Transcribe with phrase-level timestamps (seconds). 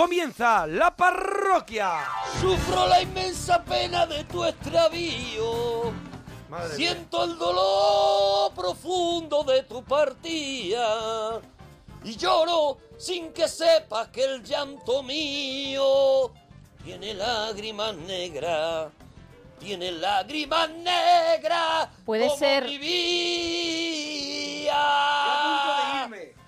[0.00, 1.90] comienza la parroquia.
[2.40, 5.92] Sufro la inmensa pena de tu extravío.
[6.48, 11.38] Madre Siento el dolor profundo de tu partida.
[12.02, 16.32] Y lloro sin que sepas que el llanto mío
[16.82, 18.88] tiene lágrimas negras.
[19.58, 21.88] Tiene lágrimas negras.
[22.06, 23.50] Puede como ser- mi vida.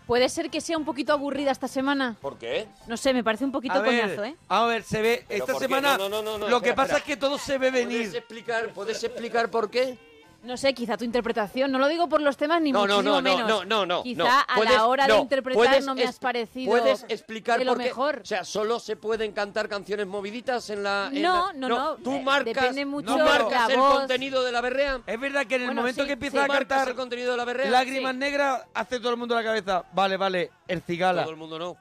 [0.07, 2.17] ¿Puede ser que sea un poquito aburrida esta semana?
[2.21, 2.67] ¿Por qué?
[2.87, 4.37] No sé, me parece un poquito A ver, coñazo, ¿eh?
[4.49, 5.69] a ver, se ve ¿Pero esta por qué?
[5.69, 5.97] semana.
[5.97, 6.99] No, no, no, no, lo que espera, pasa espera.
[6.99, 8.17] es que todo se ve ¿Puedes venir.
[8.17, 9.97] explicar, ¿Puedes explicar por qué?
[10.43, 11.71] No sé, quizá tu interpretación.
[11.71, 13.49] No lo digo por los temas ni No, no, muchísimo no, no, menos.
[13.49, 14.03] no, no, no.
[14.03, 14.27] Quizá no.
[14.29, 17.77] a Puedes- la hora de interpretar puedes no me has parecido ¿Puedes explicar de lo
[17.77, 18.21] mejor.
[18.23, 21.11] O sea, ¿solo se pueden cantar canciones moviditas en la...?
[21.13, 23.81] en No, la- no, no, Tú eh, marcas, depende mucho tú de marcas la el
[23.81, 23.99] voz.
[23.99, 25.01] contenido de la berrea.
[25.07, 26.45] Es verdad que en el Bueno, momento sí, que empieza sí.
[26.45, 27.71] a ¿Marcas cantar el contenido de la berrea?
[27.71, 28.19] Lágrimas Sí.
[28.19, 29.85] Negras, hace todo el mundo la cabeza.
[29.93, 31.23] Vale, vale, el cigala.
[31.23, 31.77] Todo el mundo no.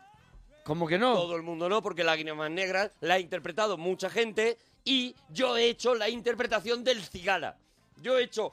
[0.63, 1.15] ¿Cómo que no?
[1.15, 5.65] Todo el mundo no, porque Lágrimas Negras la ha interpretado mucha gente y yo he
[5.67, 7.57] hecho la interpretación del cigala.
[8.01, 8.51] Yo he hecho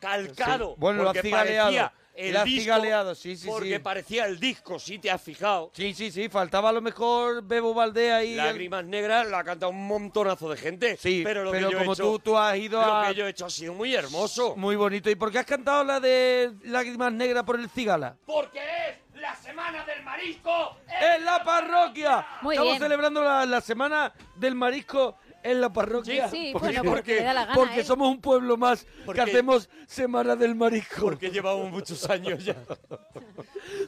[0.00, 0.70] calcado.
[0.70, 0.74] Sí.
[0.78, 1.64] Bueno, lo has porque cigaleado.
[1.66, 3.78] parecía El Lo has disco, cigaleado, sí, sí, Porque sí.
[3.78, 5.70] parecía el disco, si te has fijado.
[5.74, 8.34] Sí, sí, sí, faltaba a lo mejor Bebo Valdea y...
[8.34, 10.96] Lágrimas Negras la ha cantado un montonazo de gente.
[10.96, 13.06] Sí, pero lo pero que yo como he hecho, tú, tú has ido lo a...
[13.08, 14.54] que yo he hecho ha sido muy hermoso.
[14.56, 15.08] Muy bonito.
[15.08, 18.16] ¿Y por qué has cantado la de Lágrimas Negras por el cigala?
[18.26, 20.76] Porque es la semana del marisco.
[20.88, 22.26] ¡En la parroquia!
[22.42, 22.82] Muy Estamos bien.
[22.82, 26.28] celebrando la, la semana del marisco en la parroquia.
[26.28, 27.84] Sí, sí, Porque- bueno, porque le da la gana, Porque ¿eh?
[27.84, 31.00] somos un pueblo más Porque- que hacemos semana del marisco.
[31.02, 32.56] Porque llevamos muchos años ya.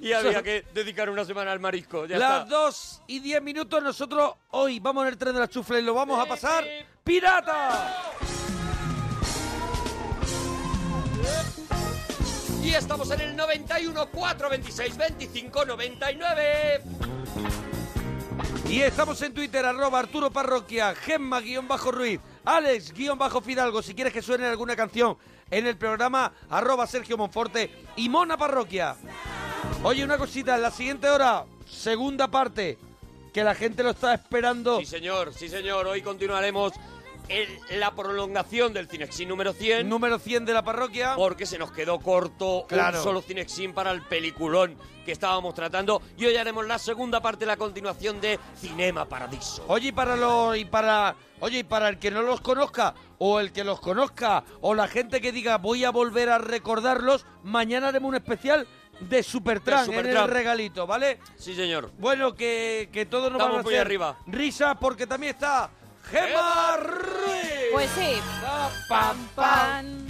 [0.00, 2.06] y había que dedicar una semana al marisco.
[2.06, 2.44] Ya Las está.
[2.56, 5.94] dos y diez minutos, nosotros hoy vamos en el tren de la chufla y lo
[5.94, 6.64] vamos a pasar
[7.04, 8.12] pirata.
[12.62, 16.80] Y estamos en el 91 426 25 99.
[18.72, 23.82] Y estamos en Twitter, arroba Arturo Parroquia, Gemma guion bajo Ruiz, Alex guion bajo Fidalgo,
[23.82, 25.18] si quieres que suene alguna canción
[25.50, 28.96] en el programa, arroba Sergio Monforte y Mona Parroquia.
[29.82, 32.78] Oye, una cosita, en la siguiente hora, segunda parte,
[33.34, 34.78] que la gente lo está esperando.
[34.78, 35.86] Sí, señor, sí, señor.
[35.86, 36.72] Hoy continuaremos
[37.70, 39.88] la prolongación del Cinexin número 100.
[39.88, 41.14] Número 100 de la parroquia.
[41.16, 42.98] Porque se nos quedó corto Claro.
[42.98, 46.00] un solo Cinexin para el peliculón que estábamos tratando.
[46.16, 49.64] Y hoy haremos la segunda parte, la continuación de Cinema Paradiso.
[49.68, 53.40] Oye, y para los y para oye, y para el que no los conozca o
[53.40, 57.88] el que los conozca o la gente que diga voy a volver a recordarlos, mañana
[57.88, 58.66] haremos un especial
[59.00, 61.18] de Supertramp en el regalito, ¿vale?
[61.36, 61.90] Sí, señor.
[61.98, 64.18] Bueno, que, que todos nos Estamos van a muy hacer arriba.
[64.26, 65.70] risa porque también está
[66.10, 67.72] Gemma Ruiz.
[67.72, 68.20] Pues sí.
[68.88, 70.02] Pam, pam.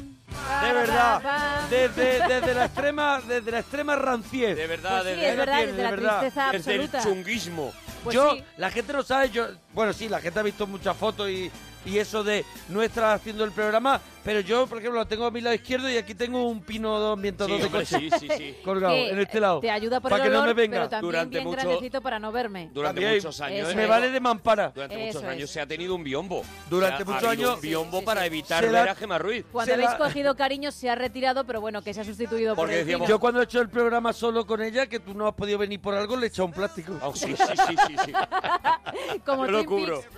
[0.62, 4.56] De verdad, desde, desde la extrema desde la extrema ranciez.
[4.56, 7.72] De verdad, Pues sí, de es verdad, desde la tristeza Desde el chunguismo.
[8.02, 8.44] Pues yo, sí.
[8.56, 11.50] la gente no sabe, yo, bueno, sí, la gente ha visto muchas fotos y,
[11.84, 15.40] y eso de nuestra haciendo el programa, pero yo, por ejemplo, lo tengo a mi
[15.40, 18.56] lado izquierdo y aquí tengo un pino 202 Sí, de coche sí, sí, sí.
[18.64, 19.60] colgado Que, en este lado.
[19.60, 20.76] Te ayuda por para el que no olor, me venga.
[20.78, 22.70] pero también Durante bien mucho- grandecito para no verme.
[22.72, 23.16] Durante También.
[23.22, 23.68] muchos años.
[23.68, 23.88] Eso me es.
[23.88, 24.70] vale de mampara.
[24.74, 26.42] Durante Eso muchos años se ha tenido un biombo.
[26.70, 28.26] Durante muchos años- un biombo Sí, sí, para sí.
[28.28, 29.44] evitar ver a Gemma Ruiz.
[29.50, 32.54] Cuando Se habéis la- cogido cariño se ha retirado, pero bueno, que se ha sustituido
[32.54, 33.16] Porque por el decíamos- vino.
[33.16, 35.80] Yo cuando he hecho el programa solo con ella, que tú no has podido venir
[35.80, 36.98] por algo, le he echado un plástico.
[37.02, 38.12] Oh, sí, sí, sí, sí, sí.
[39.26, 40.02] Como Yo lo cubro.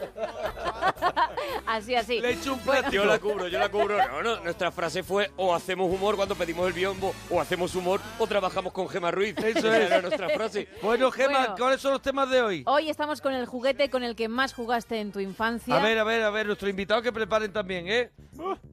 [1.66, 2.20] Así, así.
[2.20, 2.92] Le he hecho un plástico.
[2.92, 3.93] Yo la cubro, yo la cubro.
[3.96, 8.00] No, no, nuestra frase fue o hacemos humor cuando pedimos el biombo, o hacemos humor,
[8.18, 9.34] o trabajamos con Gemma Ruiz.
[9.38, 10.68] Eso era nuestra frase.
[10.82, 11.54] Bueno, Gemma, Bueno.
[11.58, 12.62] ¿cuáles son los temas de hoy?
[12.66, 15.74] Hoy estamos con el juguete con el que más jugaste en tu infancia.
[15.76, 18.10] A ver, a ver, a ver, nuestros invitados que preparen también, ¿eh?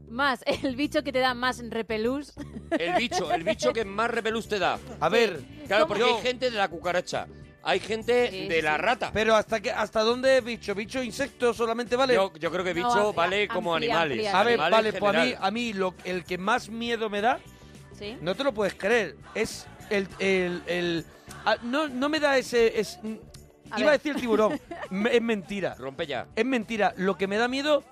[0.10, 2.34] Más el bicho que te da más repelús.
[2.72, 4.78] El bicho, el bicho que más repelús te da.
[5.00, 5.96] A ver, Claro, ¿Cómo?
[5.96, 7.28] porque Yo- hay gente de la cucaracha,
[7.64, 9.12] hay gente Sí, de sí, la rata.
[9.14, 12.16] pero hasta que, hasta dónde es bicho, bicho, insecto solamente vale.
[12.16, 14.18] Yo, yo creo que No, bicho amplia- vale como amplia, animales.
[14.28, 14.40] amplia.
[14.40, 17.22] a ver, animales vale, pues a mí, a mí lo, el que más miedo me
[17.22, 17.40] da,
[17.98, 18.18] ¿Sí?
[18.22, 21.06] no te lo puedes creer, es el, el, el-
[21.46, 23.00] ah, no, no me da ese, es,
[23.70, 24.60] A iba a decir tiburón,
[24.90, 26.28] me- es mentira, Rompe ya.
[26.36, 27.84] es mentira, lo que me da miedo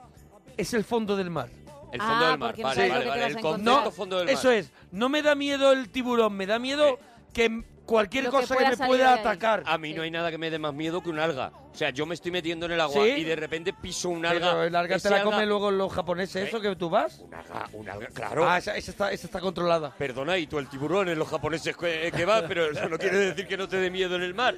[0.58, 1.50] es el fondo del mar.
[1.92, 2.56] El Ah, fondo del mar.
[2.58, 3.26] no Vale, vale, vale.
[3.28, 4.34] El concepto fondo del mar.
[4.36, 7.00] Eso es, no me da miedo el tiburón, me da miedo
[7.34, 9.20] que cualquier Lo que cosa que, pueda me salir pueda de ahí.
[9.20, 9.64] atacar.
[9.66, 11.52] A mí no hay nada que me dé más miedo que un alga.
[11.72, 13.10] O sea, yo me estoy metiendo en el agua ¿Sí?
[13.10, 14.52] y de repente piso un alga.
[14.52, 16.48] Pero el alga Ese te la alga- come luego los japoneses, ¿Eh?
[16.48, 17.20] eso que tú vas.
[17.20, 18.48] Un alga, un alga, claro.
[18.50, 19.94] Ah, esa, esa está, esa está controlada.
[19.98, 23.18] Perdona, y tú el tiburón en los japoneses que, que va, pero eso no quiere
[23.18, 24.56] decir que no te dé miedo en el mar.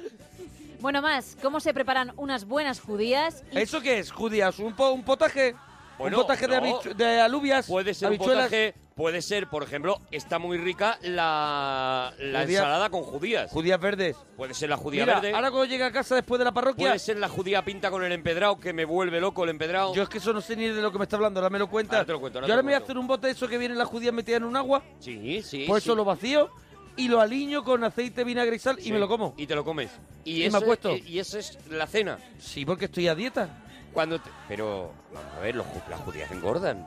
[0.80, 3.44] Bueno, más, ¿cómo se preparan unas buenas judías?
[3.52, 4.58] Y ¿Eso qué es, judías?
[4.58, 5.54] ¿Un, po- un potaje?
[6.02, 8.44] Bueno, un potaje de, habichu- de alubias, Puede ser un habichuelas.
[8.46, 13.50] potaje, puede ser, por ejemplo, está muy rica la, la ensalada con judías.
[13.50, 14.16] Judías verdes.
[14.36, 15.34] Puede ser la judía Mira, verde.
[15.34, 18.04] ahora cuando llega a casa después de la parroquia, Puede ser la judía pinta con
[18.04, 19.94] el empedrado, que me vuelve loco el empedrado.
[19.94, 21.58] yo es que eso no sé ni de lo que me está hablando, ahora me
[21.58, 21.96] lo cuenta.
[21.96, 23.48] Ahora te lo cuento, ahora yo ahora me voy a hacer un bote de eso
[23.48, 25.64] que viene las judías metidas en un agua, Sí, sí.
[25.66, 25.88] pues sí.
[25.88, 26.50] eso lo vacío
[26.96, 29.34] y lo aliño con aceite, vinagre y sal y me lo como.
[29.36, 29.90] Y te lo comes.
[30.24, 30.90] Y, Y me eso, acuesto.
[30.90, 32.18] eh, Y eso es la cena.
[32.38, 33.48] Sí, porque estoy a dieta.
[33.92, 36.86] Cuando te- Pero, vamos a ver, los las judías engordan.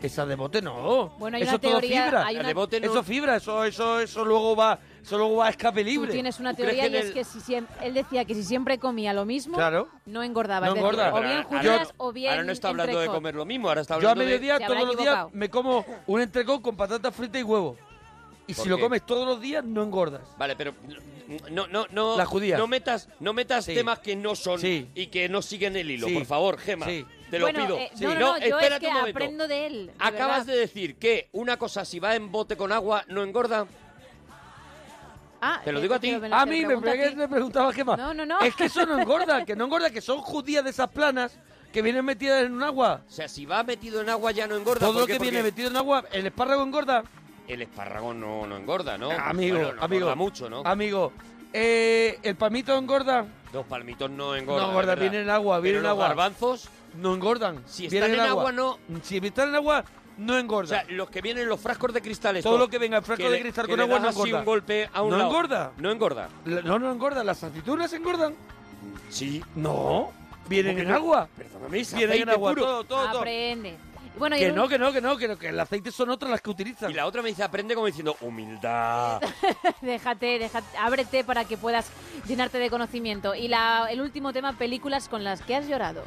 [0.00, 1.10] Esa de bote no.
[1.10, 2.26] Bueno, hay eso una todo teoría, fibra.
[2.26, 5.36] hay una- de bote no- Eso es fibra, eso, eso, eso luego va, eso luego
[5.36, 6.10] va a escape Tú libre.
[6.12, 8.78] tienes una ¿Tú teoría y es el- que si siempre, él decía que si siempre
[8.78, 9.88] comía lo mismo, Claro.
[10.06, 10.66] no engordaba.
[10.66, 11.14] No es decir, engorda.
[11.14, 13.14] o bien judías o bien Ahora no está hablando de entrecot.
[13.16, 14.38] comer lo mismo, ahora está Yo a hablando de...
[14.40, 17.76] mediodía, habrá todos los días, me como un entrecot con patatas fritas y huevo.
[18.46, 20.22] Y ¿Por si lo comes todos los días, no engordas.
[20.36, 20.74] Vale, pero
[21.50, 22.16] no, no, no.
[22.16, 22.58] Las judías.
[22.58, 23.74] No metas, no metas Sí.
[23.74, 24.88] temas que no son Sí.
[24.94, 26.14] y que no siguen el hilo, Sí.
[26.14, 26.86] por favor, Gema.
[26.86, 27.06] Sí.
[27.30, 27.78] Te lo bueno, pido.
[27.78, 28.04] eh, Sí.
[28.04, 29.16] no, no, no, yo es espérate que un momento.
[29.18, 29.86] aprendo de él.
[29.86, 30.52] de Acabas verdad.
[30.54, 33.66] de decir que una cosa si va en bote con agua no engorda.
[35.40, 36.10] Ah, te lo eh, digo a ti.
[36.12, 37.16] lo- A te mí me, pregunto a pegué- ti.
[37.16, 37.98] me preguntaba qué más.
[37.98, 38.40] No, no, no.
[38.40, 41.36] Es que eso no engorda, que no engorda, que son judías de esas planas
[41.72, 43.02] que vienen metidas en un agua.
[43.08, 44.80] O sea, si va metido en agua ya no engorda.
[44.80, 45.14] Todo ¿Por lo qué?
[45.14, 47.02] que viene Porque metido en agua, el espárrago engorda.
[47.48, 49.10] El espárrago no, no engorda, ¿no?
[49.10, 50.00] amigo, Bueno, no amigo.
[50.02, 50.62] engorda mucho, ¿no?
[50.64, 51.12] Amigo,
[51.52, 53.26] eh, el palmito engorda.
[53.52, 54.62] Dos palmitos no engordan.
[54.64, 55.10] No engorda, es verdad.
[55.10, 56.08] viene en agua, viene Pero en los agua.
[56.08, 57.62] garbanzos, No engordan.
[57.66, 58.78] si vienen están en agua, no.
[59.02, 59.84] Si están en agua,
[60.18, 60.68] no O engorda.
[60.82, 62.40] sea, los que vienen en los frascos de cristal.
[62.42, 64.38] Todo lo que venga en frasco de cristal con agua no así engorda.
[64.38, 65.30] un golpe a un ¿No lado.
[65.30, 65.72] engorda?
[65.78, 66.28] No engorda.
[66.46, 67.24] La- No, no engorda.
[67.24, 68.34] ¿Las aceitunas engordan?
[69.10, 69.42] Sí.
[69.56, 70.10] No.
[70.48, 70.94] Vienen ¿Cómo en no?
[70.96, 71.28] agua.
[71.36, 72.50] Perdóname, Vienen en agua.
[72.50, 72.62] puro.
[72.64, 73.18] Todo, todo, todo.
[73.20, 73.76] Aprende.
[74.18, 76.30] Bueno, Que un- no, que no, que no, que no, que el aceite son otras
[76.30, 76.90] las que utilizan.
[76.90, 79.20] Y la otra me dice, aprende como diciendo, humildad.
[79.80, 81.90] déjate, déjate, ábrete para que puedas
[82.26, 83.34] llenarte de conocimiento.
[83.34, 86.04] Y la, el último tema, películas con las que has llorado.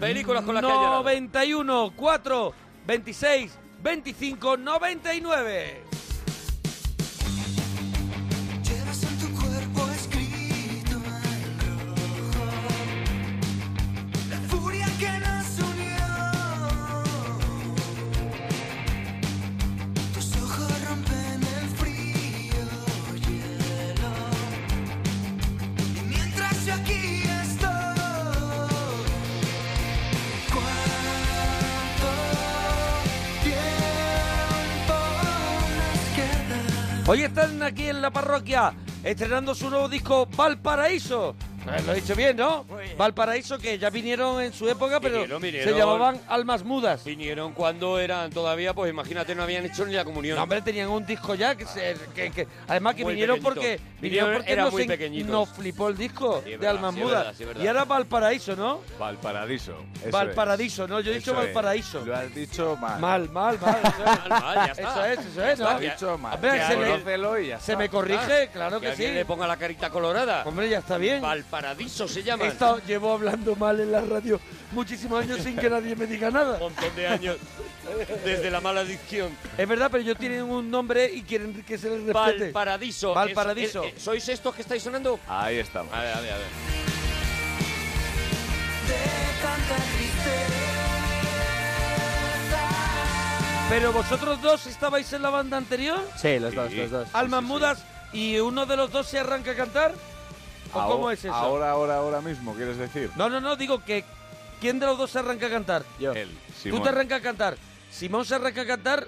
[0.00, 0.96] Películas con las que has llorado.
[1.02, 2.54] 91, 4,
[2.86, 5.87] 26, 25, 99.
[37.10, 41.34] Hoy están aquí en la parroquia estrenando su nuevo disco Valparaíso.
[41.76, 42.64] Eh, Lo he dicho bien, ¿no?
[42.96, 45.72] Valparaíso, que ya vinieron en su época, pero Vinieron, vinieron.
[45.72, 47.04] se llamaban Almas Mudas.
[47.04, 50.36] Vinieron cuando eran todavía, pues imagínate, no habían hecho ni la comunión.
[50.36, 53.54] No, hombre, tenían un disco ya que, se- que- que- además que Muy vinieron pequeñito.
[53.54, 55.30] porque Vinieron, vinieron porque eran nos, muy en- pequeñitos.
[55.30, 57.18] nos flipó el disco es de verdad, Almas sí, es Mudas.
[57.18, 57.62] verdad, sí, es verdad.
[57.64, 58.80] y ahora Valparaíso, ¿no?
[58.98, 59.72] Valparaíso.
[60.02, 61.00] eso Valparadiso, ¿no?
[61.00, 61.46] Yo he dicho Eso es.
[61.46, 62.04] Valparaíso.
[62.04, 63.00] Lo has dicho mal.
[63.00, 63.78] Mal, mal, mal.
[63.82, 64.90] Eso Mal, mal, ya es, está.
[65.12, 66.32] eso es, eso es, Lo has dicho mal.
[66.32, 67.78] A ver, Que se, me, Conócelo y ya se está.
[67.82, 69.14] me corrige, claro Que alguien sí.
[69.14, 70.42] le ponga la carita colorada.
[70.44, 71.20] Hombre, ya está bien.
[71.62, 72.44] Valparadiso se He llama.
[72.46, 76.54] estado- llevo hablando mal en la radio muchísimos años sin que nadie me diga nada.
[76.54, 77.36] Un montón de años
[78.24, 79.36] desde la mala adicción.
[79.56, 82.44] Es verdad, pero ellos tienen un nombre y quieren que se les respete.
[82.44, 83.12] Valparadiso.
[83.12, 83.82] Valparadiso.
[83.82, 85.18] Es- eh, ¿Sois estos que estáis sonando?
[85.26, 85.92] Ahí estamos.
[85.92, 86.46] A ver, a ver, a ver.
[88.86, 90.54] de tanta tristeza.
[93.68, 96.76] Pero vosotros dos estabais en la banda anterior, Sí, los dos, Sí.
[96.76, 97.08] los dos.
[97.12, 97.78] Almas Mudas,
[98.12, 99.92] y uno de los dos se arranca a cantar.
[100.72, 101.32] ¿O Ahora- cómo es eso?
[101.34, 103.10] Ahora, ahora, ahora mismo, ¿quieres decir?
[103.16, 104.04] No, no, no, digo que
[104.60, 105.82] ¿quién de los dos se arranca a cantar?
[105.98, 106.12] Yo.
[106.12, 106.30] Él,
[106.62, 107.56] Tú te arrancas a cantar.
[107.90, 109.06] Simón se arranca a cantar.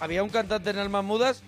[0.00, 1.42] Había un cantante en Almas Mudas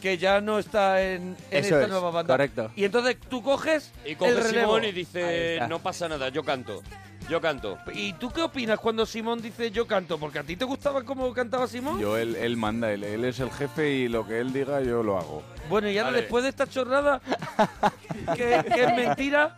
[0.00, 2.32] que ya no está en, en Eso esta es, nueva banda.
[2.34, 2.70] correcto.
[2.76, 4.74] Y entonces tú coges Y el relevo.
[4.76, 6.82] Simón y dice, no pasa nada, yo canto.
[7.28, 7.78] Yo canto.
[7.94, 10.18] ¿Y tú qué opinas cuando Simón dice yo canto?
[10.18, 11.98] Porque a ti te gustaba cómo cantaba Simón.
[12.00, 15.02] Yo, él, él manda, él, él es el jefe y lo que él diga yo
[15.02, 15.42] lo hago.
[15.68, 16.22] Bueno, y ahora Vale.
[16.22, 17.20] después de esta chorrada,
[18.36, 19.54] que, que es mentira,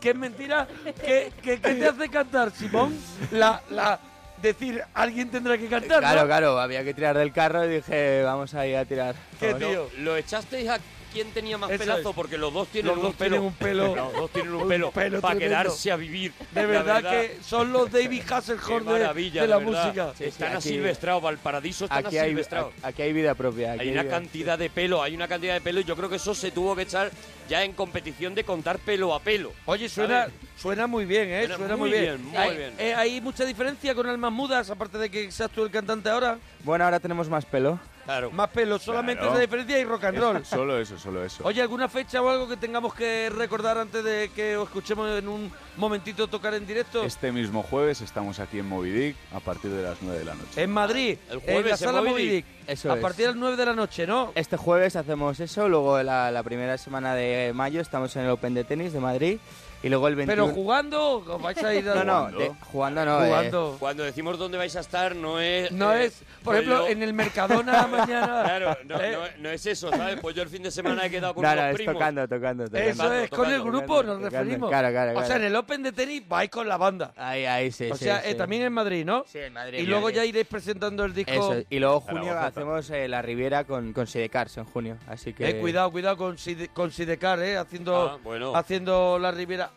[0.00, 0.68] que es mentira,
[1.04, 2.96] ¿qué, qué- qué te hace cantar, Simón?
[3.32, 3.98] La, la,
[4.40, 6.26] decir, alguien tendrá que cantar, Claro, ¿no?
[6.26, 9.14] claro, había que tirar del carro y dije, vamos ahí a tirar.
[9.40, 9.68] ¿Qué Vamos.
[9.68, 9.88] tío?
[9.98, 10.78] ¿Lo echasteis a
[11.16, 12.10] quién tenía más Eso pelazo?
[12.10, 12.14] es.
[12.14, 13.30] Porque los dos tienen Los un dos pelo.
[13.30, 13.96] tienen un pelo.
[13.96, 15.40] Los dos tienen un pelo, pelo para tremendo.
[15.64, 16.32] quedarse a vivir.
[16.52, 19.60] De La verdad, que son los David Hasselhoff de, de la verdad.
[19.60, 20.08] música.
[20.12, 22.74] Sí, sí, están asilvestrados, Valparaíso están Aquí hay, asilvestrados.
[22.82, 23.72] aquí hay vida propia.
[23.72, 26.08] aquí Hay una vida- cantidad de pelo, hay una cantidad de pelo y yo creo
[26.10, 27.10] que eso se tuvo que echar
[27.48, 29.52] ya en competición de contar pelo a pelo.
[29.66, 31.40] Oye, suena, suena muy bien, ¿eh?
[31.46, 32.74] Suena Suena, muy muy bien, muy hay, bien.
[32.78, 36.38] eh, hay mucha diferencia con Almas Mudas, aparte de que seas tú el cantante ahora.
[36.64, 37.78] Bueno, ahora tenemos más pelo.
[38.06, 38.30] Claro.
[38.30, 39.34] Más pelo, solamente Claro.
[39.34, 40.44] esa diferencia y rock and roll.
[40.46, 41.44] Solo eso, solo eso.
[41.44, 45.28] Oye, ¿alguna fecha o algo que tengamos que recordar antes de que os escuchemos en
[45.28, 47.02] un momentito tocar en directo?
[47.02, 50.34] Este mismo jueves estamos aquí en Moby Dick a partir de las 9 de la
[50.34, 50.62] noche.
[50.62, 52.46] En Madrid, El en jueves la en sala Moby Moby Dick.
[52.46, 52.68] Dick.
[52.68, 53.02] Eso a es.
[53.02, 54.32] partir de las 9 de la noche, ¿no?
[54.34, 58.54] Este jueves hacemos eso, luego la, la primera semana de mayo estamos en el Open
[58.54, 59.38] de Tenis de Madrid
[59.86, 60.42] y luego el 21...
[60.44, 62.38] Pero jugando, ¿os vais a ir a No, no, ¿Jugando?
[62.38, 63.24] de- jugando no.
[63.24, 63.76] eh.
[63.78, 65.70] Cuando decimos dónde vais a estar, no es.
[65.70, 68.42] No eh, es, por pues ejemplo, en el Mercadona mañana.
[68.46, 70.18] Claro, no, Eh, no, no es eso, ¿sabes?
[70.20, 71.94] Pues yo el fin de semana he quedado con no, unos no, es primos.
[71.94, 72.78] tocando, tocando, tocando.
[72.88, 74.38] Eso Tocando, es, con el grupo tocando, nos tocando.
[74.44, 74.68] referimos.
[74.70, 77.12] Claro, claro, O sea, en el Open de tenis vais con la banda.
[77.16, 78.30] Ahí, ahí, sí, o sí, sea, sí.
[78.30, 79.24] eh, también en Madrid, ¿no?
[79.26, 79.78] Sí, en Madrid.
[79.78, 81.30] Y luego ya iréis presentando el disco.
[81.32, 85.48] Eso, y luego junio hacemos eh, la Riviera con, con Sidecars en junio, así que...
[85.50, 87.56] Eh, cuidado, cuidado con, Side- con Sidecar, ¿eh?
[87.56, 88.18] Haciendo,
[88.54, 89.70] Ah, haciendo la Riviera.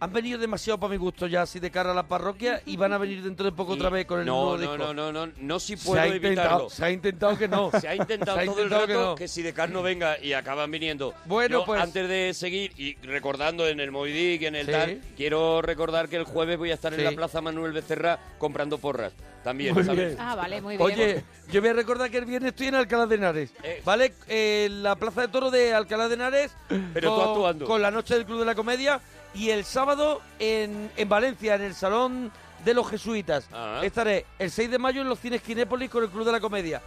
[0.00, 3.20] Han venido demasiado para mi gusto ya Sidecar a la parroquia y van a venir
[3.22, 4.76] dentro de poco otra vez con el no, nuevo no, disco.
[4.78, 6.30] no, no, no, no, si se, puedo ha evitarlo.
[6.30, 7.70] intentado, se ha intentado que no.
[7.80, 9.14] Se ha intentado Se ha todo intentado el que rato no.
[9.16, 11.14] que, si de no venga y acaban viniendo.
[11.24, 14.72] Bueno, Yo, pues- Antes de seguir y recordando en el Moby Dick, en el Sí.
[14.72, 17.00] tal, quiero recordar que el jueves voy a estar Sí.
[17.00, 19.12] en la Plaza Manuel Becerra comprando porras.
[19.42, 20.08] También, Muy ¿sabes?
[20.10, 20.16] bien.
[20.20, 20.86] Ah, vale, muy bien.
[20.86, 23.80] Oye, yo voy a recordar que el viernes estoy en Alcalá de Henares, Eh.
[23.84, 24.12] ¿vale?
[24.28, 26.52] En la Plaza de Toro de Alcalá de Henares.
[26.92, 27.64] Pero tú con, actuando.
[27.66, 29.00] Con la Noche del Club de la Comedia.
[29.34, 32.32] Y el sábado en, en Valencia, en el Salón
[32.64, 33.48] de los Jesuitas.
[33.52, 33.80] Ah.
[33.82, 36.82] Estaré el 6 de mayo en los cines Kinépolis con el Club de la Comedia.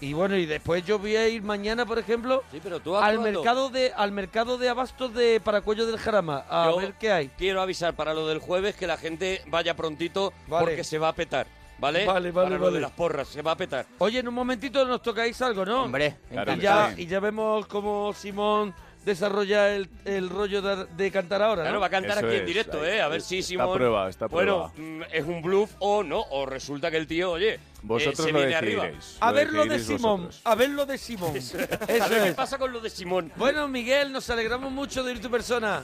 [0.00, 3.04] Y bueno, y después yo voy a ir mañana, por ejemplo, Sí, pero tú al
[3.14, 3.38] actuando.
[3.40, 7.28] mercado de al mercado de abastos de Paracuello del Jarama a Yo ver qué hay.
[7.38, 10.66] Quiero avisar para lo del jueves que la gente vaya prontito Vale.
[10.66, 11.46] porque se va a petar,
[11.78, 12.04] ¿vale?
[12.04, 12.74] Vale, vale, para lo vale.
[12.74, 13.86] de las porras, se va a petar.
[13.98, 15.84] Oye, en un momentito nos tocáis algo, ¿no?
[15.84, 17.02] Hombre, Claro y ya, sí.
[17.02, 18.74] y ya vemos cómo Simón
[19.04, 21.68] desarrolla el, el rollo de, de cantar ahora, ¿no?
[21.68, 23.00] Claro, va a cantar Eso aquí en directo, ahí, ¿eh?
[23.02, 23.70] A ver es- si está Simón...
[23.70, 24.90] a prueba, está a Bueno, prueba.
[24.90, 28.32] mm, es un bluff o no, o resulta que el tío, oye, eh, Vosotros se
[28.32, 28.88] lo viene arriba.
[29.20, 30.40] a ver lo de Simón, vosotros.
[30.44, 31.36] a ver lo de Simón.
[31.36, 33.30] Eso Eso a ver qué pasa con lo de Simón.
[33.36, 35.82] Bueno, Miguel, nos alegramos mucho de ir tu persona.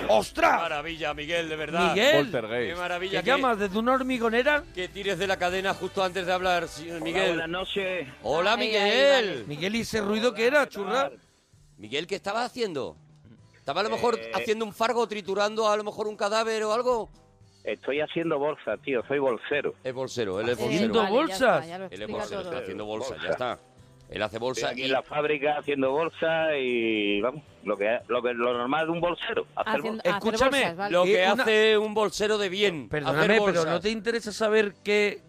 [0.00, 0.60] Qué ¡Ostras!
[0.62, 1.92] maravilla, Miguel, de verdad.
[1.94, 4.64] Miguel, Qué maravilla ¿qué que, llamas desde una hormigonera?
[4.74, 6.66] que tires de la cadena justo antes de hablar,
[7.02, 7.28] Miguel.
[7.34, 8.08] buenas noches.
[8.22, 9.28] Hola, Ay, Miguel.
[9.40, 11.10] ay, Miguel, ¿y ese ruido qué era, churra?
[11.78, 12.96] Miguel, ¿qué estabas haciendo?
[13.56, 16.72] ¿Estaba a lo mejor Eh, haciendo un fargo, triturando a lo mejor un cadáver o
[16.72, 17.08] algo?
[17.64, 19.74] Estoy haciendo bolsa, tío, soy bolsero.
[19.84, 21.14] Es bolsero, él es Eh, Haciendo bolsero.
[21.16, 21.68] vale, ya está, bolsas.
[21.68, 22.50] ya Él es bolsero, todo.
[22.50, 23.58] está haciendo bolsa, ya está.
[24.08, 27.98] Él hace Estoy bolsa aquí y en la fábrica haciendo bolsa y vamos, lo que
[28.08, 30.16] lo que lo normal de un bolsero, hacer Haciendo- bolsa.
[30.16, 30.92] hacer Escúchame, bolsas, vale.
[30.92, 32.88] lo que Eh, una- hace un bolsero de bien.
[32.88, 33.66] Perdóname, hacer pero bolsas.
[33.66, 35.20] ¿no te interesa saber qué,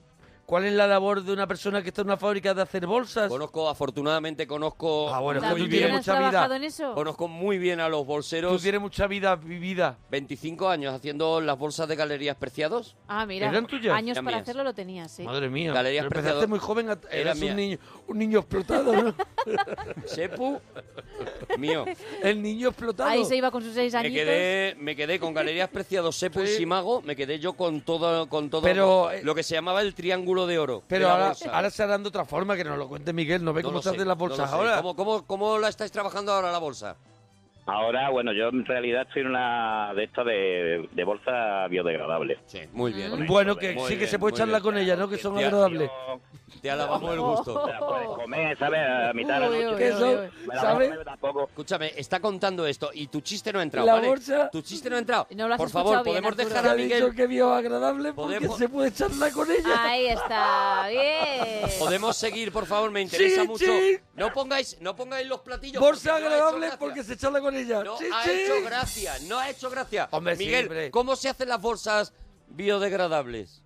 [0.49, 3.29] cuál es la labor de una persona que está en una fábrica de hacer bolsas?
[3.29, 6.29] Conozco, afortunadamente conozco Ah, bueno, muy ¿tú bien, tienes mucha vida.
[6.31, 6.93] trabajado en eso?
[6.95, 8.59] Conozco muy bien a los Tú bolseros.
[8.59, 9.99] tienes mucha vida vivida.
[10.09, 12.95] 25 años haciendo las bolsas de galerías preciados.
[13.07, 13.95] Ah, mira, ¿Eran tuyas?
[13.95, 14.43] años Eran para mías.
[14.43, 15.21] hacerlo lo tenías, sí.
[15.21, 15.71] Madre mía.
[15.71, 17.51] Galerías pero empezaste muy joven, a- eras mía.
[17.51, 17.77] un niño,
[18.07, 19.13] un niño explotado, ¿no?
[20.05, 20.59] Sepu,
[21.57, 21.85] mío.
[22.23, 23.09] El niño explotado.
[23.09, 24.15] Ahí se iba con sus seis Me añitos.
[24.17, 26.55] quedé, me quedé con Galerías Preciados, Sepu y Sí.
[26.57, 30.38] Simago, me quedé yo con todo, con todo Pero, lo que se llamaba el triángulo
[30.47, 30.83] de oro.
[30.87, 31.51] Pero de ahora, bolsa.
[31.55, 33.43] ahora se harán de otra forma, que nos lo cuente Miguel.
[33.43, 34.55] No ve No cómo lo se sé, hacen las no lo bolsas sé.
[34.55, 34.77] ahora.
[34.77, 36.95] ¿Cómo, cómo, cómo la estáis trabajando ahora la bolsa?
[37.71, 42.39] Ahora, bueno, yo en realidad estoy en una de estas de, de bolsa biodegradable.
[42.45, 43.25] Sí, muy bien.
[43.27, 44.59] Bueno, que Muy sí que bien, se puede bien.
[44.61, 45.07] con ella, ¿no?
[45.09, 45.89] Que son Tía, agradables.
[46.61, 47.63] Te alabamos el gusto.
[47.65, 48.79] Te la puedes comer, ¿sabes?
[48.89, 49.91] A mitad de la noche.
[49.93, 50.91] Son, ¿sabes?
[51.49, 54.07] Escúchame, está contando esto y tu chiste no ha entrado, La ¿vale?
[54.07, 55.27] bolsa- Tu chiste no ha entrado.
[55.35, 57.15] No lo has Por favor, bien, podemos dejar a ha dicho Miguel...
[57.15, 59.83] que vio agradable porque Podemos- se puede charlar con ella.
[59.83, 61.69] Ahí está, bien.
[61.79, 63.65] Podemos seguir, por favor, me interesa Sí, mucho.
[63.65, 63.97] sí.
[64.15, 65.81] No pongáis, no pongáis los platillos.
[65.81, 67.58] Bolsa agradable porque se charla con ella.
[67.65, 68.31] No Sí, ha sí.
[68.31, 70.07] hecho gracia, no ha hecho gracia.
[70.11, 70.89] Hombre, Miguel.
[70.91, 72.13] ¿cómo se hacen las bolsas
[72.49, 73.63] biodegradables?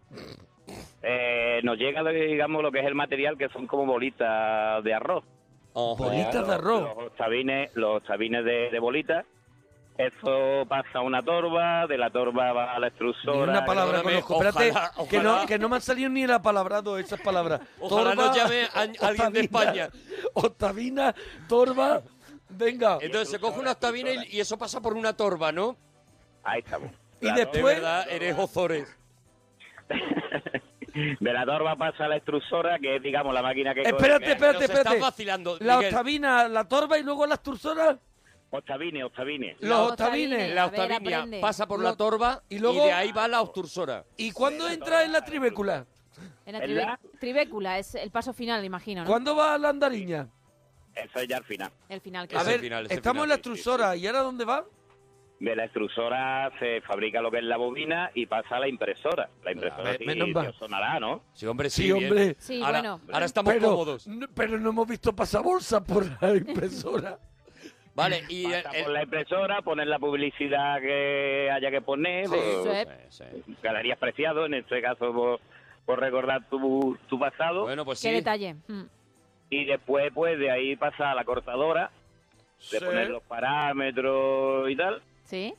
[1.01, 5.23] Eh, nos llega, digamos, lo que es el material, que son como bolitas de arroz.
[5.73, 6.81] Bolitas de arroz.
[6.95, 9.25] Los octavines, los octavines de, de bolitas.
[9.95, 13.51] Eso pasa a una torba, de la torba va a la Ni extrusora.
[13.51, 14.47] una palabra perdóname, conozco.
[14.59, 17.61] Espérate, ojalá, Que, no, que no me han salido ni la palabrado esas palabras.
[17.79, 19.89] Ojalá nos llame a- alguien de España.
[20.33, 21.13] Octavina,
[21.47, 22.01] torba.
[22.55, 22.97] Venga.
[23.01, 25.75] Entonces se coge una octavina y, y eso pasa por una torba, ¿no?
[26.43, 26.91] Ahí estamos.
[27.21, 28.97] Y La De después- verdad, eres Ozores.
[31.19, 33.81] De la torba pasa a la extrusora, que es, digamos, la máquina que...
[33.81, 34.99] Espérate, espérate, nos estás espérate.
[35.01, 35.91] vacilando, La Miguel.
[35.93, 37.97] octavina, la torba y luego las tursoras.
[38.51, 39.57] Octavines, octavines.
[39.61, 40.53] Los octavines.
[40.53, 41.39] La ver, octavinia aprende.
[41.41, 44.05] pasa por Lo- la torba y y, luego- de ahí va la obtursora.
[44.17, 45.87] ¿Y cuándo entra en la tribécula?
[46.45, 46.99] En la ¿En la?
[47.19, 49.07] tribécula es el paso final, imagino, ¿no?
[49.09, 50.27] ¿Cuándo va la andariña?
[50.95, 51.71] Eso es ya al final.
[51.89, 52.53] El final, que A Es es.
[52.53, 53.95] el ver, final, estamos final, en la sí, sí, extrusora.
[53.95, 54.65] ¿Y ahora dónde va?
[55.39, 59.29] De la extrusora se fabrica lo que es la bobina y pasa a la impresora.
[59.43, 61.23] La impresora ver, sí, sonará, ¿no?
[61.33, 61.83] Sí, hombre, sí.
[61.83, 62.05] Sí, bien.
[62.05, 62.35] hombre.
[62.39, 63.01] Sí, ahora, bueno.
[63.11, 64.07] ahora estamos pero, cómodos.
[64.35, 67.17] pero no hemos visto pasabolsa por la impresora.
[67.95, 72.27] Vale, y el- Pasa el- por la impresora, poner la publicidad que haya que poner,
[72.27, 72.33] Sí.
[72.33, 73.23] pues, sí.
[73.61, 75.39] galerías preciado, en este caso por,
[75.85, 77.63] por recordar tu, tu pasado.
[77.63, 78.15] Bueno, pues Qué sí.
[78.15, 78.55] detalle.
[78.67, 78.83] Mm.
[79.61, 81.91] Y después, pues de ahí pasa a la cortadora,
[82.71, 82.85] de Sí.
[82.85, 85.01] poner los parámetros y tal.
[85.25, 85.53] ¿Sí?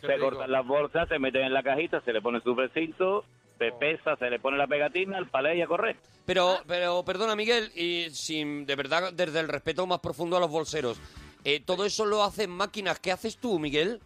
[0.00, 0.30] Qué se rico.
[0.30, 3.24] cortan las bolsas, se meten en la cajita, se le pone su precinto,
[3.58, 5.96] se pesa, se le pone la pegatina, el palé y a correr.
[6.24, 10.50] Pero, pero perdona, Miguel, y sin de verdad, desde el respeto más profundo a los
[10.50, 11.00] bolseros,
[11.44, 12.98] eh, todo eso lo hacen máquinas.
[13.00, 14.00] ¿Qué haces tú, Miguel?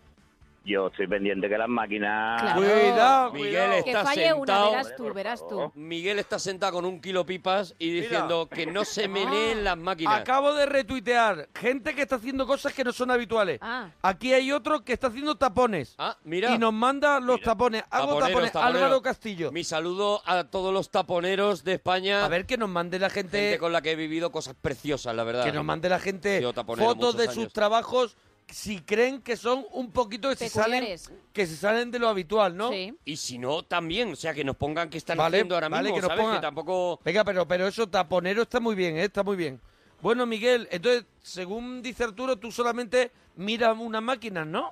[0.67, 2.41] Yo estoy pendiente que las máquinas...
[2.41, 2.61] Claro.
[2.63, 3.73] Cuidado, Miguel cuidado.
[3.75, 4.71] es- Que Está falle una, sentado.
[4.71, 5.73] verás tú, verás tú.
[5.75, 10.21] Miguel está sentado con un kilo pipas y diciendo que no se meneen las máquinas.
[10.21, 13.59] Acabo de retuitear gente que está haciendo cosas que no son habituales.
[13.61, 13.91] Ah.
[14.01, 15.95] Aquí hay otro que está haciendo tapones.
[15.99, 16.51] Ah, mira.
[16.55, 17.83] Y nos manda los tapones.
[17.91, 18.53] Hago Taponeros, tapones.
[18.53, 18.83] taponeros.
[18.83, 19.53] Álvaro Castillo.
[19.53, 22.25] Mi saludo a todos los taponeros de España.
[22.25, 25.15] A ver que nos mande la gente, gente con la que he vivido cosas preciosas,
[25.15, 25.45] la verdad.
[25.45, 26.43] que nos mande la gente
[26.79, 28.17] fotos de sus trabajos
[28.49, 31.13] si creen que son un poquito que se salen Peculiares.
[31.33, 32.71] que se salen de lo habitual, ¿no?
[32.71, 32.95] Sí.
[33.05, 35.85] Y si no, también, o sea, que nos pongan qué están Vale, haciendo ahora vale,
[35.91, 36.23] mismo, que nos ¿sabes?
[36.25, 36.41] pongan.
[36.41, 37.01] Que tampoco...
[37.05, 39.05] Venga, pero pero eso taponero está muy bien, ¿eh?
[39.05, 39.61] está muy bien.
[40.01, 44.71] Bueno, Miguel, entonces, según dice Arturo, tú solamente miras unas máquinas, ¿no?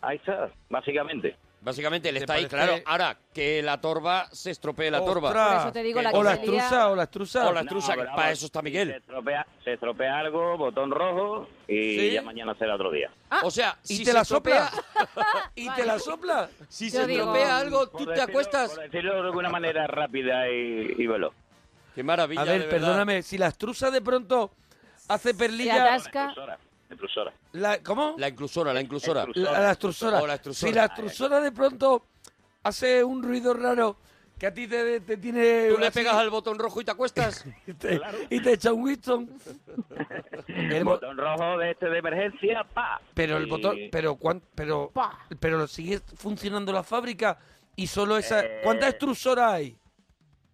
[0.00, 1.36] Ahí está, básicamente.
[1.60, 2.76] Básicamente, él ¿Te está ahí, claro.
[2.86, 5.28] Ahora, que la torba se estropee la torba.
[5.30, 5.48] Ostras.
[5.48, 7.48] Por eso te digo, la o la que salía- extrusa, o la extrusa.
[7.48, 8.90] O la extrusa, que pero para eso está Miguel.
[8.90, 12.10] se estropea, se estropea algo, botón rojo y ¿Sí?
[12.12, 13.10] ya mañana será otro día.
[13.42, 15.50] O sea, y si te se la estropea, sopla.
[15.56, 16.48] y te la sopla.
[16.68, 18.70] si Yo se digo- estropea algo, tú te acuestas.
[18.74, 21.34] Por decirlo de alguna manera rápida y, y veloz.
[21.94, 24.52] Qué maravilla, A ver, perdóname, si la extrusa de pronto
[25.08, 25.84] hace Se perlilla...
[25.86, 26.34] atasca.
[27.52, 28.14] La, ¿Cómo?
[28.18, 29.22] La inclusora, la inclusora.
[29.24, 29.52] Extrusora.
[29.52, 30.22] La, la extrusora.
[30.22, 30.70] O la extrusora.
[30.70, 32.06] Si la extrusora de pronto
[32.62, 33.96] hace un ruido raro
[34.38, 35.68] que a ti te, te tiene...
[35.68, 37.44] Tú le así, pegas al botón rojo y te acuestas.
[37.66, 39.28] y te, y te echa un Winston.
[40.46, 43.00] El bo- botón rojo de este de emergencia, pa.
[43.14, 43.76] pero el Y- botón...
[43.90, 45.18] Pero, cuán- pero, Pa.
[45.40, 47.38] pero sigue funcionando la fábrica
[47.76, 48.40] y solo esa...
[48.44, 48.60] Eh.
[48.62, 49.76] ¿Cuántas extrusoras hay?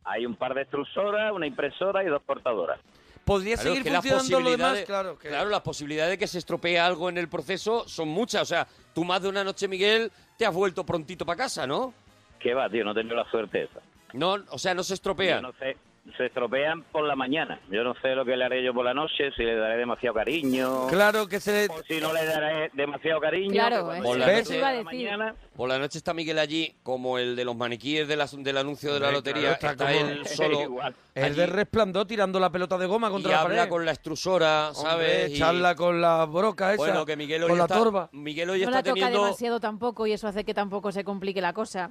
[0.05, 2.81] Hay un par de extrusoras, una impresora y dos cortadoras.
[3.25, 4.71] ¿Podría Claro, seguir funcionando lo demás?
[4.73, 5.29] posibilidades- Claro, que...
[5.29, 8.43] Claro, las posibilidades de que se estropee algo en el proceso son muchas.
[8.43, 11.95] O sea, tú más de una noche, Miguel, te has vuelto prontito para casa, ¿no?
[12.39, 12.85] ¿Qué va, tío?
[12.85, 13.81] No he tenido la suerte esa.
[14.13, 15.43] No, o sea, no se Yo estropean.
[15.43, 15.77] no sé,
[16.19, 17.59] se estropean por la mañana.
[17.71, 20.15] Yo no sé lo que le haré yo por la noche, si le daré demasiado
[20.15, 21.67] cariño, Claro que se...
[21.71, 23.51] o si no le daré demasiado cariño.
[23.53, 24.85] Claro, Por la noche- iba a decir.
[24.85, 28.57] mañana, Por la noche está Miguel allí, como el de los maniquíes de la- del
[28.59, 29.57] anuncio de la lotería.
[29.57, 30.77] claro, está está como- él solo.
[31.15, 33.71] El de resplandor tirando la pelota de goma y contra la habla pared.
[33.71, 34.93] con la extrusora, ¿sabes?
[35.25, 36.77] Hombre, Y- charla con la broca esa.
[36.85, 38.09] Bueno, que Miguel hoy con la está, torba.
[38.13, 39.25] Miguel hoy No está la toca teniendo...
[39.25, 41.91] demasiado tampoco y eso hace que tampoco se complique la cosa.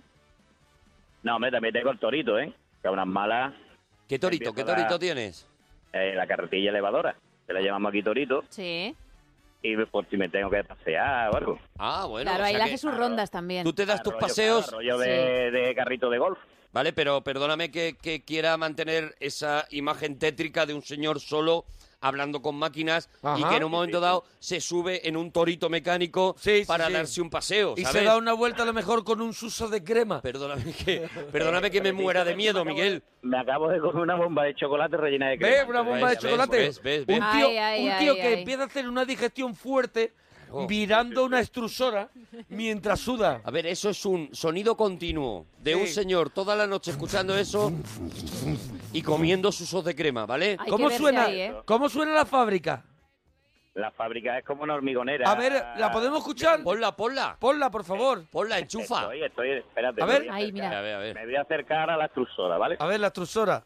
[1.23, 2.54] No, hombre, también tengo el torito, ¿eh?
[2.82, 3.54] Que a unas malas,
[4.07, 4.53] ¿Qué torito?
[4.53, 5.47] ¿Qué la- torito tienes?
[5.93, 7.15] eh, la carretilla elevadora.
[7.45, 8.43] Que la llamamos aquí torito.
[8.49, 8.95] Sí.
[9.61, 11.59] Y por si me tengo que pasear o algo.
[11.77, 12.29] Ah, bueno.
[12.29, 13.63] claro, o ahí sea hace sus rondas también.
[13.63, 16.37] Tú te das tus paseos, Rollo de, de carrito de golf.
[16.73, 16.91] ¿vale?
[16.91, 21.65] Pero perdóname que, que quiera mantener esa imagen tétrica de un señor solo
[22.03, 26.35] hablando con máquinas y que en un momento dado se sube en un torito mecánico
[26.37, 26.93] Sí, para sí.
[26.93, 28.01] darse un paseo, Y ¿sabes?
[28.01, 30.21] se da una vuelta a lo mejor con un suso de crema.
[30.21, 33.01] Perdóname que, perdóname que me muera de miedo, Miguel.
[33.21, 35.55] Me acabo de comer una bomba de chocolate rellena de crema.
[35.55, 35.69] ¿Ves?
[35.69, 36.57] Una bomba de chocolate.
[36.57, 37.19] ves, ves, ves.
[37.19, 38.33] Un tío, Ay, ay, un tío ay, que ay.
[38.39, 40.13] empieza a hacer una digestión fuerte
[40.53, 40.67] Claro.
[40.67, 42.09] virando una extrusora
[42.49, 43.41] mientras suda.
[43.43, 47.71] A ver, eso es un sonido continuo de un señor toda la noche escuchando eso
[48.91, 50.57] y comiendo susos de crema, ¿vale?
[50.59, 51.25] Hay ¿Cómo suena?
[51.25, 51.53] ahí, ¿eh?
[51.65, 52.85] ¿Cómo suena la fábrica?
[53.73, 55.27] La fábrica es como una hormigonera.
[55.29, 56.61] A ver, ¿la podemos escuchar?
[56.61, 58.23] Ponla, ponla, Ponla, por favor.
[58.31, 59.01] ponla, enchufa.
[59.01, 60.03] Estoy, estoy, espérate.
[60.03, 60.27] A ver.
[60.29, 60.77] Ahí, mira.
[60.77, 61.15] A ver, a ver.
[61.15, 62.75] Me voy a acercar a la extrusora, ¿vale?
[62.77, 63.63] A ver, la extrusora.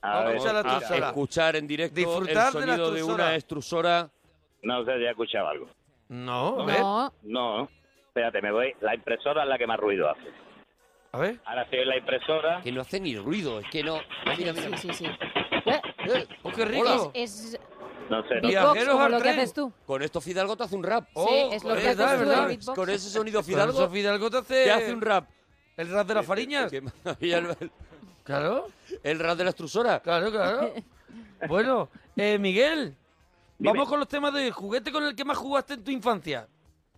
[0.00, 1.06] A Vamos a ver, escuchar la A extrusora.
[1.08, 3.24] escuchar en directo Disfrutar el de la sonido de, extrusora.
[3.26, 4.10] una extrusora.
[4.62, 5.68] No sé si he escuchado algo.
[6.12, 6.80] No, a ver.
[6.80, 7.68] No, No,
[8.08, 8.74] espérate, me voy.
[8.82, 10.20] La impresora es la que más ruido hace.
[11.12, 11.40] A ver.
[11.46, 12.60] Ahora sí, la impresora.
[12.62, 13.96] Que no hace ni ruido, es que no.
[13.96, 14.76] Ah, Mira, mira.
[14.76, 15.06] sí, sí, sí.
[15.06, 15.80] Eh,
[16.14, 17.10] Eh, ¡Oh, qué rico!
[17.14, 17.58] Es
[18.10, 18.46] No sé, no sé.
[18.48, 19.38] Viajeros al lo que tren.
[19.38, 19.72] haces tú.
[19.86, 21.08] Con esto Fidalgo te hace un rap.
[21.14, 22.42] Oh, sí, es lo que es verdad, haces tú, es verdad.
[22.50, 22.76] el beatbox.
[22.78, 25.28] Con ese sonido Fidalgo, Fidalgo Fidalgo te hace, te hace un rap.
[25.78, 26.70] el rap de las fariñas.
[26.70, 27.70] Qué maravilla, el,
[28.24, 28.68] Claro,
[29.02, 30.00] el rap de la extrusora.
[30.00, 30.72] claro, claro.
[31.48, 32.94] Bueno, eh, Miguel,
[33.62, 36.48] Vamos con los temas de juguete con el que más jugaste en tu infancia.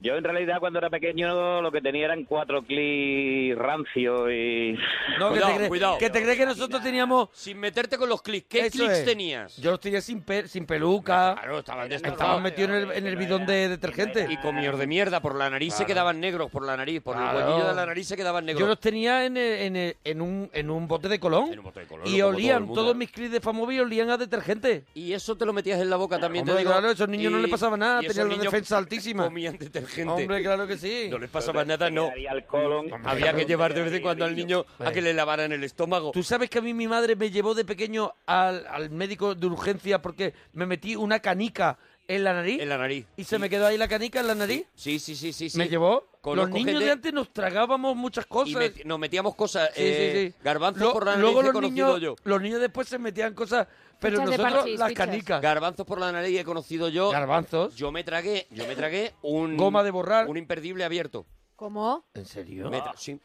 [0.04, 4.76] Yo en realidad cuando era pequeño lo que tenía eran cuatro clics rancios y...
[5.18, 5.98] No, que Cuidado, te crees cuidado.
[5.98, 7.30] que, te crees que nosotros teníamos...
[7.32, 8.46] Sin meterte con los clics.
[8.48, 9.04] ¿Qué Eso clics es.
[9.06, 9.56] tenías?
[9.56, 11.34] Yo los tenía sin, pe- sin peluca.
[11.40, 14.26] Claro, estaban Estaban metidos en el, en el bidón de detergente.
[14.28, 15.20] Y comidos de mierda.
[15.20, 16.50] Por la nariz se quedaban negros.
[16.50, 17.00] Por la nariz.
[17.00, 17.38] Por Claro.
[17.38, 18.60] el huequillo de la nariz se quedaban negros.
[18.60, 21.50] Yo los tenía en, el- en, el- en un, en un bote de colón.
[21.50, 22.80] En un bote de colón, y como todo el olían, mundo.
[22.82, 24.84] todos mis clips de Famobi olían a detergente.
[24.92, 26.72] Y eso te lo metías en la boca también, te Hombre, digo.
[26.72, 29.24] claro, a esos niños no les pasaba nada, tenían la defensa altísima.
[29.24, 29.93] Comían detergente.
[30.02, 31.08] Hombre, claro que sí.
[31.10, 32.04] No les pasaba nada, no.
[32.04, 32.90] Llegaría al colon.
[33.04, 36.10] Había que llevar de vez en cuando al niño a que le lavaran el estómago.
[36.12, 39.46] Tú sabes que a mí mi madre me llevó de pequeño al, al médico de
[39.46, 43.06] urgencia porque me metí una canica en la nariz En la nariz.
[43.16, 44.66] y se me quedó ahí la canica en la nariz.
[44.74, 45.48] Sí, sí, sí, sí.
[45.50, 45.58] sí.
[45.58, 46.06] Me llevó.
[46.20, 48.52] Conozco Los niños gente- de antes nos tragábamos muchas cosas.
[48.52, 49.68] Y met- nos metíamos cosas.
[49.74, 50.34] Sí, eh, sí, sí.
[50.42, 52.16] Garbanzos Lo- por la nariz luego he los conocido niños, yo.
[52.24, 53.66] los niños después se metían cosas,
[54.00, 55.06] pero Fichas de nosotros parchís, las fichas.
[55.06, 55.42] canicas.
[55.42, 57.10] Garbanzos por la nariz he conocido yo.
[57.10, 57.74] Garbanzos.
[57.76, 60.26] Yo me tragué, yo me tragué un Goma de borrar.
[60.28, 61.26] un imperdible abierto.
[61.56, 62.06] ¿Cómo?
[62.14, 62.70] ¿En serio?
[62.70, 63.20] Me tra- sí.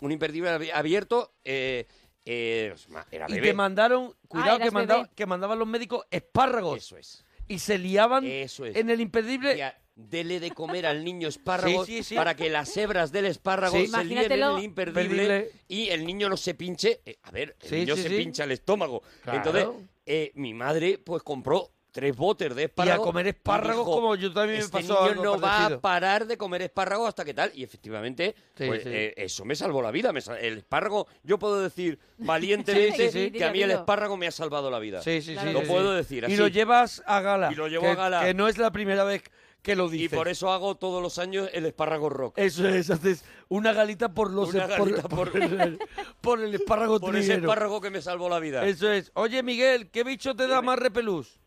[0.00, 1.34] Un imperdible abi- abierto.
[1.44, 1.86] Eh,
[2.24, 2.74] eh,
[3.10, 3.48] era Y bebé.
[3.48, 5.14] te mandaron, cuidado, que, eras mandaba- bebé.
[5.14, 6.78] que mandaban los médicos espárragos.
[6.78, 7.24] Eso es.
[7.50, 8.76] Y se liaban Eso es.
[8.76, 9.54] en el impedible.
[9.54, 12.14] Tía, dele de comer al niño espárragos Sí, sí, sí.
[12.14, 13.86] para que las hebras del espárrago Sí.
[13.88, 14.56] se líen en Imagínatelo.
[14.58, 15.50] el imperdible Imperdible.
[15.68, 17.00] y el niño no se pinche.
[17.04, 18.16] Eh, a ver, el Sí, niño sí, se sí.
[18.16, 19.02] pincha el estómago.
[19.22, 19.38] Claro.
[19.38, 23.06] Entonces, eh, mi madre pues compró tres botes de Y a espárragos.
[23.06, 25.78] comer espárragos dijo, como yo también me este pasó niño algo no va parecido".
[25.78, 27.50] a parar de comer espárragos hasta que tal.
[27.54, 28.88] Y efectivamente, Sí, pues, sí.
[28.92, 30.12] eh, eso me salvó la vida.
[30.12, 33.30] Me sal- el espárrago, yo puedo decir valientemente Sí, sí, sí.
[33.32, 35.02] que a mí el espárrago me ha salvado la vida.
[35.02, 35.54] Sí, sí, Claro sí.
[35.54, 35.96] Lo sí, puedo sí.
[35.96, 37.50] decir Y lo llevas a gala.
[37.52, 38.24] Y lo llevo que, a gala.
[38.24, 39.22] Que no es la primera vez
[39.62, 40.16] que lo Y dices.
[40.16, 42.38] por eso hago todos los años el espárrago rock.
[42.38, 45.78] Eso es, haces una galita por los Una por- galita por, por- el,
[46.22, 48.64] por el espárrago Por ese espárrago que me salvó la vida.
[48.64, 49.10] Eso es.
[49.14, 51.39] Oye, Miguel, ¿qué bicho te da más repelús?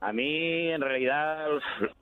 [0.00, 1.46] A mí, en realidad,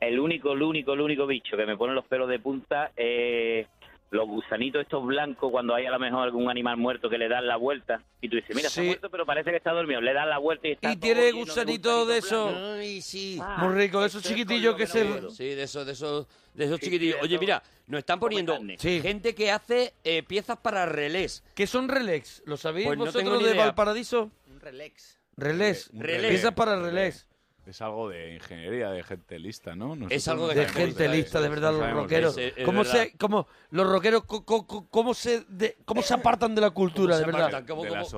[0.01, 3.67] el único, el único, el único bicho que me pone los pelos de punta es
[4.11, 7.49] los gusanitos estos blancos cuando hay a lo mejor algún animal muerto que le dan
[7.49, 8.87] la vuelta y tú dices, mira, está Sí.
[8.87, 11.21] muerto pero parece que está dormido, le dan la vuelta y está Y todo tiene
[11.23, 12.75] lleno de gusanitos de gusanitos eso.
[12.79, 13.41] Ay, sí.
[13.59, 15.03] Muy rico, de esos eso es chiquitillos que lo se...
[15.03, 15.31] que no.
[15.31, 17.17] Sí, de esos, de esos, de esos Sí, chiquitillos.
[17.23, 18.57] Oye, mira, nos están poniendo.
[18.79, 19.01] Sí.
[19.01, 21.43] gente que hace eh, piezas para relés.
[21.57, 22.41] ¿Qué son relés?
[22.47, 23.65] ¿Lo sabéis Pues no vosotros de idea.
[23.65, 24.31] Valparaíso?
[24.49, 25.19] Un relax.
[25.37, 25.91] Relés.
[25.93, 26.29] Un relé.
[26.29, 27.27] Piezas para relés.
[27.67, 29.89] Es algo de ingeniería, de gente lista, ¿no?
[29.97, 32.37] Nosotros Es algo de De gente de- lista, de verdad, los rockeros.
[32.37, 32.93] de Es- es ¿Cómo verdad.
[33.05, 37.33] se, cómo, los rockeros, cómo se, de- cómo se apartan de la cultura, ¿Cómo de
[37.33, 37.47] verdad?
[37.47, 37.67] de la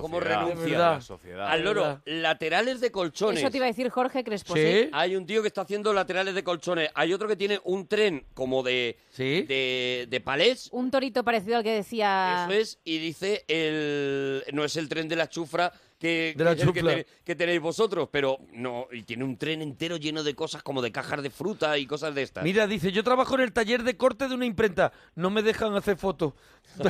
[0.01, 0.79] cómo renuncian?
[0.81, 1.49] la sociedad.
[1.49, 2.03] Al loro, verdad.
[2.07, 3.41] laterales de colchones.
[3.41, 4.55] Eso te iba a decir Jorge Crespo.
[4.55, 4.89] Sí.
[4.93, 6.91] Hay un tío que está haciendo laterales de colchones.
[6.95, 9.43] Hay otro que tiene un tren como de, Sí.
[9.43, 10.69] de, de palés.
[10.73, 12.45] Un torito parecido al que decía.
[12.49, 16.51] Eso es, y dice el no es el tren de la chufra que, De la
[16.55, 16.95] que que, chufla.
[16.95, 20.83] ten- que tenéis vosotros, pero no, y tiene un tren entero lleno de cosas como
[20.83, 22.45] de cajas de fruta y cosas de estas.
[22.45, 24.93] Mira, dice, yo trabajo en el taller de corte de una imprenta.
[25.15, 26.35] No me dejan hacer fotos.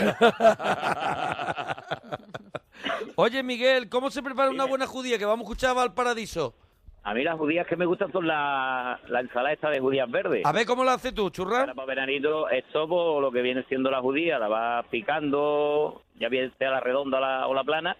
[3.16, 5.18] Oye, Miguel, ¿cómo se prepara una buena judía?
[5.18, 6.54] Que vamos a escuchar a Valparaíso.
[7.02, 10.44] A mí las judías que me gustan son la, la ensalada esta de judías verdes.
[10.44, 11.66] A ver cómo la haces tú, Ahora churra.
[11.72, 16.52] para veranito, esto pues, lo que viene siendo la judía, la vas picando, ya bien
[16.58, 17.96] sea la redonda o la, o la plana,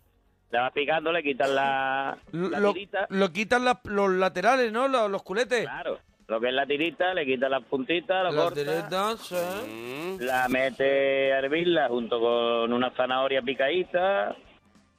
[0.51, 4.89] la vas picando, le quitas la, la Lo, tirita, lo quitan los laterales, ¿no?
[4.89, 5.63] Los, los culetes.
[5.65, 9.35] claro, lo que es la tirita, le quitas las puntitas, la Las cortas, tiretas, sí.
[9.37, 14.35] Mm, la metes a hervirla junto con una zanahoria picadita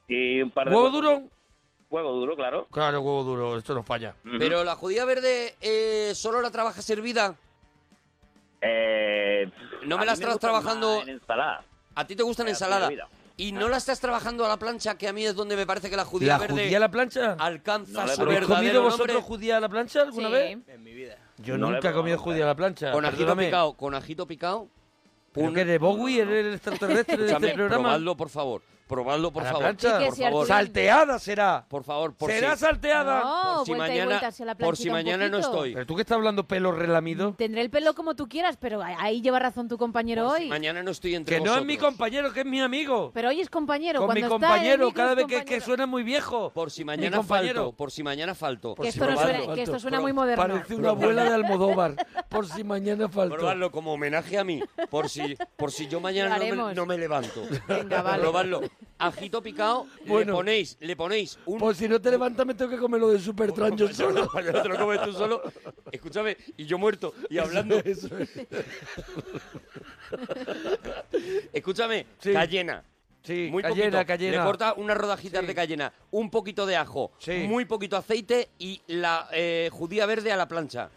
[0.06, 0.74] y un par de...
[0.76, 1.22] ¿Huevo duro?
[1.90, 2.66] Huevo duro, claro.
[2.70, 4.14] Claro, huevo duro, esto no falla.
[4.38, 7.34] Pero la judía verde eh, solo la trabajas servida.
[8.60, 9.50] Eh,
[9.86, 11.62] No me la estás trabajando- en ensalada.
[11.94, 12.90] A ti te gusta la Eh, ensalada.
[13.40, 15.88] Y no la estás trabajando a la plancha, que a mí es donde me parece
[15.88, 17.36] que la judía ¿La verde judía a la plancha?
[17.38, 19.22] alcanza su ¿Habéis ¿Habéis comido verdadero vosotros nombre.
[19.28, 20.32] judía a la plancha alguna Sí.
[20.32, 20.58] vez?
[20.66, 21.16] En mi vida.
[21.38, 22.90] Yo No nunca he he comido probado, judía a la plancha.
[22.92, 23.44] Con ajito perdóname.
[23.46, 24.68] picado, con ajito picado.
[25.32, 27.82] ¿Pero un- que de Bowie eres el extraterrestre de Escúchame, este programa?
[27.84, 28.62] probadlo, por favor.
[28.88, 29.64] Probadlo, por ¿A la favor.
[29.66, 29.98] plancha?
[29.98, 30.46] Sí, por favor.
[30.46, 31.64] Salteada será.
[31.68, 33.20] Por favor, por ¿Será si, salteada?
[33.20, 35.74] No, por si vuelta y mañana, vuelta hacia la por si mañana no estoy.
[35.74, 37.34] Pero tú que estás hablando pelo relamido.
[37.34, 40.48] Tendré el pelo como tú quieras, pero ahí lleva razón tu compañero Por si hoy.
[40.48, 43.10] mañana no estoy entre Que no es mi compañero, que es mi amigo.
[43.12, 44.00] Pero hoy es compañero.
[44.00, 46.50] Con cuando mi compañero, cada vez que, suena muy viejo.
[46.50, 47.72] Por si mañana falto.
[47.72, 48.74] Por si mañana falto.
[48.74, 50.54] Que Por esto, si no suena, que esto muy moderno.
[50.54, 51.94] Parece una abuela de Almodóvar.
[52.28, 53.36] Por si mañana faltó.
[53.36, 57.42] Probarlo como homenaje a mí, por si, por si yo mañana me, no me levanto.
[57.68, 58.22] Venga, vale.
[58.22, 58.60] Probarlo.
[59.00, 60.32] Ajito picado, Bueno.
[60.32, 63.08] le ponéis, le ponéis un Por si no te levantas, me tengo que comer lo
[63.10, 64.28] de Supertramp yo solo.
[64.34, 65.42] No te lo comes tú solo.
[65.92, 67.76] Escúchame, y yo muerto y hablando.
[67.84, 68.30] Eso es.
[71.52, 72.32] Escúchame, Sí.
[72.32, 72.84] cayena.
[73.22, 74.06] Sí, Muy cayena, poquito.
[74.06, 74.38] cayena.
[74.38, 75.46] Le corta unas rodajitas Sí.
[75.46, 77.44] de cayena, un poquito de ajo, Sí.
[77.48, 80.88] muy poquito aceite y la eh, judía verde a la plancha.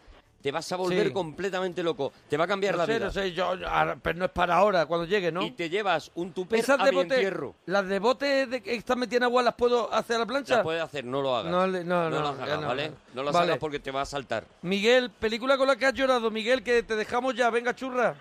[0.41, 1.13] Te vas a volver Sí.
[1.13, 2.11] completamente loco.
[2.29, 3.05] Te va a cambiar no la sé, vida.
[3.05, 5.43] no sé, yo, ahora- pero no es para ahora, cuando llegue, ¿no?
[5.43, 7.55] Y te llevas un tupper Esas a de mi bote, entierro.
[7.65, 10.57] las de bote de que están metidas en agua, ¿las puedo hacer a la plancha?
[10.57, 11.51] La puedes hacer, no lo hagas.
[11.51, 12.91] No le- no, no, las hagas, no, ¿vale?
[13.13, 13.23] no.
[13.23, 13.47] Las Vale.
[13.47, 14.45] hagas porque te va a saltar.
[14.63, 18.15] Miguel, película con la que has llorado, Miguel, que te dejamos ya, venga, churra.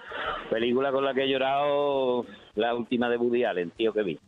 [0.51, 4.19] Película con la que he llorado, la última de Woody Allen, tío, que vi.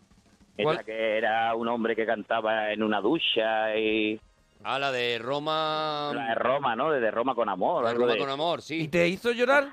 [0.63, 0.77] ¿Cuál?
[0.77, 4.21] Esa que era un hombre que cantaba en una ducha y...
[4.65, 6.13] Ah, la de Roma...
[6.15, 6.91] La de Roma, ¿no?
[6.91, 7.83] De Roma con amor.
[7.85, 8.89] La de Roma de- con amor, ¿Y sí.
[8.89, 9.69] te hizo llorar?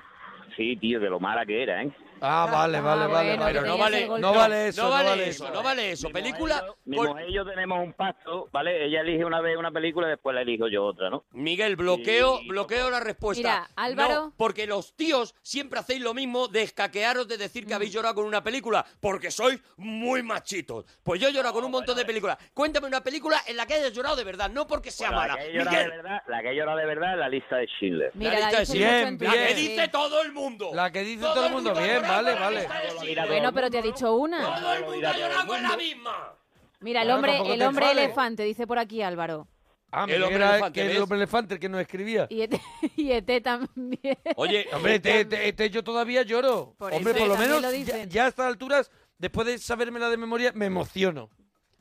[0.56, 1.92] Sí, tío, de lo mala que era, ¿eh?
[2.20, 3.52] Ah, vale, vale, Ah, vale, bueno, vale.
[3.52, 4.06] Pero no vale.
[4.20, 6.06] No vale eso, no no vale vale eso, no vale eso.
[6.08, 6.56] Mi Película...
[6.60, 8.84] mujer Mi con- mujer y yo tenemos un pacto, ¿vale?
[8.86, 11.24] Ella elige una vez una película y después la elijo yo otra, ¿no?
[11.32, 13.40] Miguel, bloqueo, Sí, bloqueo la respuesta.
[13.40, 17.74] Mira, Álvaro- No, porque los tíos siempre hacéis lo mismo de escaquearos de decir que
[17.74, 20.84] habéis llorado con una película, porque sois muy machitos.
[21.02, 22.36] Pues yo he llorado con un montón de películas.
[22.54, 25.34] Cuéntame una película en la que hayas llorado de verdad, no porque sea Bueno, mala.
[25.34, 27.28] La que he llorado de Miguel, verdad, la que he llorado de verdad es la
[27.28, 28.10] lista de Schindler.
[28.14, 29.30] Mira, La lista de- Bien, bien.
[29.32, 30.70] la que dice todo el mundo.
[30.74, 32.68] La que dice todo el mundo, bien, vale, vale.
[33.26, 34.60] Bueno, pero te ha dicho una.
[34.60, 36.34] Todo el mundo ha llorado con la misma.
[36.80, 39.46] Mira, el hombre, el hombre elefante, dice por aquí Álvaro.
[39.92, 42.26] Ah, El Miguel hombre elefante, que el hombre elefante, el que nos escribía.
[42.30, 42.54] Y ET,
[42.96, 44.16] y ET también.
[44.36, 46.74] Oye, Hombre, este, este- este yo todavía lloro.
[46.78, 50.16] Por Hombre, por lo menos lo ya, ya a estas alturas, después de sabérmela de
[50.16, 51.28] memoria, me emociono.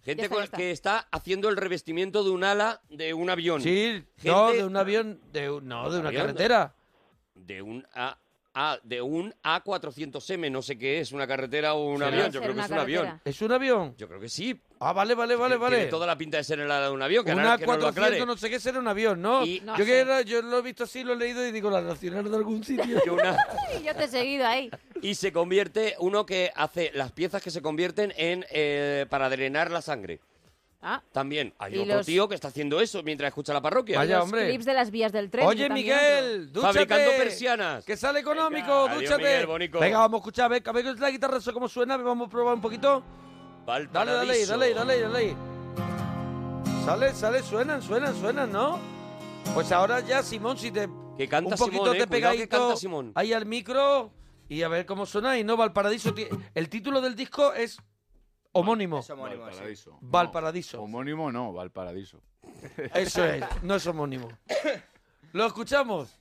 [0.03, 0.57] gente está, está.
[0.57, 3.61] que está haciendo el revestimiento de un ala de un avión.
[3.61, 6.21] Sí, Gente- no, de un avión, de un- no, de una avión?
[6.25, 6.73] carretera.
[7.35, 8.17] de un A,
[8.61, 12.53] A- de un A400M, no sé qué es, una carretera o un avión, yo creo
[12.53, 13.21] que es un avión.
[13.23, 13.95] ¿Es un avión?
[13.97, 14.59] Yo creo que sí.
[14.81, 15.75] Ah, vale, vale, vale, Tiene- vale.
[15.77, 17.65] Tiene toda la pinta de ser el ala de un avión, que, Una ahora- que
[17.65, 18.17] nos lo aclare.
[18.17, 19.45] 400 no sé qué será un avión, ¿no?
[19.45, 19.91] Y- No yo, sé.
[19.91, 22.35] que era, yo lo he visto así, lo he leído y digo, la nacional de
[22.35, 22.83] algún sitio.
[23.13, 23.37] Una-
[23.79, 24.69] Y yo te he seguido ahí.
[25.01, 29.71] y se convierte, uno que hace las piezas que se convierten en eh, para drenar
[29.71, 30.19] la sangre.
[30.81, 33.97] Ah, También hay Y otro los- tío que está haciendo eso mientras escucha la parroquia.
[33.97, 34.47] Vaya, los hombre.
[34.47, 35.45] clips de las vías del tren.
[35.45, 36.73] Oye, también Miguel, dúchate.
[36.73, 37.83] Fabricando persianas.
[37.85, 39.23] Que sale económico, Venga, adiós, dúchate.
[39.23, 39.79] Miguel, bonico.
[39.79, 42.29] Venga, vamos a escuchar, a ver, a ver la guitarra eso cómo suena, vamos a
[42.31, 43.03] probar un poquito.
[43.65, 44.51] Dale, dale, Valparaíso.
[44.57, 45.35] dale, dale, dale.
[46.85, 48.79] Sale, sale, suenan, suenan, suenan, ¿no?
[49.53, 52.37] Pues ahora ya, Simón, si te Que canta un poquito Simón, eh, te cuidado que
[52.37, 53.11] pegadito canta Simón.
[53.15, 54.11] ahí al micro
[54.47, 56.13] y a ver cómo suena y no Valparaíso.
[56.13, 57.77] ti- El título del disco es
[58.51, 58.99] homónimo.
[58.99, 59.51] Es homónimo, sí.
[59.51, 59.91] Valparaíso.
[59.91, 60.81] No, Valparaíso.
[60.81, 62.21] homónimo no, Valparadiso.
[62.93, 64.29] Eso es, no es homónimo.
[65.33, 66.19] ¿Lo escuchamos?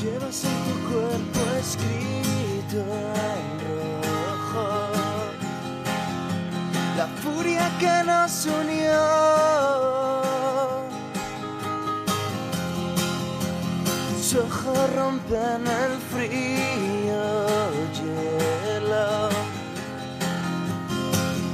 [0.00, 2.07] Llevas en tu cuerpo escrito
[7.78, 9.00] que nos unió.
[14.16, 17.22] Tus ojos rompen el frío
[17.94, 19.28] hielo.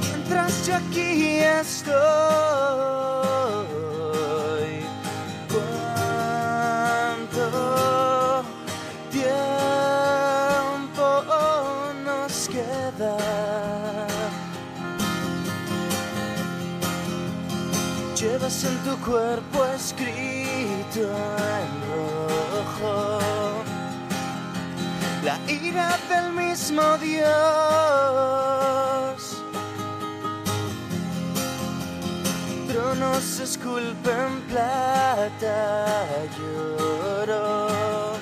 [0.01, 3.14] Mientras yo aquí estoy.
[18.45, 23.09] En tu cuerpo escrito en rojo
[25.23, 27.25] la ira del mismo Dios.
[32.67, 36.05] Tronos esculpen plata
[36.37, 36.41] y
[37.23, 38.13] oro.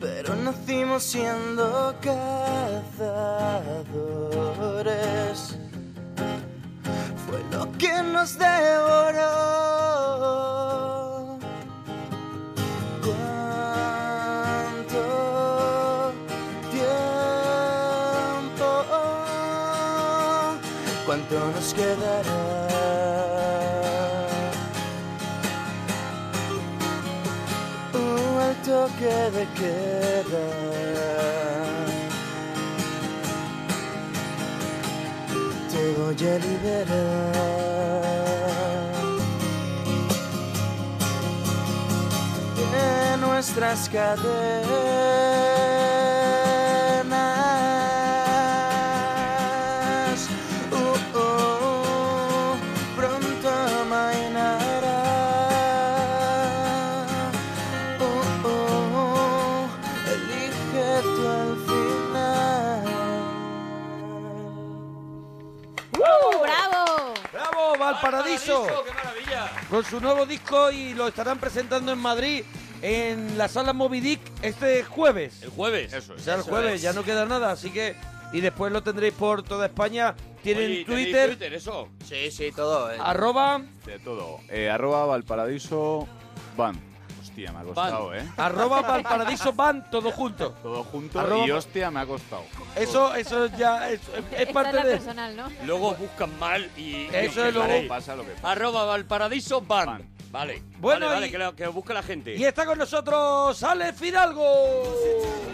[0.00, 2.78] Pero nacimos siendo cazadores.
[7.26, 9.67] Fue lo que nos devoró.
[21.28, 22.38] ¿Cuánto nos quedará?
[27.92, 30.46] Uh, el toque de queda.
[35.70, 36.98] Te voy a liberar
[42.72, 45.57] de nuestras cadenas.
[68.66, 69.50] Maravilla!
[69.70, 72.42] Con su nuevo disco y lo estarán presentando en Madrid
[72.82, 75.42] en la sala Moby Dick este jueves.
[75.42, 75.92] El jueves.
[75.92, 76.22] Eso O es.
[76.22, 76.82] sea, el Eso jueves, es.
[76.82, 77.96] ya no queda nada, así que...
[78.30, 80.14] Y después lo tendréis por toda España.
[80.42, 81.88] Tienen Oye, ¿tenéis Twitter, Twitter, eso.
[82.06, 82.92] Sí, sí, todo.
[82.92, 82.98] eh.
[83.00, 84.40] arroba, De todo.
[84.50, 86.06] Eh, arroba Valparadiso
[86.54, 86.78] Van.
[87.38, 88.28] Hostia, me ha costado, ¿eh?
[88.36, 90.50] arroba Valparadiso Van, todo junto.
[90.62, 92.42] Todo junto Arroba- y hostia, me ha costado.
[92.74, 94.92] Eso, eso ya es, es Esta parte la de...
[94.96, 95.48] personal, ¿no?
[95.64, 97.06] Luego buscan mal y...
[97.12, 97.88] Eso es luego- haréis.
[97.88, 98.50] Pasa lo que pasa.
[98.50, 99.86] Arroba Valparadiso Van.
[99.86, 100.08] Van.
[100.32, 100.62] Vale.
[100.78, 102.34] Bueno, vale, vale, y- que, lo, que lo busque la gente.
[102.34, 104.44] Y está con nosotros Alex Fidalgo.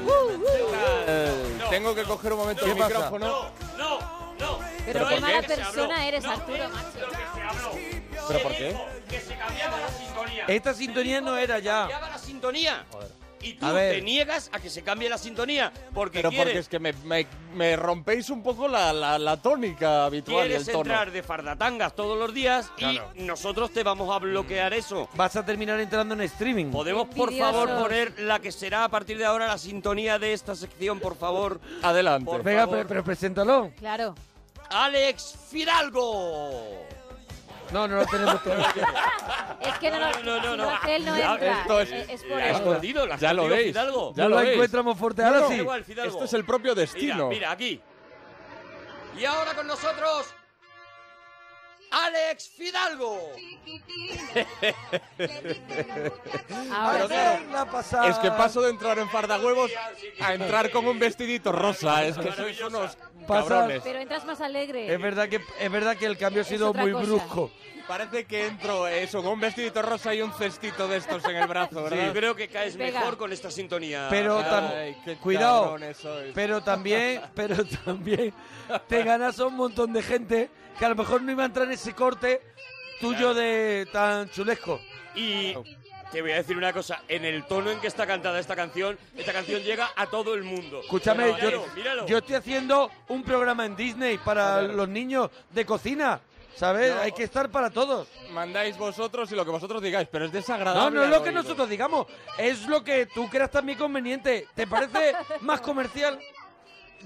[0.07, 3.27] No, Tengo que coger un momento ¿Qué el micrófono.
[3.27, 3.43] No,
[3.79, 3.99] no,
[4.41, 4.59] no.
[4.87, 7.79] Pero No qué mala persona eres, No, Arturo, macho.
[8.21, 8.27] Se.
[8.27, 8.77] ¿Pero Se por qué?
[9.09, 10.45] Que se cambiaba la sintonía.
[10.49, 11.81] Esta sintonía no era ya.
[11.81, 12.85] cambiaba la sintonía.
[13.41, 13.97] Y tú A ver.
[13.97, 16.95] te niegas a que se cambie la sintonía porque Pero porque quieres, es que me,
[17.05, 20.91] me- me rompéis un poco la, la- la tónica habitual y quieres el tono.
[20.91, 23.11] entrar de fardatangas todos los días Claro.
[23.15, 25.11] y nosotros te vamos a bloquear eso.
[25.13, 26.71] Vas a terminar entrando en streaming.
[26.71, 30.55] ¿Podemos, por favor, poner la que será a partir de ahora la sintonía de esta
[30.55, 31.61] sección, por favor?
[31.83, 32.25] Adelante.
[32.25, 32.77] Por Venga, favor.
[32.79, 33.73] pero, pero preséntalo.
[33.79, 34.15] Claro.
[34.71, 36.87] Alex Fidalgo.
[37.75, 38.73] No, no lo tenemos todavía.
[39.61, 40.57] Es que no, No, no, no, si no.
[40.57, 40.81] no
[41.19, 41.61] Ya, entra.
[41.61, 43.69] esto es- es por escondido, la Ya lo veis.
[43.69, 44.13] Fidalgo.
[44.15, 44.55] Ya no lo la veis.
[44.55, 45.23] encontramos fuerte.
[45.23, 45.49] No, Ahora no.
[45.49, 45.55] sí.
[45.55, 45.85] Igual.
[45.89, 47.29] Esto es el propio destino.
[47.29, 47.81] mira, aquí.
[49.19, 50.27] Y ahora con nosotros,
[51.91, 53.33] Alex Fidalgo.
[56.73, 57.45] Ahora sí.
[57.53, 58.09] La pasada.
[58.09, 59.71] Es que paso de entrar en fardahuevos
[60.21, 62.05] a entrar con un vestidito rosa.
[62.05, 64.93] Es que sois unos Pero entras más alegre.
[64.93, 67.05] Es verdad que es verdad que el cambio ha sido muy cosa.
[67.07, 67.51] brusco.
[67.87, 71.47] Parece que entro eso, con un vestidito rosa y un cestito de estos en el
[71.47, 72.13] brazo, Yo ¿verdad?
[72.15, 73.01] creo que caes Pega.
[73.01, 74.07] mejor con esta sintonía.
[74.09, 75.77] Pero Ay, qué cuidado,
[76.35, 78.33] pero también, pero también
[78.89, 81.67] te ganas a un montón de gente que a lo mejor no iba a entrar
[81.67, 82.41] en ese corte
[83.01, 84.81] tuyo de tan chulesco.
[85.15, 85.55] Y
[86.15, 88.97] te voy a decir una cosa, en el tono en que está cantada esta canción,
[89.17, 90.81] esta canción llega a todo el mundo.
[90.81, 92.07] Escúchame, Míralo, yo, míralo.
[92.07, 96.21] yo estoy haciendo un programa en Disney para los niños de cocina,
[96.55, 96.95] ¿sabes?
[96.95, 97.01] No.
[97.01, 98.07] Hay que estar para todos.
[98.31, 100.97] Mandáis vosotros y lo que vosotros digáis, pero es No, desagradable.
[100.97, 101.43] no es lo que oído.
[101.43, 102.07] nosotros digamos,
[102.39, 104.47] es lo que tú creas también conveniente.
[104.55, 106.17] ¿Te parece más comercial?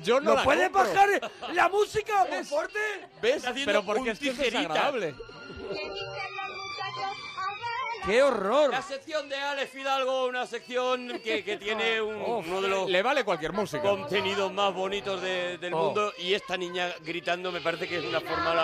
[0.03, 0.93] Yo no ¿Lo la puedes compro.
[0.93, 2.79] bajar la música fuerte?
[3.23, 3.47] ¿Ves?
[3.47, 4.59] Haciendo Pero porque un es que es tijerita.
[4.61, 5.15] desagradable.
[8.07, 8.71] ¡Qué horror!
[8.71, 12.15] La sección de Alex Fidalgo, una sección que, que tiene un-
[12.47, 13.83] uno de los Le vale cualquier música.
[13.83, 15.85] contenidos más bonitos de- del Oh.
[15.87, 18.23] mundo y esta niña gritando me parece que es una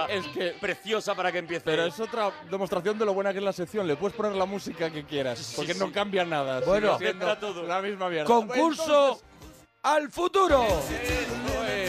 [0.09, 1.65] Es que- preciosa para que empiece.
[1.65, 3.87] Pero es otra demostración de lo buena que es la sección.
[3.87, 5.79] Le puedes poner la música que quieras, porque sí.
[5.81, 6.61] no cambia nada.
[6.61, 6.99] Bueno.
[7.41, 7.65] todo.
[7.65, 8.25] la misma mierda.
[8.27, 9.21] Concurso
[9.83, 10.65] al futuro.
[10.91, 11.84] Es.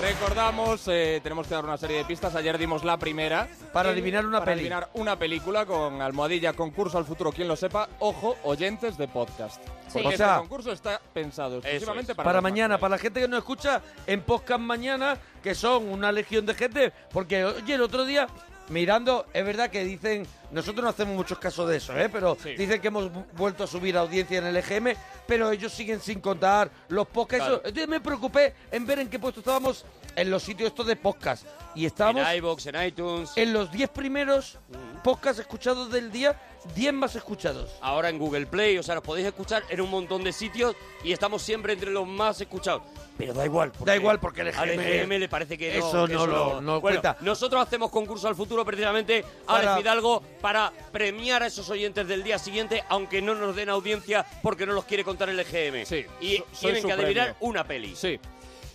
[0.00, 2.34] Recordamos, eh, tenemos que dar una serie de pistas.
[2.34, 3.48] Ayer dimos la primera.
[3.72, 4.60] Para adivinar una para peli.
[4.60, 7.32] adivinar una película con almohadilla concurso al futuro.
[7.32, 9.62] Quien lo sepa, ojo, oyentes de podcast.
[9.88, 10.00] Sí.
[10.02, 12.16] Porque O sea, este concurso está pensado exclusivamente es.
[12.16, 15.16] para, Para los mañana, para la gente que nos escucha en podcast mañana,
[15.46, 18.26] que son una legión de gente, porque oye, el otro día
[18.68, 22.08] mirando, es verdad que dicen, nosotros no hacemos muchos casos de eso, ¿eh?
[22.08, 22.56] pero Sí.
[22.56, 26.20] dicen que hemos vu- vuelto a subir audiencia en el EGM, pero ellos siguen sin
[26.20, 27.44] contar los podcasts.
[27.46, 27.62] Claro.
[27.64, 29.84] Entonces me preocupé en ver en qué puesto estábamos
[30.16, 31.46] en los sitios estos de podcast.
[31.76, 33.30] Y estábamos En iVoox, en iTunes.
[33.36, 34.58] en los 10 primeros
[35.04, 36.34] podcasts escuchados del día,
[36.74, 37.70] 10 más escuchados.
[37.80, 41.12] Ahora en Google Play, o sea, nos podéis escuchar en un montón de sitios y
[41.12, 42.82] estamos siempre entre los más escuchados.
[43.18, 43.70] Pero da igual.
[43.72, 45.88] porque Da igual porque el al EGM le parece que no.
[45.88, 47.16] eso que no lo- no Bueno, cuenta.
[47.22, 52.22] Nosotros hacemos concurso al futuro precisamente, Alex Para- Fidalgo, para premiar a esos oyentes del
[52.22, 55.86] día siguiente, aunque no nos den audiencia porque no los quiere contar el EGM.
[55.86, 57.36] Sí, Y so- tienen que adivinar premio.
[57.40, 57.96] una peli.
[57.96, 58.20] Sí.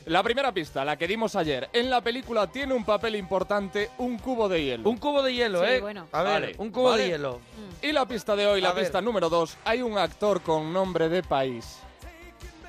[0.05, 1.69] La primera pista, la que dimos ayer.
[1.73, 4.89] En la película tiene un papel importante un cubo de hielo.
[4.89, 5.79] Un cubo de hielo, Sí, ¿eh?
[5.79, 6.07] bueno.
[6.11, 7.03] A ver, Vale, un cubo vale.
[7.03, 7.39] de hielo.
[7.81, 8.83] Y la pista de hoy, A la ver.
[8.83, 11.77] pista número dos, hay un actor con nombre de país.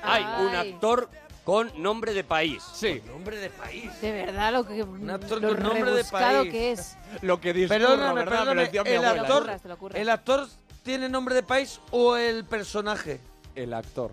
[0.03, 1.09] Hay un actor
[1.43, 2.61] con nombre de país.
[2.73, 3.89] Sí, Nombre de país.
[4.01, 6.51] De verdad, lo que actor lo con nombre de rebuscado país.
[6.51, 6.97] que es.
[7.21, 8.13] lo que Perdóname, ¿verdad?
[8.13, 8.63] Me lo perdóname.
[8.65, 9.21] decía mi El abuela.
[9.21, 9.99] actor, curras, te lo curras.
[10.01, 10.47] ¿El actor
[10.83, 13.19] tiene nombre de país o el personaje?
[13.55, 14.11] El actor.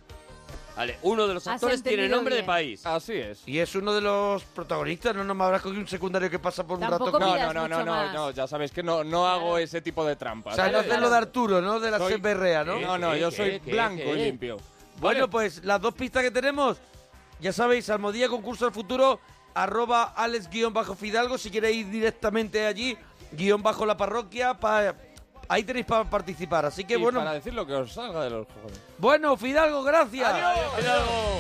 [0.81, 2.47] Vale, uno de los Has actores tiene entendido nombre de bien.
[2.47, 2.87] país.
[2.87, 3.43] Así es.
[3.47, 6.66] Y es uno de los protagonistas, no, no me habrás cogido un secundario que pasa
[6.66, 7.18] por un Tampoco rato.
[7.18, 10.07] con- No, no, no, no, no, no, ya sabes que no, no hago ese tipo
[10.07, 10.55] de O trampas.
[10.57, 11.81] sea, no lo de Arturo, ¿no?
[11.81, 12.12] De la Soy-
[12.64, 12.81] ¿no?
[12.81, 14.12] No, no, ¿Qué, yo soy qué, blanco qué?
[14.20, 14.57] y limpio.
[15.01, 16.78] Bueno, pues las dos pistas que tenemos,
[17.41, 19.20] ya sabéis, Almodía Concurso al Futuro,
[19.53, 22.97] arroba alex-fidalgo, si queréis ir directamente allí,
[23.33, 24.95] guion bajo la parroquia, pa-
[25.51, 26.64] ahí tenéis para participar.
[26.66, 28.80] Así que Y bueno, para decir lo que os salga de los cojones.
[28.98, 30.32] bueno, Fidalgo, gracias.
[30.32, 31.38] Fidalgo.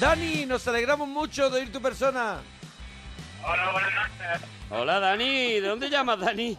[0.00, 2.38] Dani, nos alegramos mucho de oír tu persona.
[3.46, 4.48] Hola, buenas noches.
[4.70, 5.60] Hola, Dani.
[5.60, 6.56] ¿De dónde llamas, Dani?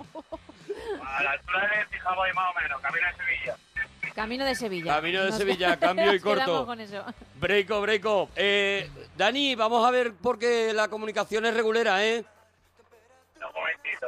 [1.04, 3.56] A la altura de Fijabo y más o menos, camino de Sevilla.
[4.14, 4.94] Camino de Sevilla.
[4.96, 6.66] Camino de Nos- Sevilla, cambio y corto.
[6.66, 7.04] con eso.
[7.36, 8.30] Breako, breako.
[8.36, 12.24] Eh, Dani, vamos a ver porque la comunicación es regulera, ¿eh?
[13.38, 14.08] Un momentito.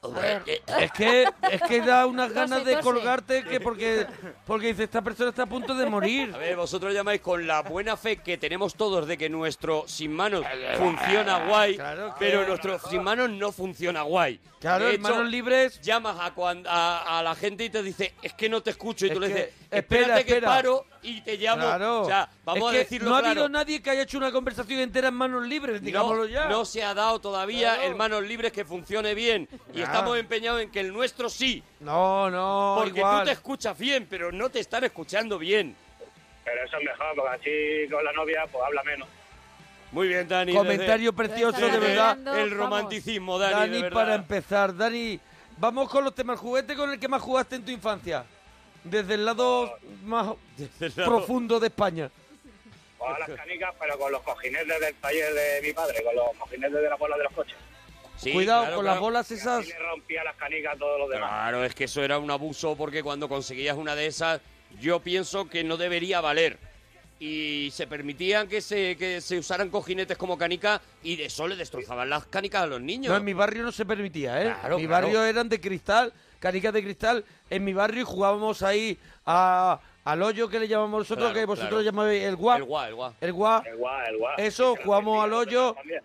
[0.00, 0.42] Ver.
[0.80, 4.06] Es que, es que da unas ganas de colgarte que porque,
[4.46, 6.30] porque dice, esta persona está a punto de morir.
[6.32, 10.12] A ver, vosotros llamáis con la buena fe que tenemos todos de que nuestro sin
[10.14, 10.44] manos
[10.76, 14.38] funciona guay, Claro que- pero nuestro sin manos no funciona guay.
[14.60, 15.80] Claro, De en manos libres.
[15.82, 19.04] llamas a, cuan- a, a la gente y te dice, es que no te escucho.
[19.06, 20.48] Y Es tú le que- dices, espera, espérate que espera.
[20.48, 21.62] paro y te llamo.
[21.62, 22.02] Claro.
[22.02, 23.30] O sea, vamos Es a decirlo No ha claro.
[23.32, 26.46] habido nadie que haya hecho una conversación entera en manos libres, digámoslo no, ya.
[26.48, 27.90] no se ha dado todavía Claro.
[27.90, 29.48] en manos libres que funcione bien.
[29.74, 31.62] Y estamos empeñados en que el nuestro sí.
[31.80, 33.20] No, no, Porque igual.
[33.20, 35.76] tú te escuchas bien, pero no te están escuchando bien.
[36.44, 37.30] Pero eso es mejor, porque
[37.84, 39.08] así con la novia pues habla menos.
[39.92, 40.52] Muy bien, Dani.
[40.54, 42.18] Comentario desde- precioso, de verdad.
[42.38, 42.50] El vamos.
[42.52, 43.94] romanticismo, Dani, Dani, de verdad.
[43.94, 45.18] para empezar, Dani,
[45.56, 46.38] vamos con los temas.
[46.38, 48.24] ¿Juguete con el que más jugaste en tu infancia?
[48.84, 49.72] Desde el lado
[50.04, 52.10] más Desde el lado- profundo de España.
[52.98, 56.36] O a las canicas, pero con los cojinetes del taller de mi padre, con los
[56.38, 57.56] cojinetes de la bola de los coches.
[58.16, 58.94] Sí, Cuidado claro, con claro.
[58.96, 59.64] las bolas esas.
[59.64, 61.28] Y le rompía las canicas a todos los demás.
[61.30, 64.40] Claro, es que eso era un abuso porque cuando conseguías una de esas,
[64.80, 66.58] yo pienso que no debería valer.
[67.20, 71.54] Y se permitían que se, que se usaran cojinetes como canica y de eso le
[71.56, 73.10] destrozaban las canicas a los niños.
[73.12, 74.54] No, en mi barrio no se permitía, ¿eh?
[74.60, 75.06] Claro, mi claro.
[75.06, 77.24] barrio eran de cristal, canicas de cristal.
[77.50, 81.46] En mi barrio y jugábamos ahí a, al hoyo que le llamamos nosotros, Claro, que
[81.46, 81.84] vosotros claro.
[81.84, 82.58] llamáis el guap.
[82.58, 83.12] El guá, el guá.
[83.20, 83.66] El guap.
[83.66, 84.34] El guá, el guá.
[84.36, 86.02] Eso, Que la jugamos al hoyo También,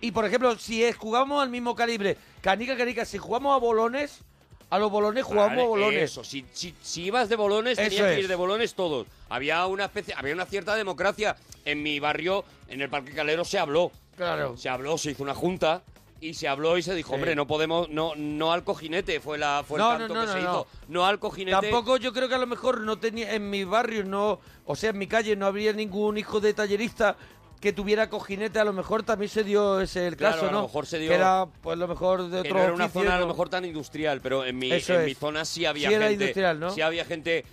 [0.00, 4.20] y- por ejemplo, si es, jugamos al mismo calibre, canica, canica, si jugamos a bolones,
[4.68, 6.02] a los bolones jugamos Vale, a bolones.
[6.02, 8.18] Eso, si, si, si ibas de bolones, Eso tenías que es.
[8.20, 9.06] ir de bolones todos.
[9.28, 11.36] Había una especie, había una cierta democracia.
[11.64, 13.90] En mi barrio, en el Parque Calero, se habló.
[14.16, 14.56] Claro.
[14.56, 15.82] Se habló, se hizo una junta
[16.20, 19.64] y se habló y se dijo, hombre, no podemos, no, no al cojinete, fue la,
[19.66, 20.66] fue No, el no, que se no, hizo.
[20.88, 21.58] No al cojinete.
[21.60, 24.90] Tampoco yo creo que a lo mejor no tenía, en mi barrio no, o sea,
[24.90, 27.16] en mi calle no habría ningún hijo de tallerista
[27.60, 30.58] que tuviera cojinete, a lo mejor también se dio ese el Claro, caso, a ¿no?
[30.58, 32.84] lo mejor se dio- Que era, pues, lo mejor de que otro no era una
[32.86, 33.32] oficio, zona a lo ¿no?
[33.32, 35.06] mejor tan industrial, pero en mi, Eso en es.
[35.06, 36.24] mi zona sí había Sí era gente.
[36.24, 36.70] industrial, ¿no?
[36.70, 37.44] Sí había gente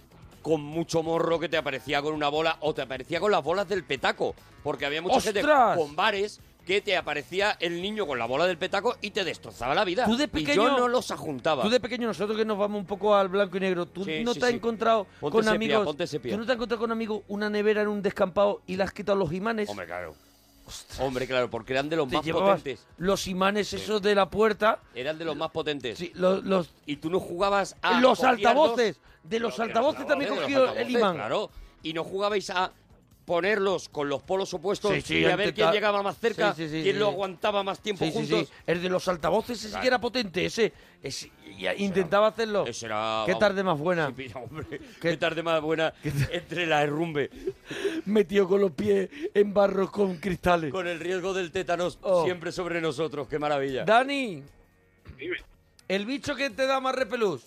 [0.41, 3.67] con mucho morro que te aparecía con una bola o te aparecía con las bolas
[3.67, 4.33] del petaco.
[4.63, 5.77] Porque había mucha gente ¡Ostras!
[5.77, 9.73] con bares que te aparecía el niño con la bola del petaco y te destrozaba
[9.73, 10.03] la vida.
[10.03, 11.63] Tú de Y pequeño- yo no los ajuntaba.
[11.63, 14.21] Tú de pequeño, nosotros que nos vamos un poco al blanco y negro, ¿tú Sí,
[14.21, 14.57] no sí, te has sí.
[14.57, 15.83] encontrado Ponte con sepia, amigos?
[15.85, 18.91] ¿Tú no te has encontrado con amigos una nevera en un descampado y le has
[18.91, 19.69] quitado los imanes?
[19.69, 20.13] Hombre, claro.
[20.99, 22.85] Hombre, claro, porque eran de los Te más potentes.
[22.97, 25.97] los imanes esos de la puerta, Eran de los más potentes.
[25.97, 28.01] sí, los, los, Y tú no jugabas a.
[28.01, 31.15] los altavoces, de los altavoces también cogió el imán.
[31.15, 31.49] Claro.
[31.81, 32.73] Y no jugabais a
[33.27, 36.63] ponerlos con los polos opuestos Sí, sí, y a ver quién llegaba más cerca, Sí,
[36.63, 37.11] sí, sí, quién sí, lo sí.
[37.11, 38.47] aguantaba más tiempo juntos.
[38.47, 38.53] sí.
[38.65, 39.81] El de los altavoces ese Claro.
[39.81, 40.71] que era potente, ese,
[41.77, 42.65] intentaba hacerlo.
[42.65, 44.07] Ese era, Qué vamos, tarde más buena.
[44.07, 45.93] sí, pilla, hombre, Qué- qué tarde más buena
[46.31, 47.29] entre la herrumbe
[48.05, 50.71] Metido con los pies en barro con cristales.
[50.71, 52.23] con el riesgo del tétanos Oh.
[52.23, 53.27] siempre sobre nosotros.
[53.27, 53.83] Qué maravilla.
[53.83, 54.41] Dani,
[55.17, 55.35] Dime.
[55.89, 57.41] el bicho que te da más repelús.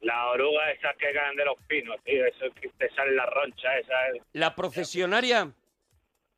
[0.00, 2.24] La oruga esas que caen de los pinos, tío.
[2.24, 3.94] Eso que te sale la roncha esa.
[4.32, 5.52] La procesionaria.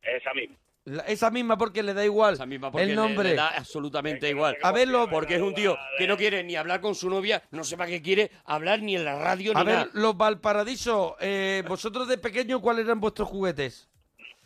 [0.01, 0.55] Esa misma.
[0.85, 2.37] La- esa misma porque le da igual
[2.69, 3.29] porque el le- nombre.
[3.29, 4.57] le da absolutamente igual.
[4.61, 5.07] A verlo.
[5.09, 7.89] Porque es un tío que no quiere ni hablar con su novia, no sé para
[7.89, 9.89] qué quiere hablar ni en la radio A ni ver, nada.
[9.93, 13.89] los Valparadiso, eh, vosotros de pequeño, ¿cuáles eran vuestros juguetes?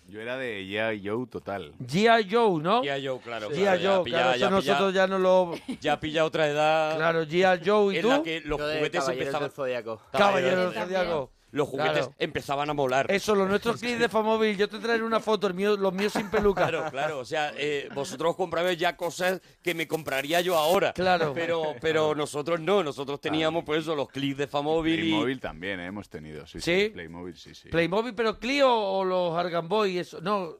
[0.07, 1.01] Yo era de G.I.
[1.05, 1.73] Joe total.
[1.79, 2.27] G.I.
[2.31, 2.81] Joe, ¿no?
[2.81, 3.05] G.I.
[3.05, 3.49] Joe, claro.
[3.49, 3.55] G.I.
[3.61, 5.51] claro, ya Joe, pilla- claro, ya eso nosotros pilla- ya no lo...
[5.81, 6.95] Ya pilla otra edad.
[6.95, 7.61] Claro, G.I.
[7.65, 8.07] Joe, ¿y en tú?
[8.09, 9.41] la que los Yo de juguetes Caballeros empezaban...
[9.49, 10.01] del Zodíaco.
[10.13, 11.27] Caballero del También.
[11.57, 12.13] Los juguetes Claro.
[12.19, 13.11] empezaban a molar.
[13.11, 14.55] Eso, los nuestros clips de Famóvil.
[14.55, 16.67] Yo te traeré una foto, el mío, los míos sin peluca.
[16.67, 17.19] Claro, claro.
[17.19, 20.93] O sea, eh, vosotros comprabais ya cosas que me compraría yo ahora.
[20.93, 21.33] Claro.
[21.33, 22.83] Pero, pero nosotros no.
[22.83, 25.09] Nosotros teníamos, pues eso, los clips de Famóvil y...
[25.09, 26.83] Playmobil también eh, hemos tenido, sí, ¿Sí?
[26.85, 26.89] sí.
[26.89, 27.69] Playmobil, sí, sí.
[27.69, 30.21] Playmobil, pero Clio o los Argan Boy, eso.
[30.21, 30.57] No,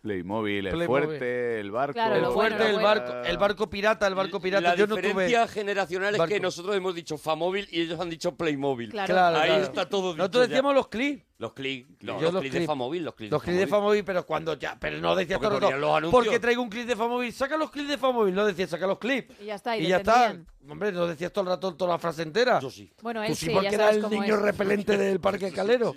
[0.00, 1.06] Playmobil, el Playmobil.
[1.06, 1.92] fuerte, el barco.
[1.94, 4.68] Claro, el fuerte, bueno, el barco, el barco pirata, el barco pirata.
[4.70, 5.52] La Yo no diferencia tuve.
[5.54, 6.34] generacional es barco.
[6.34, 8.90] que nosotros hemos dicho Famóvil y ellos han dicho Playmobil.
[8.90, 9.12] Claro.
[9.12, 9.64] Claro, Ahí claro.
[9.64, 10.48] está todo dicho Nosotros ya.
[10.50, 11.24] decíamos los clips.
[11.38, 12.66] Los clics, no, los, los clics de.
[12.66, 15.60] Famóvil, los clics Los clips de Famóvil, pero cuando ya, pero no decías Porque todo
[15.70, 18.70] ponían los porque traigo un clip de Famóvil, saca los clips de Famóvil, no decías,
[18.70, 19.34] saca los clips.
[19.40, 20.36] Y ya está, y ya está.
[20.68, 22.58] Hombre, no decías todo el rato toda la frase entera.
[22.60, 22.90] Yo sí.
[23.02, 25.94] Bueno, Tú él sí, sí, porque ya era el niño repelente del Parque Calero.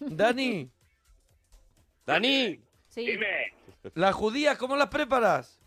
[0.00, 0.70] Dani,
[2.04, 2.60] Dani,
[2.96, 3.06] Sí.
[3.06, 3.52] Dime,
[3.94, 5.60] las judías, ¿cómo las preparas?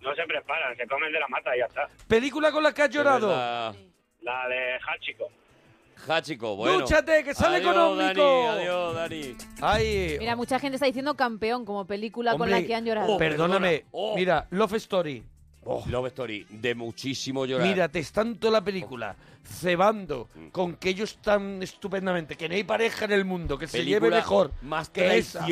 [0.00, 1.88] no se preparan, se comen de la mata y ya está.
[2.06, 3.28] ¿Película con la que has llorado?
[3.28, 3.74] verdad.
[4.20, 5.28] La de Hachiko.
[5.96, 6.80] Jáchico, bueno.
[6.80, 8.44] ¡Dúchate, que sale Adiós, económico!
[8.46, 9.36] Dani, adiós, Dani.
[9.62, 13.14] Ay, Mira, mucha gente está diciendo campeón como película con la que han llorado.
[13.14, 13.86] oh, perdóname.
[13.92, 14.14] Oh.
[14.14, 15.24] Mira, Love Story.
[15.86, 17.66] Love Story, de muchísimo llorar.
[17.66, 20.48] Mírate, es tanto la película cebando Mm.
[20.48, 24.10] con que ellos están estupendamente, que no hay pareja en el mundo que se lleve
[24.10, 25.46] mejor más que esa.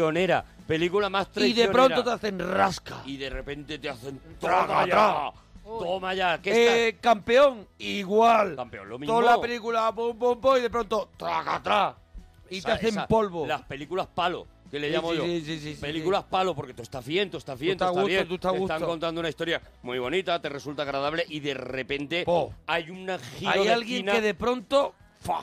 [0.72, 3.02] Película más Y de pronto te hacen rasca.
[3.04, 4.18] Y de repente te hacen...
[4.40, 5.32] Traga, traga.
[5.62, 6.40] ¡Toma ya!
[6.40, 6.78] ¿Qué está?
[6.78, 8.56] Eh, campeón, igual.
[8.56, 9.20] Campeón, lo mismo.
[9.20, 11.96] Toda la película, pum, pum, pum, y de pronto, traga, traga.
[12.48, 13.46] Y Esa- te hacen esa- polvo.
[13.46, 15.24] Las películas palo, que le Sí, llamo sí, yo.
[15.24, 17.94] sí, sí, sí, sí, películas palo, porque tú estás bien, tú estás bien, tú estás
[17.94, 18.28] gusto, bien.
[18.28, 21.52] tú estás a te están contando una historia muy bonita, te resulta agradable y de
[21.54, 22.54] repente Po.
[22.66, 24.94] hay una giro Hay de alguien esquina que de pronto...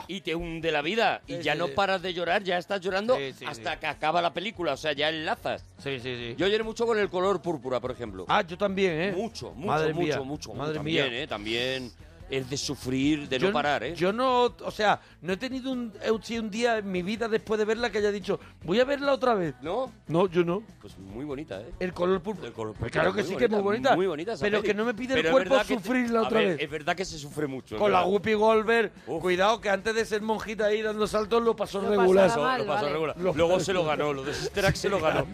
[0.08, 3.78] y te hunde la vida y ya no paras de llorar, ya estás llorando hasta
[3.78, 5.64] que acaba la película, o sea, ya enlazas.
[5.78, 6.34] Sí, sí, sí.
[6.36, 8.24] Yo lloré mucho con el color púrpura, por ejemplo.
[8.28, 9.12] Ah, yo también, ¿eh?
[9.12, 10.54] Mucho, mucho, Madre mucho, mía, mucho.
[10.54, 11.22] Madre también, mía.
[11.22, 11.26] ¿eh?
[11.26, 11.92] También
[12.30, 13.94] es de sufrir, de yo, no parar, ¿eh?
[13.94, 17.28] Yo no, o sea, no he tenido un, he sido un día en mi vida
[17.28, 19.54] después de verla que haya dicho, voy a verla otra vez.
[19.62, 19.92] ¿No?
[20.08, 20.62] No, yo no.
[20.80, 21.70] Pues muy bonita, ¿eh?
[21.80, 22.48] El color púrpura.
[22.48, 23.96] El color Pues púrpura, claro que sí que es muy bonita.
[23.96, 24.68] Muy bonita esa pero peli.
[24.68, 26.60] que no me pide Pero el cuerpo te- sufrirla a otra ver, vez.
[26.60, 27.76] Es verdad que se sufre mucho.
[27.76, 28.04] Con la.
[28.04, 29.20] Whoopi Goldberg, Uf.
[29.20, 32.28] cuidado que antes de ser monjita ahí dando saltos lo pasó Lo regular.
[32.38, 32.92] mal, Lo pasó vale.
[32.92, 33.16] regular.
[33.18, 35.26] Lo- Luego se lo ganó, lo de Sister se lo ganó.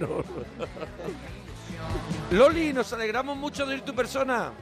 [2.31, 4.53] Loli, nos alegramos mucho de ir tu persona.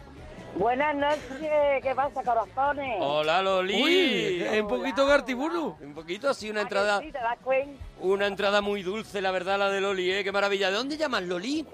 [0.56, 2.96] Buenas noches, ¿qué pasa, corazones?
[3.00, 3.82] Hola, Loli.
[3.82, 5.76] Uy, es un poquito Gartiburu.
[5.80, 7.82] Un poquito así, una entrada, Sí, ¿Te das cuenta?
[8.04, 10.24] Una entrada muy dulce, la verdad, la de Loli, ¿eh?
[10.24, 10.70] Qué maravilla.
[10.70, 11.66] ¿De dónde llamas Loli?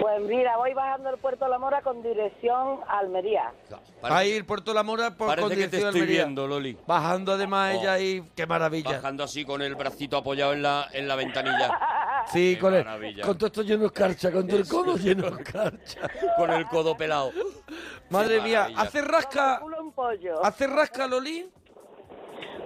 [0.00, 3.52] Pues mira, voy bajando el Puerto de la Mora con dirección a Almería.
[4.02, 6.24] Ahí el Puerto La Mora por Parece que te condición estoy Almería.
[6.24, 6.76] viendo, Loli.
[6.86, 7.80] Bajando además Oh.
[7.80, 8.92] ella ahí, qué maravilla.
[8.96, 11.78] Bajando así con el bracito apoyado en la, en la ventanilla.
[12.26, 12.84] Sí, Qué con, el,
[13.20, 16.00] con todo esto lleno de escarcha, con todo el codo lleno de escarcha.
[16.36, 17.32] con el codo pelado.
[18.10, 18.80] Madre Qué mía, maravilla.
[18.80, 19.60] ¿hace rasca?
[20.44, 21.50] ¿Hace rasca, Loli?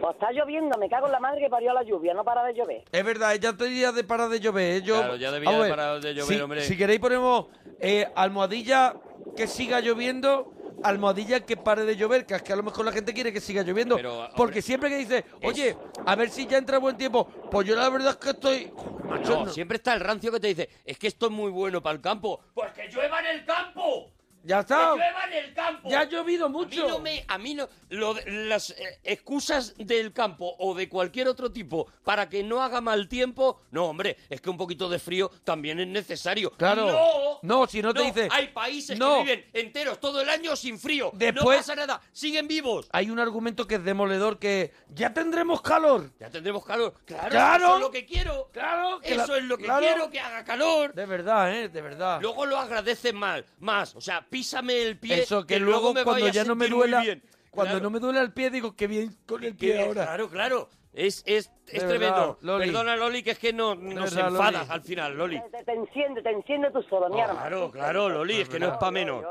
[0.01, 2.55] Pues está lloviendo, me cago en la madre que parió la lluvia, no para de
[2.55, 2.85] llover.
[2.93, 4.77] Es verdad, ella tenía de parar de llover.
[4.77, 4.83] ¿eh?
[4.83, 6.61] Yo, Claro, ya debía de parar de llover, si, hombre.
[6.63, 7.47] Si queréis ponemos
[7.81, 8.95] eh, almohadilla
[9.37, 12.93] que siga lloviendo, almohadilla que pare de llover, que es que a lo mejor la
[12.93, 13.97] gente quiere que siga lloviendo.
[13.97, 17.67] Pero, hombre, porque siempre que dice, oye, a ver si ya entra buen tiempo, pues
[17.67, 18.73] yo la verdad es que estoy...
[19.05, 19.53] Macho, No, no.
[19.53, 22.03] siempre está el rancio que te dice, es que esto es muy bueno para el
[22.03, 22.41] campo.
[22.55, 24.11] Pues que llueva en el campo.
[24.47, 24.91] Ya Que está.
[24.95, 25.89] llueva en el campo.
[25.91, 26.89] Ya ha llovido A mí mucho.
[26.89, 31.51] no me, a mí no, lo las eh, excusas del campo o de cualquier otro
[31.51, 35.31] tipo para que no haga mal tiempo, no, hombre, es que un poquito de frío
[35.45, 36.51] también es necesario.
[36.53, 36.87] Claro.
[36.87, 39.17] No, No, si no te dice- Hay países No.
[39.19, 41.11] que viven enteros todo el año sin frío.
[41.13, 42.89] no Después- pasa nada, siguen vivos.
[42.93, 46.13] Hay un argumento que es demoledor que ya tendremos calor.
[46.21, 46.95] Ya tendremos calor.
[47.05, 47.65] Claro, Claro.
[47.65, 48.49] eso es lo que quiero.
[48.53, 49.81] Claro, que Eso la- es lo que claro.
[49.87, 50.95] quiero, que haga calor.
[50.95, 51.69] De verdad, ¿eh?
[51.69, 52.21] De verdad.
[52.23, 53.95] Luego lo agradeces mal, más.
[53.97, 55.23] O sea, písame el pie.
[55.23, 57.23] Eso, que, luego, me cuando ya no me duela, bien.
[57.51, 57.85] cuando Claro.
[57.85, 60.05] no me duele el pie, digo que bien con el pie ahora.
[60.05, 60.69] Claro, claro.
[60.93, 61.99] Es, es, es tremendo.
[61.99, 62.67] verdad, Loli.
[62.67, 64.73] Perdona, Loli, que es que no, nos verdad, enfadas Loli.
[64.73, 65.43] al final, Loli.
[65.51, 67.41] Te, te enciende, te enciende tú solo, mi arma.
[67.41, 69.25] Claro, claro, Loli, es que no es para menos.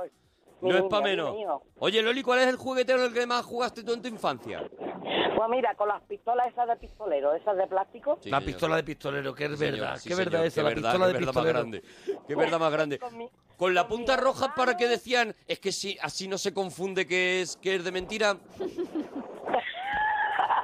[0.62, 1.36] No es mi menos.
[1.80, 4.64] Oye, Loli, ¿cuál es el juguete en el que más jugaste tú en tu infancia?
[4.70, 8.18] Pues mira, con las pistolas esas de pistolero, esas de plástico.
[8.22, 8.52] Sí, la señor.
[8.54, 9.78] pistola de pistolero, que es Sí, verdad.
[9.78, 11.60] señor, sí, qué verdad señor, esa, qué la verdad, pistola qué de verdad más pistolero.
[11.60, 11.84] grande.
[12.28, 13.00] Qué verdad más grande.
[13.00, 16.38] Con mi- Con la con punta roja para que decían, es que si así no
[16.38, 18.38] se confunde que es que es de mentira.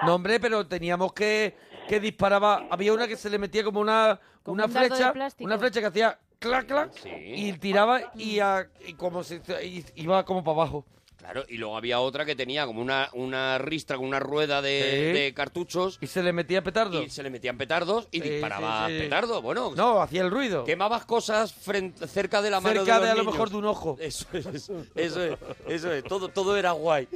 [0.04, 1.56] No, hombre, pero teníamos que
[1.88, 2.66] que disparaba.
[2.72, 5.46] Había una que se le metía como una, Como una un dardo de flecha, plástico.
[5.46, 10.26] una flecha que hacía clac clac y tiraba y, a- y como se y iba
[10.26, 10.86] como para abajo.
[11.18, 15.12] Claro, y luego había otra que tenía como una, una ristra con una rueda de,
[15.14, 15.20] Sí.
[15.22, 16.00] de cartuchos.
[16.02, 17.04] Y se le metía petardo.
[17.04, 19.04] Y se le metían petardos y Sí, disparaba sí, sí.
[19.04, 19.40] petardo.
[19.44, 20.64] Bueno, No, hacía el ruido.
[20.66, 23.34] quemabas cosas frente, cerca de la mano Cerca de, de, los a lo niños.
[23.36, 23.98] mejor de un ojo.
[24.00, 25.38] Eso es, eso es,
[25.68, 26.04] eso es.
[26.06, 27.08] Todo, todo era guay.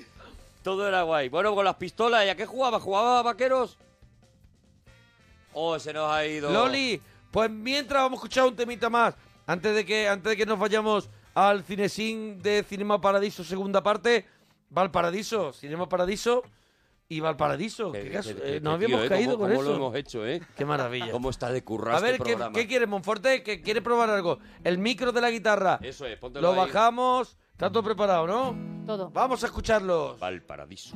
[0.61, 1.29] Todo era guay.
[1.29, 2.79] Bueno, con las pistolas, ¿y a qué jugaba?
[2.79, 3.75] ¿Jugaba a vaqueros?
[5.53, 6.51] Oh, se nos ha ido.
[6.51, 7.01] Loli,
[7.35, 9.13] pues mientras vamos a escuchar un temita más,
[9.45, 14.25] antes de que, antes de que nos vayamos al cinesín de Cinema Paradiso segunda parte,
[14.69, 16.43] Valparadiso, Cinema Paradiso
[17.09, 17.91] y Valparadiso.
[17.91, 19.09] Qué- ¿Qué qué- caso- qué- eh, nos qué habíamos tío, ¿eh?
[19.09, 19.69] caído ¿Cómo- con cómo eso.
[19.71, 20.41] lo hemos hecho, ¿eh?
[20.55, 21.11] Qué maravilla.
[21.11, 22.49] ¿Cómo está de currar A ver, este ¿qué?
[22.53, 23.43] ¿qué quiere Monforte?
[23.43, 24.39] ¿Que quiere probar algo?
[24.63, 25.77] El micro de la guitarra.
[25.83, 26.67] Eso es, póntelo Lo ahí.
[26.67, 27.37] bajamos.
[27.51, 28.85] Está todo preparado, ¿no?
[28.85, 29.09] Todo.
[29.11, 30.19] Vamos a escucharlos.
[30.19, 30.95] Valparadiso.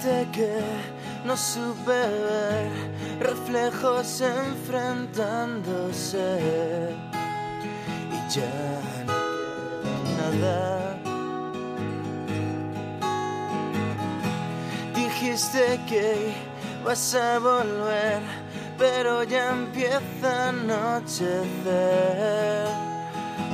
[0.00, 0.60] Diamante que
[1.24, 2.70] no supe ver,
[3.20, 6.38] reflejos enfrentándose
[8.10, 8.50] y ya
[9.06, 9.14] no
[10.16, 10.96] nada.
[14.94, 16.34] Dijiste que
[16.84, 18.20] vas a volver,
[18.78, 21.44] pero ya empieza a anochecer.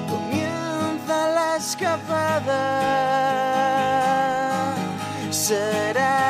[0.08, 2.86] Comienza la escapada.
[5.30, 6.25] Será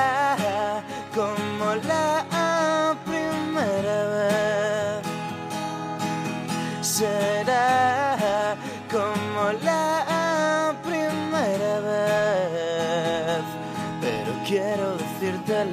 [15.59, 15.73] Una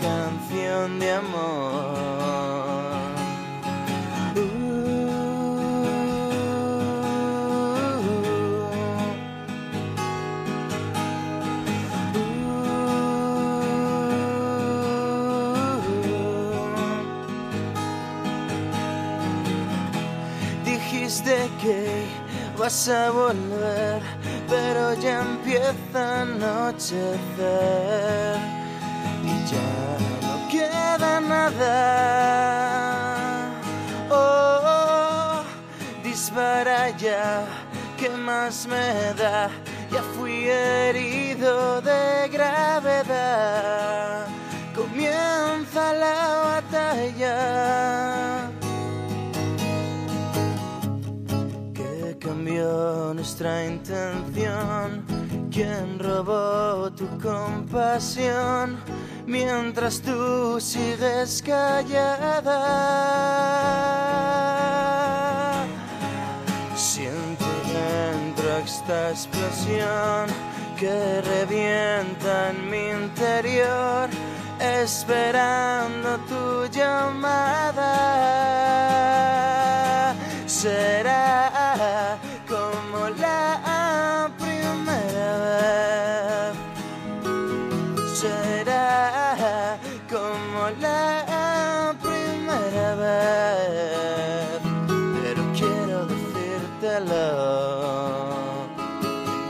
[0.00, 1.94] canción de amor.
[20.64, 22.06] Dijiste que
[22.58, 24.02] vas a volver,
[24.48, 27.16] pero ya empieza a anochecer
[29.22, 29.70] y ya
[30.22, 31.74] no queda nada.
[34.10, 35.42] Oh,
[36.02, 37.44] dispara ya,
[37.98, 39.50] ¿qué más me da?
[39.90, 44.26] Ya fui herido de gravedad.
[44.74, 48.15] Comienza la batalla.
[53.14, 55.04] Nuestra intención.
[55.50, 58.78] ¿Quién robó tu compasión
[59.26, 62.62] mientras tú sigues callada?
[66.74, 70.26] Siento dentro esta explosión
[70.78, 74.10] que revienta en mi interior,
[74.60, 77.92] esperando tu llamada.
[80.46, 82.18] Será
[90.80, 94.60] la primera vez.
[95.22, 97.24] Pero quiero decírtelo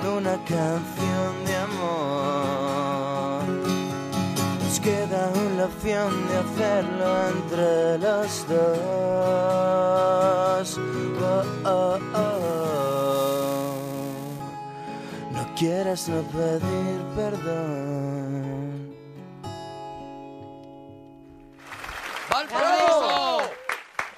[0.03, 3.45] en una canción de amor.
[4.63, 9.19] Nos queda la opción de hacerlo entre los dos.
[11.19, 12.37] Oh, oh, oh.
[15.33, 18.66] No quieras no pedir perdón.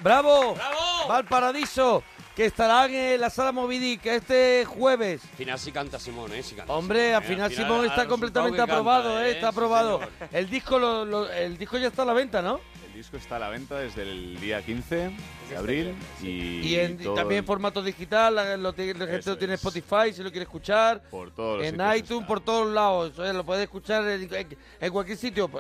[0.09, 0.55] ¡Bravo!
[0.55, 1.09] ¡Bravo!
[1.09, 2.03] Valparadiso,
[2.35, 5.21] que estarán en la sala Movidic este jueves.
[5.23, 6.43] Al final sí canta Simón, ¿eh?
[6.43, 7.35] Sí canta Hombre, al Simón, ¿eh?
[7.35, 9.29] final Simón está completamente canta, aprobado, ¿eh?
[9.29, 9.31] ¿eh?
[9.33, 10.01] Está aprobado.
[10.33, 12.59] el disco lo- lo- el disco ya está a la venta, ¿no?
[12.87, 15.11] El disco está a la venta desde el día 15
[15.51, 16.27] de abril y,
[16.67, 19.53] Y, en- y también en formato digital, la, lo te- la gente Eso lo tiene
[19.53, 19.57] en.
[19.59, 21.03] Spotify si lo quiere escuchar.
[21.11, 22.27] por todos los En iTunes, está.
[22.27, 23.13] por todos lados.
[23.19, 25.51] Es, lo puedes escuchar en, en- en cualquier sitio.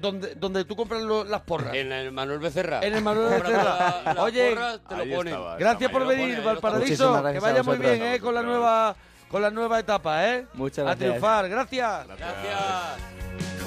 [0.00, 1.74] Donde, donde tú compras lo- las porras.
[1.74, 2.80] En el Manuel Becerra.
[2.82, 4.02] En el Manuel Compras Becerra.
[4.04, 5.34] la- las Oye, porras, te ahí lo ponen.
[5.34, 5.56] estaba.
[5.56, 6.86] Gracias por Ahí lo pone, venir, ahí lo Valparadiso.
[6.88, 7.98] Muchísimas gracias Que a vaya muy vosotros.
[7.98, 8.20] bien, ¿eh?
[8.20, 8.96] Con la nueva,
[9.28, 10.46] con la nueva etapa, ¿eh?
[10.54, 10.98] Muchas A gracias.
[11.08, 11.48] triunfar.
[11.48, 12.06] Gracias.
[12.06, 13.57] Gracias.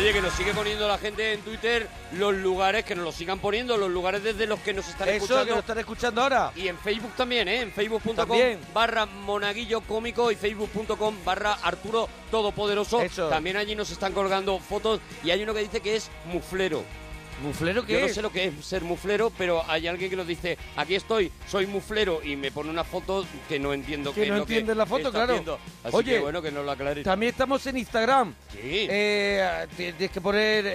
[0.00, 3.38] Oye, que nos sigue poniendo la gente en Twitter los lugares, que nos los sigan
[3.38, 5.44] poniendo, los lugares desde los que nos están Eso, escuchando.
[5.44, 6.52] que nos están escuchando ahora.
[6.56, 7.60] Y en Facebook también, ¿eh?
[7.60, 8.38] En facebook.com
[8.72, 13.02] barra monaguillo cómico y facebook.com barra Arturo Todopoderoso.
[13.02, 13.28] Eso.
[13.28, 16.82] También allí nos están colgando fotos y hay uno que dice que es muflero.
[17.42, 20.26] ¿Muflero qué Yo no sé lo que es ser muflero, pero hay alguien que nos
[20.26, 24.22] dice, aquí estoy, soy muflero, y me pone una foto que no entiendo Que qué
[24.24, 25.32] es no lo entiendes la foto, está claro.
[25.32, 25.58] haciendo.
[25.84, 27.04] Así Oye, que bueno, que nos lo aclares.
[27.04, 28.34] También estamos en Instagram.
[28.52, 28.58] Sí.
[28.62, 30.70] Eh, tienes que poner eh,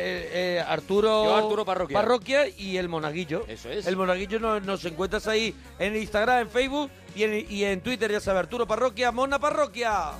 [0.57, 2.47] eh, Arturo, Yo, Arturo Parroquia.
[2.47, 3.45] y el Monaguillo.
[3.47, 3.85] Eso es.
[3.85, 8.11] El Monaguillo nos, nos encuentras ahí en Instagram, en Facebook y en, y en Twitter,
[8.11, 10.11] ya sabes, Arturo Parroquia, Mona Parroquia.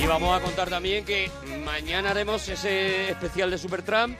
[0.00, 1.30] Y vamos a contar también que
[1.64, 4.16] mañana haremos ese especial de Supertramp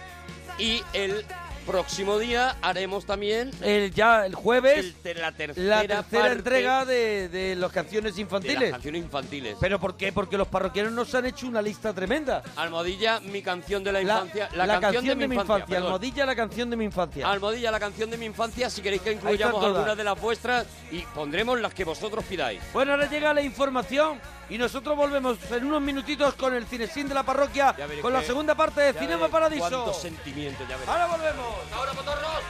[0.59, 1.25] y el
[1.67, 6.85] próximo día haremos también El, ya el jueves, el la tercera, la tercera parte entrega
[6.85, 8.61] de, de las canciones de infantiles.
[8.61, 9.57] las canciones infantiles.
[9.61, 10.11] ¿Pero por qué?
[10.13, 12.43] Porque los parroquianos nos han hecho una lista tremenda.
[12.57, 14.49] Almohadilla, mi canción de la infancia.
[14.55, 15.77] La, la canción, de mi infancia.
[15.77, 17.31] Almohadilla, la canción de mi infancia.
[17.31, 18.71] Almohadilla, la canción de mi infancia.
[18.71, 22.61] Si queréis que incluyamos algunas de las vuestras y pondremos las que vosotros pidáis.
[22.73, 24.19] Bueno, ahora llega la información
[24.51, 28.55] y nosotros volvemos en unos minutitos con el cinesín de la parroquia, con la segunda
[28.55, 29.69] parte de Ya Cinema Paradiso.
[29.69, 30.77] Cuánto sentimiento, ya.
[30.91, 31.55] Ahora volvemos.
[31.75, 32.43] Ahora, potorros.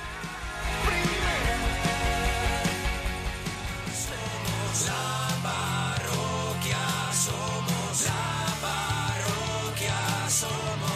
[4.86, 6.78] La parroquia
[7.12, 10.87] somos, la parroquia somos,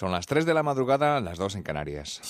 [0.00, 2.22] Son las 3 de la madrugada, las 2 en Canarias.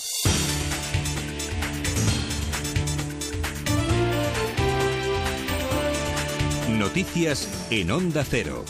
[6.68, 8.64] Noticias en Onda Cero.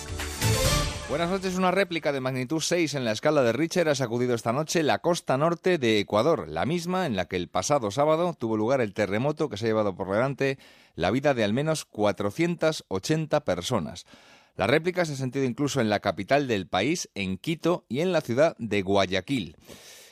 [1.09, 1.57] Buenas noches.
[1.57, 4.99] Una réplica de magnitud 6 en la escala de Richter ha sacudido esta noche la
[4.99, 8.93] costa norte de Ecuador, la misma en la que el pasado sábado tuvo lugar el
[8.93, 10.59] terremoto que se ha llevado por delante
[10.95, 14.05] la vida de al menos 480 personas.
[14.61, 18.13] La réplica se ha sentido incluso en la capital del país, en Quito, y en
[18.13, 19.57] la ciudad de Guayaquil.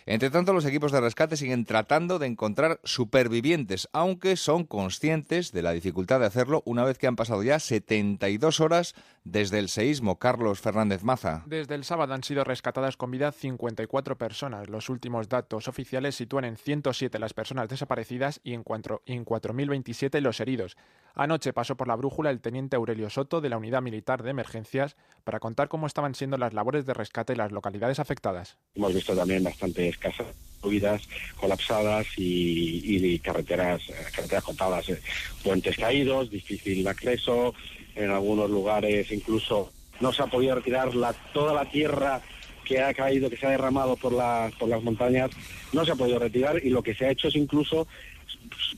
[0.06, 5.60] Entre tanto, los equipos de rescate siguen tratando de encontrar supervivientes, aunque son conscientes de
[5.60, 8.94] la dificultad de hacerlo una vez que han pasado ya 72 horas
[9.24, 10.18] desde el seísmo.
[10.18, 11.42] Carlos Fernández Maza.
[11.44, 14.70] Desde el sábado han sido rescatadas con vida 54 personas.
[14.70, 19.26] Los últimos datos oficiales sitúan en 107 las personas desaparecidas y en, cuatro- y en
[19.26, 20.78] 4.027 los heridos.
[21.14, 24.96] Anoche pasó por la brújula el teniente Aurelio Soto de la Unidad Militar de Emergencias
[25.24, 28.56] para contar cómo estaban siendo las labores de rescate en las localidades afectadas.
[28.74, 30.26] Hemos visto también bastante escasas
[30.60, 31.02] subidas,
[31.36, 32.82] colapsadas y,
[33.14, 35.00] y carreteras, eh, carreteras cortadas, eh,
[35.44, 37.54] puentes caídos, difícil acceso,
[37.94, 42.20] en algunos lugares incluso no se ha podido retirar la, toda la tierra
[42.64, 45.30] que ha caído, que se ha derramado por, la- por las montañas,
[45.72, 47.86] no se ha podido retirar y lo que se ha hecho es incluso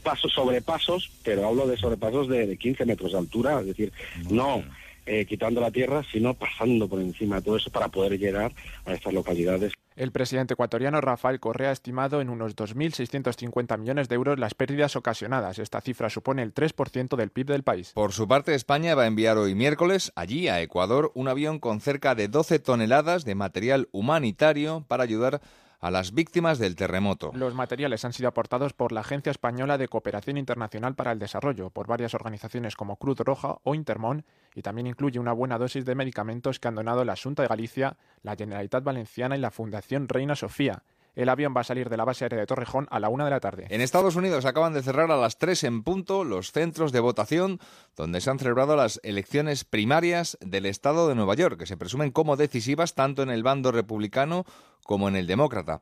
[0.02, 3.92] pasos sobre pasos, pero hablo de sobrepasos de, de 15 metros de altura, es decir,
[4.30, 4.62] no
[5.06, 8.52] eh, quitando la tierra, sino pasando por encima de todo eso para poder llegar
[8.84, 9.72] a estas localidades.
[9.96, 14.96] El presidente ecuatoriano Rafael Correa ha estimado en unos 2.650 millones de euros las pérdidas
[14.96, 15.58] ocasionadas.
[15.58, 17.92] Esta cifra supone el 3% del PIB del país.
[17.92, 21.80] Por su parte, España va a enviar hoy miércoles allí, a Ecuador, un avión con
[21.80, 25.40] cerca de 12 toneladas de material humanitario para ayudar a
[25.88, 27.30] las víctimas del terremoto.
[27.34, 31.70] Los materiales han sido aportados por la Agencia Española de Cooperación Internacional para el Desarrollo,
[31.70, 35.94] por varias organizaciones como Cruz Roja o Intermón, y también incluye una buena dosis de
[35.94, 40.36] medicamentos que han donado la Junta de Galicia, la Generalitat Valenciana y la Fundación Reina
[40.36, 40.82] Sofía.
[41.14, 43.30] El avión va a salir de la base aérea de Torrejón a la una de
[43.30, 43.66] la tarde.
[43.68, 47.60] En Estados Unidos acaban de cerrar a las 3 en punto los centros de votación
[47.96, 52.10] donde se han celebrado las elecciones primarias del estado de Nueva York, que se presumen
[52.10, 54.44] como decisivas tanto en el bando republicano
[54.84, 55.80] como en el demócrata.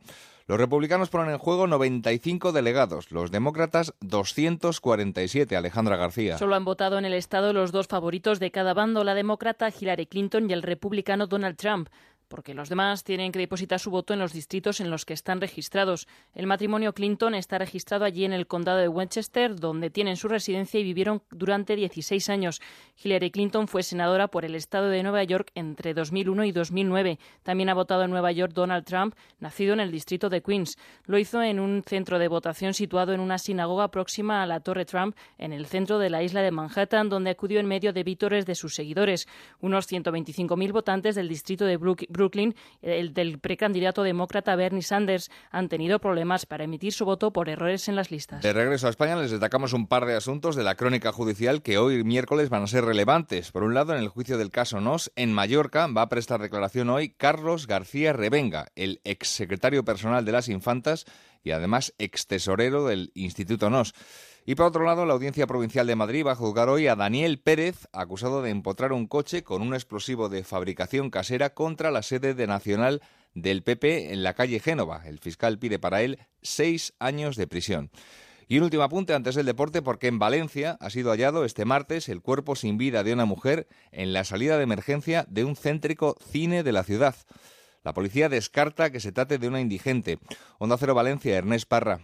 [0.48, 6.38] Los republicanos ponen en juego 95 delegados, los demócratas 247, Alejandra García.
[6.38, 10.06] Solo han votado en el estado los dos favoritos de cada bando, la demócrata Hillary
[10.06, 11.90] Clinton y el republicano Donald Trump.
[12.28, 15.40] Porque los demás tienen que depositar su voto en los distritos en los que están
[15.40, 16.06] registrados.
[16.34, 20.78] El matrimonio Clinton está registrado allí en el condado de Westchester, donde tienen su residencia
[20.78, 22.60] y vivieron durante 16 años.
[23.02, 27.18] Hillary Clinton fue senadora por el estado de Nueva York entre 2001 y 2009.
[27.42, 30.76] También ha votado en Nueva York Donald Trump, nacido en el distrito de Queens.
[31.04, 34.84] Lo hizo en un centro de votación situado en una sinagoga próxima a la Torre
[34.84, 38.46] Trump, en el centro de la isla de Manhattan, donde acudió en medio de vítores
[38.46, 39.28] de sus seguidores.
[39.60, 42.08] Unos 125.000 votantes del distrito de Brooklyn,
[42.82, 47.88] el del precandidato demócrata Bernie Sanders, han tenido problemas para emitir su voto por errores
[47.88, 48.42] en las listas.
[48.42, 51.78] De regreso a España les destacamos un par de asuntos de la crónica judicial que
[51.78, 53.52] hoy miércoles van a ser relevantes.
[53.52, 56.90] Por un lado, en el juicio del caso NOS, en Mallorca va a prestar declaración
[56.90, 61.04] hoy Carlos García Revenga, el exsecretario personal de las infantas
[61.42, 63.94] y además extesorero del Instituto NOS.
[64.44, 67.38] Y por otro lado, la Audiencia Provincial de Madrid va a juzgar hoy a Daniel
[67.38, 72.34] Pérez, acusado de empotrar un coche con un explosivo de fabricación casera contra la sede
[72.34, 73.02] de Nacional
[73.34, 75.02] del PP en la calle Génova.
[75.06, 77.90] El fiscal pide para él seis años de prisión.
[78.50, 82.08] Y un último apunte antes del deporte, porque en Valencia ha sido hallado este martes
[82.08, 86.16] el cuerpo sin vida de una mujer en la salida de emergencia de un céntrico
[86.30, 87.14] cine de la ciudad.
[87.84, 90.18] La policía descarta que se trate de una indigente.
[90.58, 92.00] Onda Cero Valencia, Ernest Parra.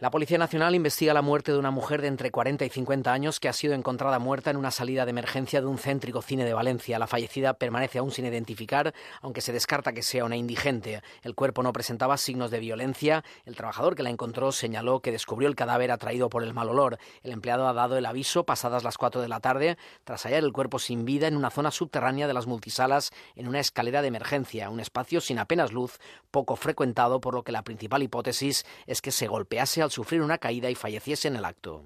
[0.00, 3.40] La Policía Nacional investiga la muerte de una mujer de entre 40 y 50 años
[3.40, 6.54] que ha sido encontrada muerta en una salida de emergencia de un céntrico cine de
[6.54, 7.00] Valencia.
[7.00, 11.02] La fallecida permanece aún sin identificar, aunque se descarta que sea una indigente.
[11.22, 13.24] El cuerpo no presentaba signos de violencia.
[13.44, 16.98] El trabajador que la encontró señaló que descubrió el cadáver atraído por el mal olor.
[17.24, 20.52] El empleado ha dado el aviso pasadas las 4 de la tarde tras hallar el
[20.52, 24.70] cuerpo sin vida en una zona subterránea de las multisalas en una escalera de emergencia,
[24.70, 25.98] un espacio sin apenas luz,
[26.30, 30.38] poco frecuentado, por lo que la principal hipótesis es que se golpease al sufrir una
[30.38, 31.84] caída y falleciese en el acto.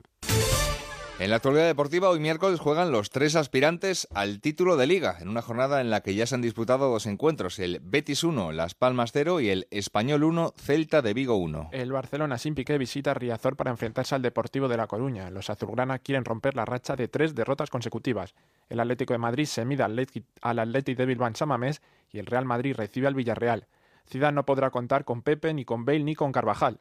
[1.22, 5.28] En la actualidad deportiva, hoy miércoles juegan los tres aspirantes al título de liga, en
[5.28, 8.74] una jornada en la que ya se han disputado dos encuentros, el Betis 1, Las
[8.74, 11.68] Palmas 0 y el Español 1, Celta de Vigo 1.
[11.70, 15.30] El Barcelona sin piqué visita Riazor para enfrentarse al Deportivo de La Coruña.
[15.30, 18.34] Los azulgrana quieren romper la racha de tres derrotas consecutivas.
[18.68, 22.46] El Atlético de Madrid se mide al Atlético de Bilbao en Samamés y el Real
[22.46, 23.68] Madrid recibe al Villarreal.
[24.06, 26.80] Ciudad no podrá contar con Pepe, ni con Bale, ni con Carvajal.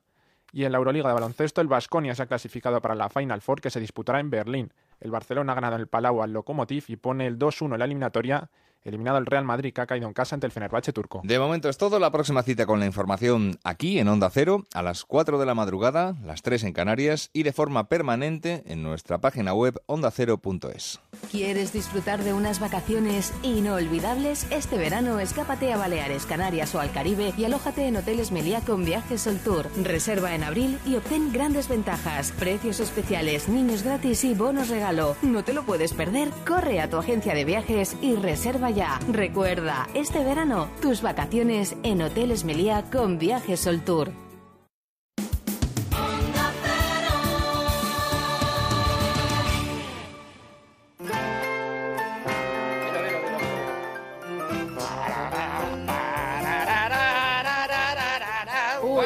[0.51, 3.61] Y en la Euroliga de baloncesto, el Vasconia se ha clasificado para la Final Four
[3.61, 4.73] que se disputará en Berlín.
[4.99, 7.85] El Barcelona ha ganado en el Palau al Lokomotiv y pone el 2-1 en la
[7.85, 8.49] eliminatoria
[8.84, 11.21] eliminado el Real Madrid que ha caído en casa ante el Fenerbahce turco.
[11.23, 11.99] De momento es todo.
[11.99, 15.53] La próxima cita con la información aquí en Onda Cero a las 4 de la
[15.53, 20.99] madrugada, las 3 en Canarias y de forma permanente en nuestra página web ondacero.es.
[21.29, 24.47] ¿Quieres disfrutar de unas vacaciones inolvidables?
[24.51, 28.84] Este verano escápate a Baleares, Canarias o al Caribe y alójate en Hoteles Meliá con
[28.84, 29.67] Viajes Sol Tour.
[29.84, 35.15] Reserva en abril y obtén grandes ventajas, precios especiales, niños gratis y bonos regalo.
[35.21, 36.29] No te lo puedes perder.
[36.47, 38.70] Corre a tu agencia de viajes y reserva
[39.09, 44.11] Recuerda, este verano, tus vacaciones en Hoteles Meliá con Viajes Sol Tour.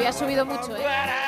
[0.06, 1.25] Ha subido mucho, ¿eh?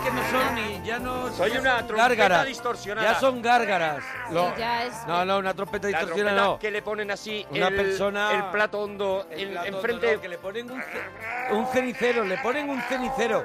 [0.00, 0.86] Ya que no son ni.
[0.86, 1.32] Ya no.
[1.34, 2.46] Soy ya una son trompeta gárgaras.
[2.46, 3.12] distorsionada.
[3.12, 4.04] Ya son gárgaras.
[4.30, 6.58] Lo- ya es- No, no, una trompeta La distorsionada trompeta no.
[6.58, 10.14] que le ponen así Una el, persona- el plato hondo en- plato hondo, enfrente.
[10.16, 13.44] no, que le ponen un, ce- un cenicero, le ponen un cenicero.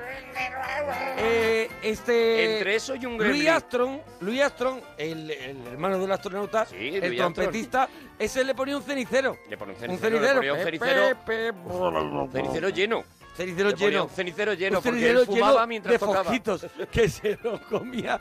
[1.17, 2.57] Eh, este.
[2.57, 3.49] Entre eso y un Louis gremlin.
[3.49, 7.87] Armstrong, Louis Armstrong, el, el hermano del astronauta, el Louis trompetista,
[8.17, 9.37] ese le ponía un cenicero.
[9.49, 13.03] Le pone un Un cenicero, le Pe- pe- pe- Cenicero lleno.
[13.35, 14.07] Cenicero lleno.
[14.09, 16.23] cenicero lleno, porque cenicero él fumaba lleno mientras de tocaba.
[16.23, 18.19] fojitos que se lo comía,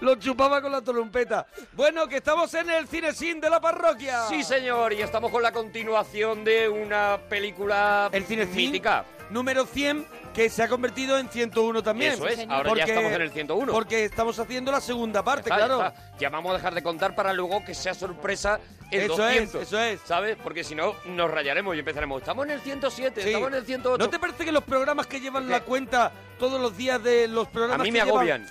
[0.00, 1.46] lo chupaba con la trompeta.
[1.72, 4.26] Bueno, que estamos en el cinesín de la parroquia.
[4.28, 9.04] Sí, señor, y estamos con la continuación de una película El mítica.
[9.30, 12.12] número 100 que se ha convertido en 101 también.
[12.14, 13.72] Eso es, ahora ya estamos en el 101.
[13.72, 15.78] Porque estamos haciendo la segunda parte, está, claro.
[15.80, 16.18] ya está.
[16.18, 18.58] Ya vamos a dejar de contar para luego que sea sorpresa
[18.90, 19.54] el Eso 200.
[19.54, 20.00] es, eso es.
[20.04, 20.36] ¿Sabes?
[20.42, 22.20] Porque si no, nos rayaremos y empezaremos.
[22.20, 23.28] Estamos en el 107, Sí.
[23.28, 23.98] estamos en el 108.
[24.04, 27.46] ¿No te parece que los programas que llevan la cuenta todos los días de los
[27.46, 28.46] A programas mí que me llevan- agobian.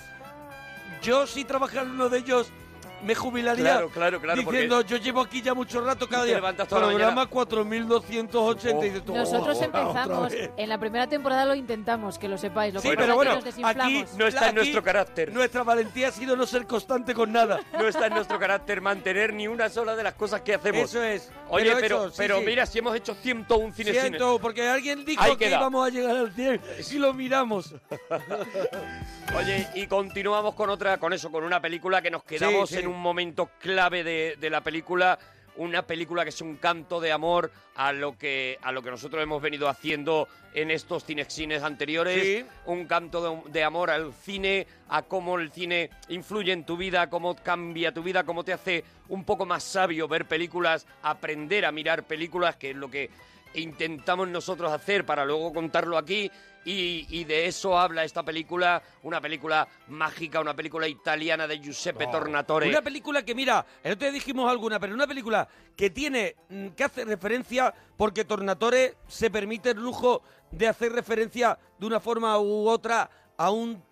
[1.02, 2.50] Yo si trabajara en uno de ellos
[3.04, 6.36] me jubilaría Claro, claro, claro, diciendo yo llevo aquí ya mucho rato cada día.
[6.36, 10.50] levantas toda la Programa 4280 y dices Nosotros "Oh, empezamos, vez".
[10.58, 12.74] en la primera temporada lo intentamos, que lo sepáis.
[12.74, 15.34] Lo Sí, que pero es que bueno, nos aquí aquí carácter.
[15.34, 17.60] Nuestra valentía ha sido no ser constante con nada.
[17.84, 20.84] No está en nuestro carácter mantener ni una sola de las cosas que hacemos.
[20.90, 21.32] Eso es.
[21.50, 22.46] Oye, Pero pero, eso, sí, pero sí.
[22.46, 25.58] mira, si hemos hecho 101 cines Siento, porque alguien dijo Ahí que queda.
[25.58, 27.76] íbamos a llegar al 100 y lo miramos.
[29.38, 32.82] Oye, y continuamos con otra, con eso, con una película que nos quedamos Sí, sí.
[32.82, 35.18] en un momento clave de, de la película
[35.56, 39.22] una película que es un canto de amor a lo que a lo que nosotros
[39.22, 42.46] hemos venido haciendo en estos cinexines anteriores, Sí.
[42.66, 47.08] un canto de, de amor al cine, a cómo el cine influye en tu vida,
[47.08, 51.72] cómo cambia tu vida, cómo te hace un poco más sabio ver películas, aprender a
[51.72, 53.12] mirar películas, que es lo que
[53.54, 56.32] intentamos nosotros hacer para luego contarlo aquí.
[56.66, 62.08] Y, y de eso habla esta película, una película mágica, una película italiana de Giuseppe
[62.08, 62.70] Tornatore.
[62.70, 66.84] Una película que, mira, otro día dijimos alguna, pero una película que tiene, mm, que
[66.84, 72.68] hace referencia, porque Tornatore se permite el lujo de hacer referencia de una forma u
[72.68, 73.84] otra a un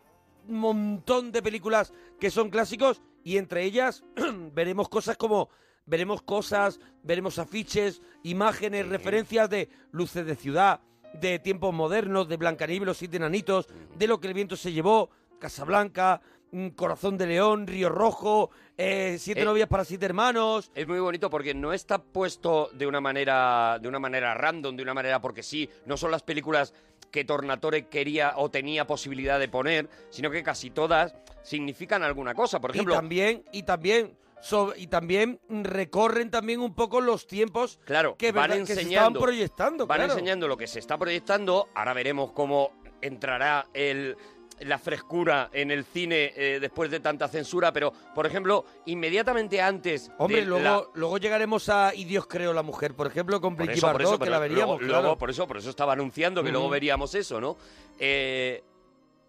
[0.47, 4.03] montón de películas que son clásicos y entre ellas
[4.53, 5.49] veremos cosas como
[5.85, 10.79] veremos cosas, veremos afiches, imágenes, referencias de luces de ciudad,
[11.13, 15.09] de tiempos modernos, de Blancanieves, los siete enanitos, de lo que el viento se llevó,
[15.39, 20.71] Casablanca, mm, Corazón de León, Río Rojo, eh, Siete Eh, novias para siete hermanos.
[20.75, 24.83] Es muy bonito porque no está puesto de una manera de una manera random, de
[24.83, 26.73] una manera porque sí, no son las películas
[27.11, 32.61] que Tornatore quería o tenía posibilidad de poner, sino que casi todas significan alguna cosa.
[32.61, 37.79] Por ejemplo, y también, y también, so- y también recorren también un poco los tiempos
[37.85, 39.87] Claro, que, van verdad- que se estaban enseñando, proyectando.
[39.87, 40.13] van claro.
[40.13, 41.69] enseñando lo que se está proyectando.
[41.75, 42.71] Ahora veremos cómo
[43.01, 44.15] entrará el
[44.59, 50.11] la frescura en el cine eh, después de tanta censura, pero por ejemplo, inmediatamente antes
[50.19, 53.53] Hombre, de luego, la- luego llegaremos a Y Dios creó la mujer, por ejemplo, con
[53.59, 55.01] eso, eso, Bardot, que la veríamos, luego, claro.
[55.01, 57.57] luego, por eso, por eso estaba anunciando que luego veríamos eso, ¿no?
[57.97, 58.63] Eh,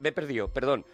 [0.01, 0.85] me he perdido, perdón.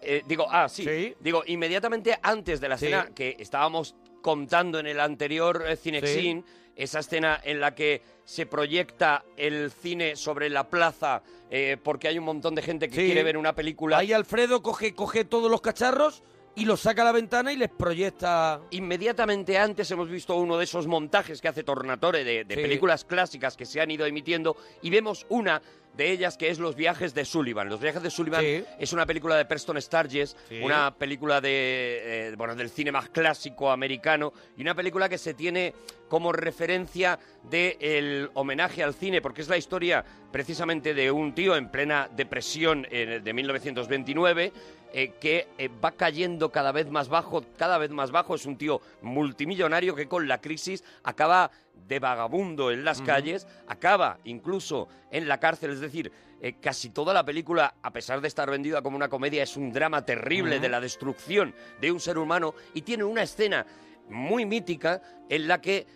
[0.00, 1.14] Eh, digo, ah, sí.
[1.20, 2.86] Digo, inmediatamente antes de la Sí.
[2.86, 6.44] escena que estábamos contando en el anterior eh, Cinexin,
[6.74, 12.18] esa escena en la que se proyecta el cine sobre la plaza eh, porque hay
[12.18, 13.06] un montón de gente que Sí.
[13.06, 13.98] quiere ver una película.
[13.98, 16.22] Ahí Alfredo coge, coge todos los cacharros
[16.56, 18.60] y los saca a la ventana y les proyecta...
[18.70, 22.60] Inmediatamente antes hemos visto uno de esos montajes que hace Tornatore de, de Sí.
[22.62, 25.60] películas clásicas que se han ido emitiendo y vemos una
[25.96, 27.68] de ellas que es Los viajes de Sullivan.
[27.70, 28.64] Los viajes de Sullivan Sí.
[28.78, 30.60] es una película de Preston Sturges, Sí.
[30.62, 35.32] una película de, eh, bueno, del cine más clásico americano y una película que se
[35.34, 35.74] tiene
[36.08, 37.18] como referencia
[37.50, 42.86] del homenaje al cine, porque es la historia precisamente de un tío en plena depresión
[42.90, 44.52] eh, de 1929
[44.92, 48.34] eh, que eh, va cayendo cada vez más bajo, cada vez más bajo.
[48.34, 51.50] Es un tío multimillonario que con la crisis acaba
[51.88, 53.06] de vagabundo en las Ujú.
[53.06, 55.70] calles, acaba incluso en la cárcel.
[55.70, 56.10] Es decir,
[56.40, 59.72] eh, casi toda la película, a pesar de estar vendida como una comedia, es un
[59.72, 63.66] drama terrible de la destrucción de un ser humano y tiene una escena
[64.08, 65.86] muy mítica en la que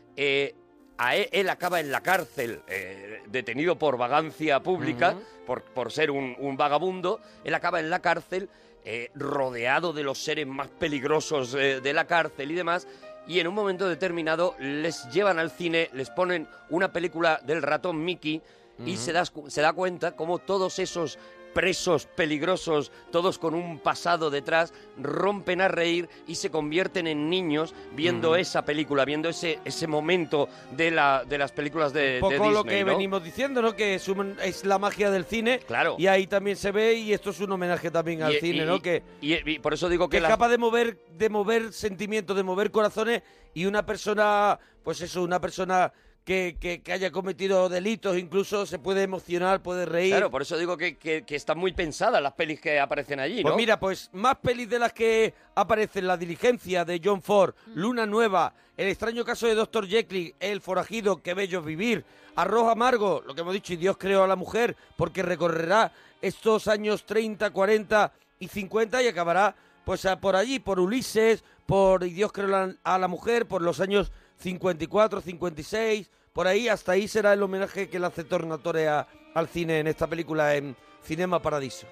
[1.01, 5.17] a él, él acaba en la cárcel, eh, detenido por vagancia pública,
[5.47, 8.51] por, por ser un, un vagabundo, él acaba en la cárcel,
[8.85, 12.87] eh, rodeado de los seres más peligrosos eh, de la cárcel y demás,
[13.27, 18.05] y en un momento determinado les llevan al cine, les ponen una película del ratón
[18.05, 18.43] Mickey
[18.85, 21.19] y se, das se da cuenta como todos esos
[21.53, 27.75] presos peligrosos, todos con un pasado detrás, rompen a reír y se convierten en niños
[27.95, 32.51] viendo esa película, viendo ese, ese momento de, la, de las películas de, Un poco
[32.51, 32.93] lo Disney, que ¿no?
[32.93, 33.75] venimos diciendo, ¿no?
[33.75, 35.61] Que es, un- es la magia del cine.
[35.67, 35.97] Claro.
[35.99, 38.67] Y ahí también se ve, y esto es un homenaje también al Y- cine, y-
[38.67, 38.77] ¿no?
[38.77, 41.29] y- Que, y, y por eso digo que que, es la- capaz de mover, de
[41.31, 43.23] mover sentimientos, de mover corazones,
[43.55, 45.93] y una persona, pues eso, una persona
[46.25, 50.13] que, que, que haya cometido delitos, incluso se puede emocionar, puede reír.
[50.13, 53.43] Claro, por eso digo que, que- que están muy pensadas las pelis que aparecen allí,
[53.43, 53.57] Pues ¿no?
[53.57, 58.53] mira, pues más pelis de las que aparecen La diligencia de John Ford, Luna Nueva,
[58.77, 59.89] El extraño caso de Dr.
[59.89, 62.05] Jekyll, El forajido, Qué bello vivir,
[62.37, 65.91] Arroz amargo, lo que hemos dicho, y Dios creó a la mujer, porque recorrerá
[66.23, 69.55] estos años 30, 40 y 50 y acabará
[69.85, 73.63] pues a- por allí, por Ulises, por Y Dios creó la- a la mujer, por
[73.63, 78.89] los años 54, 56, por ahí, hasta ahí será el homenaje que le hace Tornatore
[78.89, 81.87] a- al cine en esta película en Cinema Paradiso.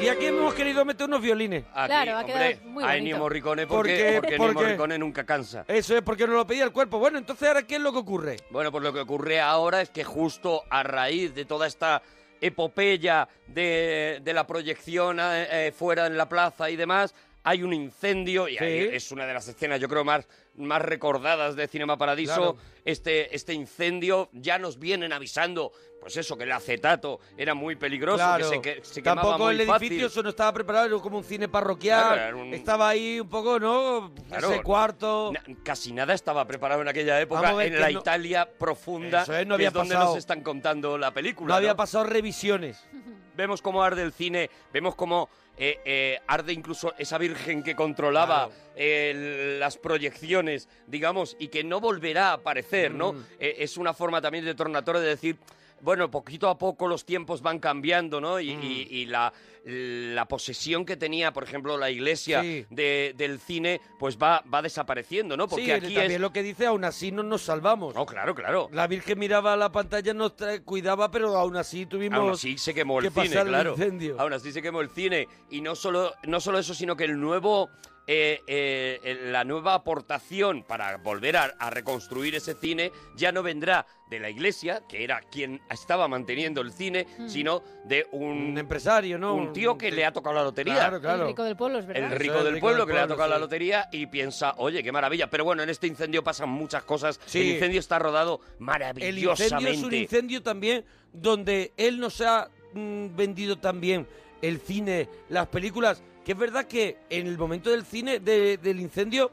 [0.00, 1.64] Y aquí hemos querido meter unos violines.
[1.72, 2.98] Aquí, Claro, ha quedado hombre, muy a bonito.
[2.98, 4.12] Ennio Morricone ¿Por porque, qué?
[4.20, 4.62] porque ¿Por Ennio?
[4.64, 5.64] Morricone nunca cansa.
[5.68, 6.98] Eso es porque nos lo pedía el cuerpo.
[6.98, 8.36] Bueno, entonces ahora, ¿qué es lo que ocurre?
[8.50, 12.02] Bueno, pues lo que ocurre ahora es que justo a raíz de toda esta
[12.42, 17.14] epopeya de, de la proyección eh, eh, fuera en la plaza y demás,
[17.44, 21.56] hay un incendio y ahí es una de las escenas, yo creo, más, más recordadas
[21.56, 22.54] de Cinema Paradiso.
[22.54, 22.56] Claro.
[22.84, 28.16] Este, este incendio ya nos vienen avisando, pues eso, que el acetato era muy peligroso,
[28.18, 28.50] Claro.
[28.50, 31.18] que se, que, se quemaba Tampoco muy el edificio eso no estaba preparado, era como
[31.18, 32.02] un cine parroquial.
[32.14, 34.12] Claro, era un- Estaba ahí un poco, ¿no?
[34.36, 35.30] Ese cuarto.
[35.32, 39.36] Na- casi nada estaba preparado en aquella época en que la no- Italia profunda, Eso
[39.36, 40.10] es, no que había es donde pasado.
[40.10, 41.48] nos están contando la película.
[41.48, 42.84] No había pasado revisiones.
[43.36, 48.48] vemos cómo arde el cine, vemos cómo eh, eh, arde incluso esa virgen que controlaba
[48.76, 53.12] las proyecciones, digamos, y que no volverá a aparecer, ¿no?
[53.14, 53.24] Mm.
[53.38, 55.36] Eh, es una forma también de Tornatore de decir,
[55.80, 58.38] bueno, poquito a poco los tiempos van cambiando, ¿no?
[58.38, 58.62] Y, Mm.
[58.62, 59.32] y- y la,
[59.64, 62.64] la posesión que tenía, por ejemplo, la iglesia Sí.
[62.70, 65.48] de- del cine, pues va, va desapareciendo, ¿no?
[65.48, 66.20] Porque sí, aquí también es...
[66.20, 67.94] lo que dice, aún así no nos salvamos.
[67.96, 68.68] No, claro, claro.
[68.72, 72.74] La Virgen miraba a la pantalla, nos cuidaba, pero aún así tuvimos Aún así se
[72.74, 73.74] quemó el que cine, el claro.
[74.18, 75.26] Aún así se quemó el cine.
[75.50, 77.70] Y no solo, no solo eso, sino que el nuevo.
[78.06, 83.42] Eh, eh, el- la nueva aportación para volver a, a reconstruir ese cine ya no
[83.42, 87.28] vendrá de la iglesia, que era quien estaba manteniendo el cine, Mm.
[87.28, 89.34] sino de un, Un empresario, ¿no?
[89.34, 90.74] un tío que le ha tocado la lotería.
[90.74, 91.22] Claro, claro.
[91.22, 92.12] El rico del pueblo, es verdad.
[92.12, 94.54] El rico el del rico pueblo del que le ha tocado la lotería y piensa,
[94.58, 95.30] oye, qué maravilla.
[95.30, 97.18] Pero bueno, en este incendio pasan muchas cosas.
[97.24, 97.40] Sí.
[97.40, 99.44] El incendio está rodado El maravillosamente.
[99.54, 104.06] incendio es un incendio también donde él nos ha mm, vendido también
[104.42, 108.80] el cine, las películas, que es verdad que en el momento del cine, de- del
[108.80, 109.30] incendio,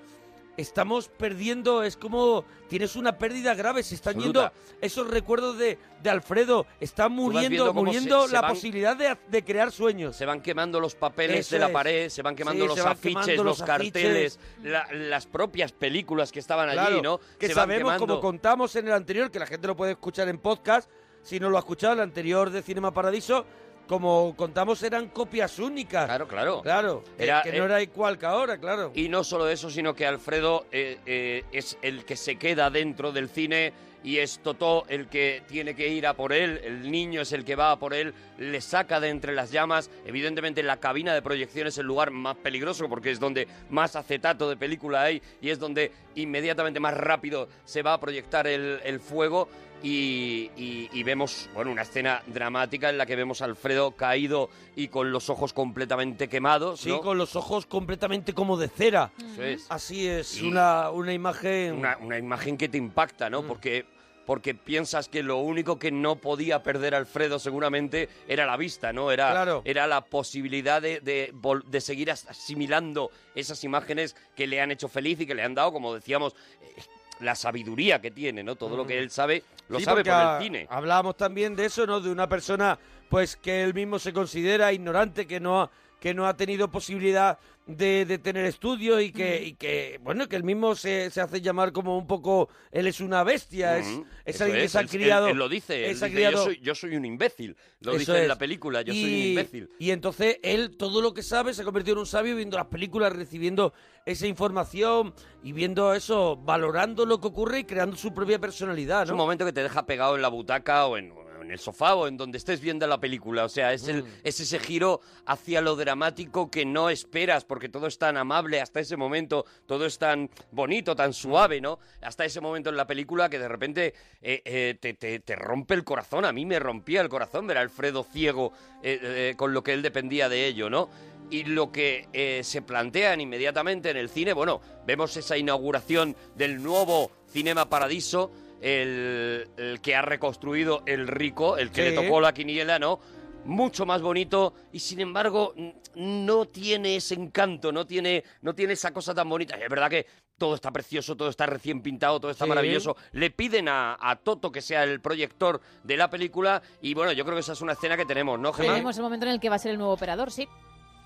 [0.58, 4.52] estamos perdiendo, es como tienes una pérdida grave, se están Absoluta.
[4.52, 9.18] yendo esos recuerdos de, de Alfredo, está muriendo, muriendo se- se la van- posibilidad de,
[9.30, 10.16] de crear sueños.
[10.18, 11.72] Se van quemando los papeles Eso de la es.
[11.72, 15.72] pared, se van quemando Sí, los van afiches, quemando los, los carteles, la- las propias
[15.72, 17.20] películas que estaban allí, ¿no?
[17.40, 20.40] Que se sabemos, como contamos en el anterior, que la gente lo puede escuchar en
[20.40, 20.90] podcast,
[21.24, 23.46] si no lo ha escuchado, el anterior de Cinema Paradiso,
[23.90, 26.06] como contamos, eran copias únicas.
[26.06, 26.62] Claro, claro.
[26.62, 28.92] Claro, que- Era, que eh, no era igual que ahora, claro.
[28.94, 33.12] Y no solo eso, sino que Alfredo eh, eh, es el que se queda dentro
[33.12, 37.20] del cine y es Totó el que tiene que ir a por él, el niño
[37.20, 39.90] es el que va a por él, le saca de entre las llamas.
[40.06, 44.48] Evidentemente la cabina de proyección es el lugar más peligroso porque es donde más acetato
[44.50, 49.00] de película hay y es donde inmediatamente más rápido se va a proyectar el, el
[49.00, 49.48] fuego.
[49.82, 54.50] Y, y- y vemos bueno una escena dramática en la que vemos a Alfredo caído
[54.76, 56.82] y con los ojos completamente quemados.
[56.82, 57.00] Sí, ¿no?
[57.00, 59.12] con los ojos completamente como de cera.
[59.32, 59.66] Eso es.
[59.70, 61.76] Así es, una, una imagen...
[61.76, 63.44] una, una imagen que te impacta, ¿no?
[63.44, 63.86] Porque,
[64.30, 69.10] porque piensas que lo único que no podía perder Alfredo seguramente era la vista, ¿no?
[69.10, 69.64] Era, Claro.
[69.66, 75.20] era la posibilidad de, de, seguir as- asimilando esas imágenes que le han hecho feliz
[75.20, 76.80] y que le han dado, como decíamos, eh,
[77.22, 78.56] la sabiduría que tiene, ¿no?
[78.56, 80.68] Todo lo que él sabe, lo Sí, sabe por el cine.
[80.70, 82.00] Hablábamos también de eso, ¿no?
[82.00, 82.78] De una persona,
[83.10, 87.38] pues, que él mismo se considera ignorante, que no ha, que no ha tenido posibilidad
[87.68, 91.40] de, de tener estudios y que, y que, bueno, que él mismo se, se hace
[91.40, 94.78] llamar como un poco, él es una bestia, es, Ujú, es alguien que es, se
[94.80, 95.28] ha él- él- criado...
[95.28, 97.56] Él, lo dice, él dice, criado- yo, soy, yo soy un imbécil.
[97.82, 98.28] Lo dice en es.
[98.28, 99.70] la película, yo soy un Y- imbécil.
[99.78, 102.68] Y entonces él, todo lo que sabe, se ha convertido en un sabio viendo las
[102.68, 103.74] películas, recibiendo
[104.06, 109.10] esa información y viendo eso, valorando lo que ocurre y creando su propia personalidad, Es
[109.10, 109.14] ¿no?
[109.14, 112.08] un momento que te deja pegado en la butaca o en, en el sofá o
[112.08, 113.46] en donde estés viendo la película.
[113.46, 114.04] O sea, es, Mm.
[114.24, 118.80] es ese giro hacia lo dramático que no esperas porque todo es tan amable hasta
[118.80, 121.80] ese momento, todo es tan bonito, tan suave, ¿no?
[122.02, 125.74] Hasta ese momento en la película que de repente eh, eh, te, te- te rompe
[125.74, 126.26] el corazón.
[126.26, 128.54] A mí me rompía el corazón ver a Alfredo ciego
[128.84, 130.90] eh, eh, con lo que él dependía de ello, ¿no?
[131.32, 136.64] y lo que eh, se plantean inmediatamente en el cine, bueno, vemos esa inauguración del
[136.64, 138.32] nuevo Cinema Paradiso,
[138.62, 141.90] el, el que ha reconstruido el rico, el que Sí.
[141.90, 143.00] le tocó la quiniela, ¿no?
[143.46, 145.54] Mucho más bonito y sin embargo
[145.96, 149.56] no tiene ese encanto, no tiene, no tiene esa cosa tan bonita.
[149.56, 150.06] Es verdad que
[150.38, 152.50] todo está precioso, todo está recién pintado, todo está Sí.
[152.50, 152.96] maravilloso.
[153.14, 157.24] Le piden a, a Toto que sea el proyector de la película y bueno, yo
[157.24, 158.74] creo que esa es una escena que tenemos, ¿no, Gemma?
[158.74, 160.48] Tenemos el momento en el que va a ser el nuevo operador, sí.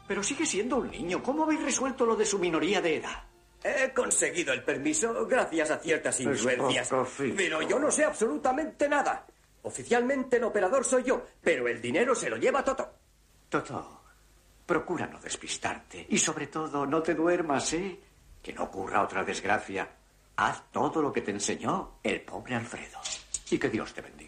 [0.08, 1.24] Pero sigue siendo un niño.
[1.24, 3.24] ¿Cómo habéis resuelto lo de su minoría de edad?
[3.64, 6.90] He conseguido el permiso gracias a ciertas influencias.
[7.36, 9.26] Pero yo no sé absolutamente nada.
[9.64, 12.94] Oficialmente el operador soy yo, pero el dinero se lo lleva Toto.
[13.48, 14.02] Toto,
[14.66, 16.06] procura no despistarte.
[16.10, 18.00] Y sobre todo, no te duermas, ¿eh?
[18.42, 19.88] Que no ocurra otra desgracia.
[20.36, 23.00] Haz todo lo que te enseñó el pobre Alfredo.
[23.50, 24.23] Y que Dios te bendiga.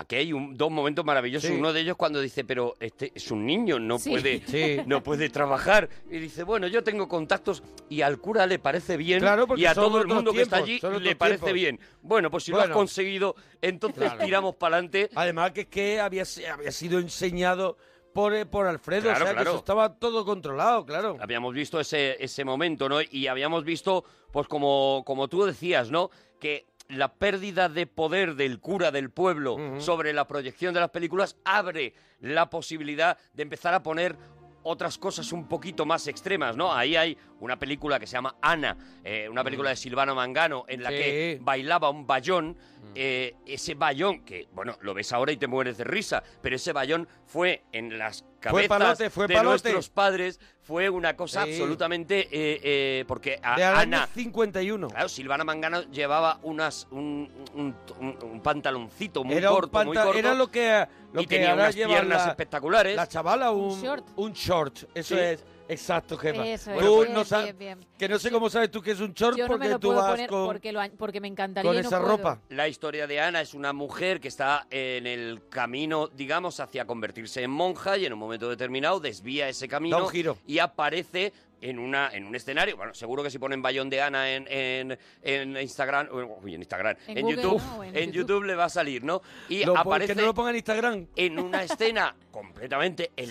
[0.00, 1.50] Aquí hay un- dos momentos maravillosos.
[1.50, 1.56] Sí.
[1.56, 4.08] Uno de ellos cuando dice, pero este es un niño, no Sí.
[4.10, 4.80] puede, Sí.
[4.86, 5.90] no puede trabajar.
[6.10, 9.66] Y dice, bueno, yo tengo contactos y al cura le parece bien Claro, porque y
[9.66, 11.52] a todo el mundo que está allí le parece tiempos.
[11.52, 11.80] bien.
[12.00, 14.24] Bueno, pues si lo has conseguido, entonces Claro.
[14.24, 15.10] tiramos para adelante.
[15.14, 17.76] Además que es que había, había sido enseñado
[18.14, 21.18] por, eh, por Alfredo, Claro, o sea que eso estaba todo controlado, claro.
[21.20, 23.00] Habíamos visto ese, ese momento, ¿no?
[23.02, 24.02] Y habíamos visto,
[24.32, 26.10] pues como, como tú decías, ¿no?
[26.40, 31.36] Que la pérdida de poder del cura del pueblo sobre la proyección de las películas
[31.44, 34.16] abre la posibilidad de empezar a poner
[34.62, 36.72] otras cosas un poquito más extremas, ¿no?
[36.72, 40.82] Ahí hay una película que se llama Ana, eh, una película de Silvano Mangano, en
[40.82, 40.92] la Mm.
[40.94, 40.98] Sí.
[40.98, 42.56] que bailaba un bayón.
[42.96, 46.72] eh, ese bayón, que, bueno, lo ves ahora y te mueres de risa, pero ese
[46.72, 49.50] bayón fue en las Fue cabezas palote, fue de palote.
[49.70, 51.50] nuestros padres, fue una cosa Sí.
[51.52, 52.22] absolutamente...
[52.22, 54.08] eh, eh, porque a- De Ana...
[54.12, 54.88] 51.
[54.88, 59.96] Claro, Silvana Mangano llevaba unas un, un- un- un pantaloncito muy era un corto, muy
[59.96, 60.14] corto.
[60.18, 62.96] era lo que lo y que tenía ahora unas piernas la, espectaculares.
[62.96, 64.06] La chavala un, Un short.
[64.16, 65.20] un short, eso Sí.
[65.20, 65.44] es.
[65.72, 66.46] Exacto, Gemma.
[66.46, 67.88] Eso Tú es, no bien, sabes- bien, bien.
[67.98, 69.78] Que no sé cómo sabes tú que es un short Yo no porque me lo
[69.78, 70.46] tú puedo vas poner con...
[70.46, 72.16] porque, lo, porque me encantaría con y no esa puedo.
[72.16, 72.40] ropa.
[72.48, 77.42] La historia de Ana es una mujer que está en el camino, digamos, hacia convertirse
[77.42, 80.38] en monja y en un momento determinado desvía ese camino Da un giro.
[80.46, 81.32] y aparece
[81.62, 82.74] en una en un escenario.
[82.78, 86.08] Bueno, seguro que si ponen Bayón de Ana en, en, en Instagram,
[86.42, 88.14] uy, en Instagram, En en, Google, YouTube, en en, YouTube.
[88.14, 89.20] YouTube le va a salir, ¿no?
[89.50, 91.06] Y Lo- aparece que no lo ponga en Instagram.
[91.16, 93.26] en una escena completamente Sí.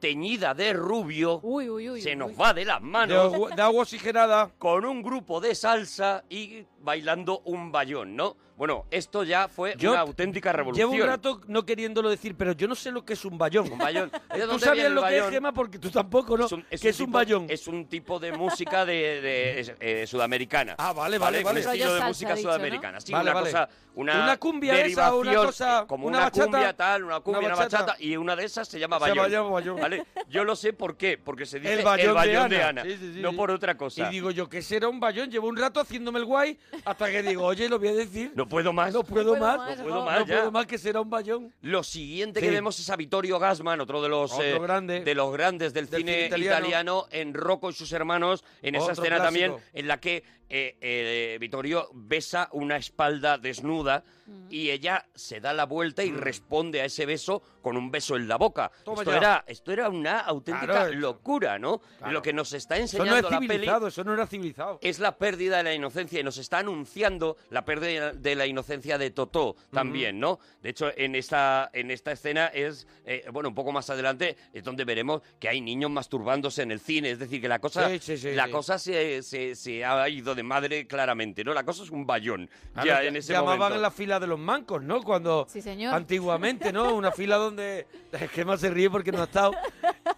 [0.00, 1.40] Teñida de rubio.
[1.42, 2.00] Uy, uy, uy.
[2.02, 2.36] se nos uy.
[2.36, 3.34] va de las De, manos.
[3.34, 4.50] agua- de agua oxigenada.
[4.58, 8.36] Con un grupo de salsa y bailando un bayón, ¿no?
[8.56, 10.90] Bueno, esto ya fue Yo una auténtica revolución.
[10.90, 13.70] Llevo un rato no queriéndolo decir, pero yo no sé lo que es un bayón.
[13.70, 14.10] Un bayón.
[14.34, 15.32] ¿De ¿Tú sabías el lo que es, bayón?
[15.32, 15.52] Gema?
[15.52, 16.46] Porque tú tampoco, ¿no?
[16.46, 17.46] Es un, es un es un tipo- bayón.
[17.50, 20.74] Es un tipo de música de, de- eh, sudamericana.
[20.78, 21.60] Ah, vale, vale, Un vale.
[21.60, 23.00] estilo Rollo de música sudamericana.
[23.00, 23.50] Sí, Vale, una vale.
[23.52, 27.20] cosa, una, Una cumbia esa, una cosa, eh, como una una, bachata, cumbia tal, una
[27.20, 27.82] cumbia, una una bachata.
[27.84, 29.30] bachata, y una de esas se llama Se bayón.
[29.30, 29.80] llama bayón.
[29.80, 30.04] ¿Vale?
[30.28, 32.68] Yo lo sé por qué, porque se dice El bayón, de, Ana.
[32.68, 34.06] Ana, Sí, sí, sí, no por otra cosa.
[34.08, 35.30] Y digo yo, que será un bayón?
[35.30, 38.32] Llevo un rato haciéndome el guay hasta que digo, oye, lo voy a decir.
[38.34, 38.92] No puedo más.
[38.94, 39.56] No puedo, más.
[39.58, 40.36] más, no puedo más No ya.
[40.36, 41.52] puedo más que será un bayón.
[41.62, 42.46] Lo siguiente Sí.
[42.46, 45.00] que vemos es a Vittorio Gassman, otro de los Otro eh, grande.
[45.00, 46.58] de los grandes del, Del cine, cine italiano.
[46.58, 47.06] italiano.
[47.10, 49.24] en Rocco y sus hermanos, en esa escena clásico.
[49.24, 54.48] también en la que eh, eh, Vittorio besa una espalda desnuda Mm.
[54.50, 58.26] y ella se da la vuelta y responde a ese beso con un beso en
[58.26, 58.72] la boca.
[58.80, 58.84] Mm.
[58.84, 59.16] Toma Esto ya.
[59.18, 61.78] era, esto era una auténtica Claro, locura, ¿no?
[61.98, 62.12] Claro.
[62.12, 64.78] Lo que nos está Eso no enseñando es la peli civilizado, eso no era civilizado.
[64.82, 68.98] es la pérdida de la inocencia y nos está anunciando la pérdida de la inocencia
[68.98, 70.40] de Totó también, ¿no?
[70.60, 74.64] De hecho, en esta, en esta escena es, eh, bueno, un poco más adelante es
[74.64, 78.00] donde veremos que hay niños masturbándose en el cine, es decir, que la cosa, Sí,
[78.00, 78.50] sí, sí, la sí.
[78.50, 81.52] cosa se, se, se ha ido de madre claramente, ¿no?
[81.54, 83.80] La cosa es un bayón Claro, ya en ese llamaban momento.
[83.82, 85.02] la fila de los mancos, ¿no?
[85.02, 85.94] Cuando Sí, señor.
[85.94, 86.94] antiguamente, ¿no?
[86.94, 87.86] Una fila donde
[88.32, 89.52] Gema se ríe porque no ha estado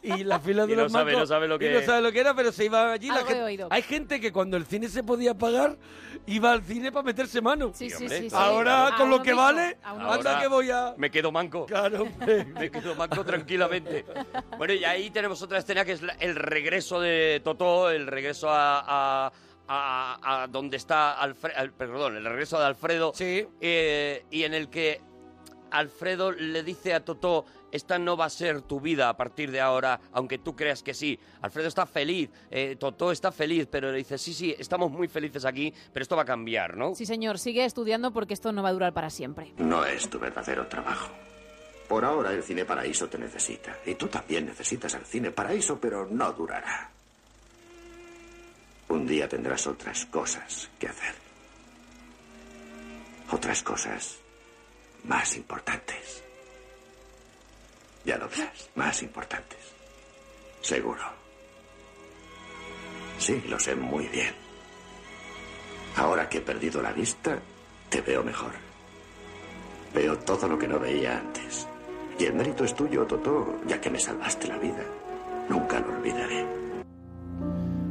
[0.03, 1.81] y la fila de Y no los sabe- mancos no sabe lo y que- no
[1.83, 3.69] sabe lo que era, pero se iba allí la gente- oído.
[3.71, 5.77] Hay gente que cuando el cine se podía pagar
[6.27, 7.73] iba al cine para meterse mano.
[7.75, 8.37] Sí, sí, hombre, sí, sí.
[8.37, 11.65] Ahora A con lo que mismo, vale, anda Ahora que voy a Me quedo manco.
[11.67, 12.45] Claro, hombre.
[12.59, 14.05] Me quedo manco tranquilamente.
[14.59, 19.27] Bueno, y ahí tenemos otra escena que es el regreso de Totó, el regreso a,
[19.27, 19.33] a,
[19.69, 23.13] a- a donde está Alfredo, perdón, el regreso de Alfredo.
[23.15, 23.47] Sí.
[23.61, 25.01] eh, y en el que
[25.71, 29.61] Alfredo le dice a Totó, esta no va a ser tu vida a partir de
[29.61, 31.19] ahora, aunque tú creas que sí.
[31.43, 35.45] Alfredo está feliz, eh, Totó está feliz, pero le dice, sí, sí, estamos muy felices
[35.45, 36.95] aquí, pero esto va a cambiar, ¿no?
[36.95, 39.53] Sí, señor, sigue estudiando porque esto no va a durar para siempre.
[39.59, 41.11] No es tu verdadero trabajo.
[41.87, 43.77] Por ahora el Cine Paraíso te necesita.
[43.85, 46.91] Y tú también necesitas al Cine Paraíso, pero no durará.
[48.89, 51.15] Un día tendrás otras cosas que hacer.
[53.31, 54.19] Otras cosas
[55.05, 56.25] más importantes.
[58.05, 59.59] Ya lo verás, más importantes.
[60.63, 61.03] Seguro.
[63.19, 64.35] Sí, lo sé muy bien.
[65.97, 67.39] Ahora que he perdido la vista,
[67.91, 68.53] te veo mejor.
[69.93, 71.67] Veo todo lo que no veía antes.
[72.19, 74.85] Y el mérito es tuyo, Totó, ya que me salvaste la vida.
[75.49, 76.68] Nunca lo olvidaré.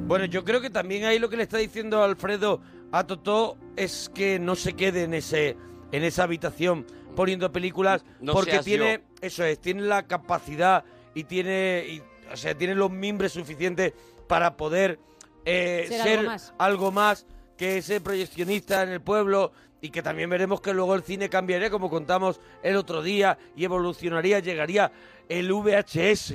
[0.08, 2.62] Bueno, yo creo que también ahí lo que le está diciendo Alfredo
[2.92, 5.58] a Totó es que no se quede en ese
[5.92, 6.86] en esa habitación
[7.16, 9.16] poniendo películas No porque tiene yo.
[9.22, 12.02] eso es, tiene la capacidad y tiene y,
[12.32, 13.94] o sea, tiene los mimbres suficientes
[14.28, 15.00] para poder
[15.46, 16.54] eh, Ser ser, algo más.
[16.58, 17.26] algo más
[17.58, 19.52] que ese proyeccionista en el pueblo
[19.82, 23.64] y que también veremos que luego el cine cambiaría como contamos el otro día y
[23.66, 24.92] evolucionaría, llegaría
[25.30, 26.32] el VHS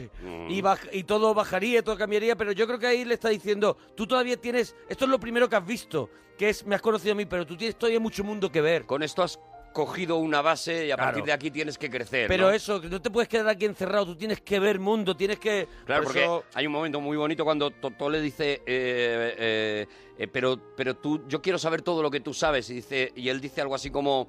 [0.49, 3.77] y, baj- y todo bajaría, todo cambiaría, pero yo creo que ahí le está diciendo,
[3.97, 7.13] tú todavía tienes, esto es lo primero que has visto, que es, me has conocido
[7.13, 8.85] a mí, pero tú tienes todavía mucho mundo que ver.
[8.87, 9.39] Con esto has
[9.73, 11.09] cogido una base y a Claro.
[11.09, 12.29] partir de aquí tienes que crecer.
[12.29, 12.51] Pero ¿no?
[12.53, 15.67] eso, que no te puedes quedar aquí encerrado, tú tienes que ver mundo, tienes que...
[15.85, 19.87] Claro, por porque eso- hay un momento muy bonito cuando Totó le dice, eh, eh,
[20.19, 22.69] eh, pero, pero tú, yo quiero saber todo lo que tú sabes.
[22.71, 24.29] Y, dice, y él dice algo así como,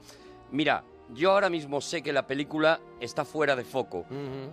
[0.51, 0.83] mira,
[1.15, 4.05] yo ahora mismo sé que la película está fuera de foco.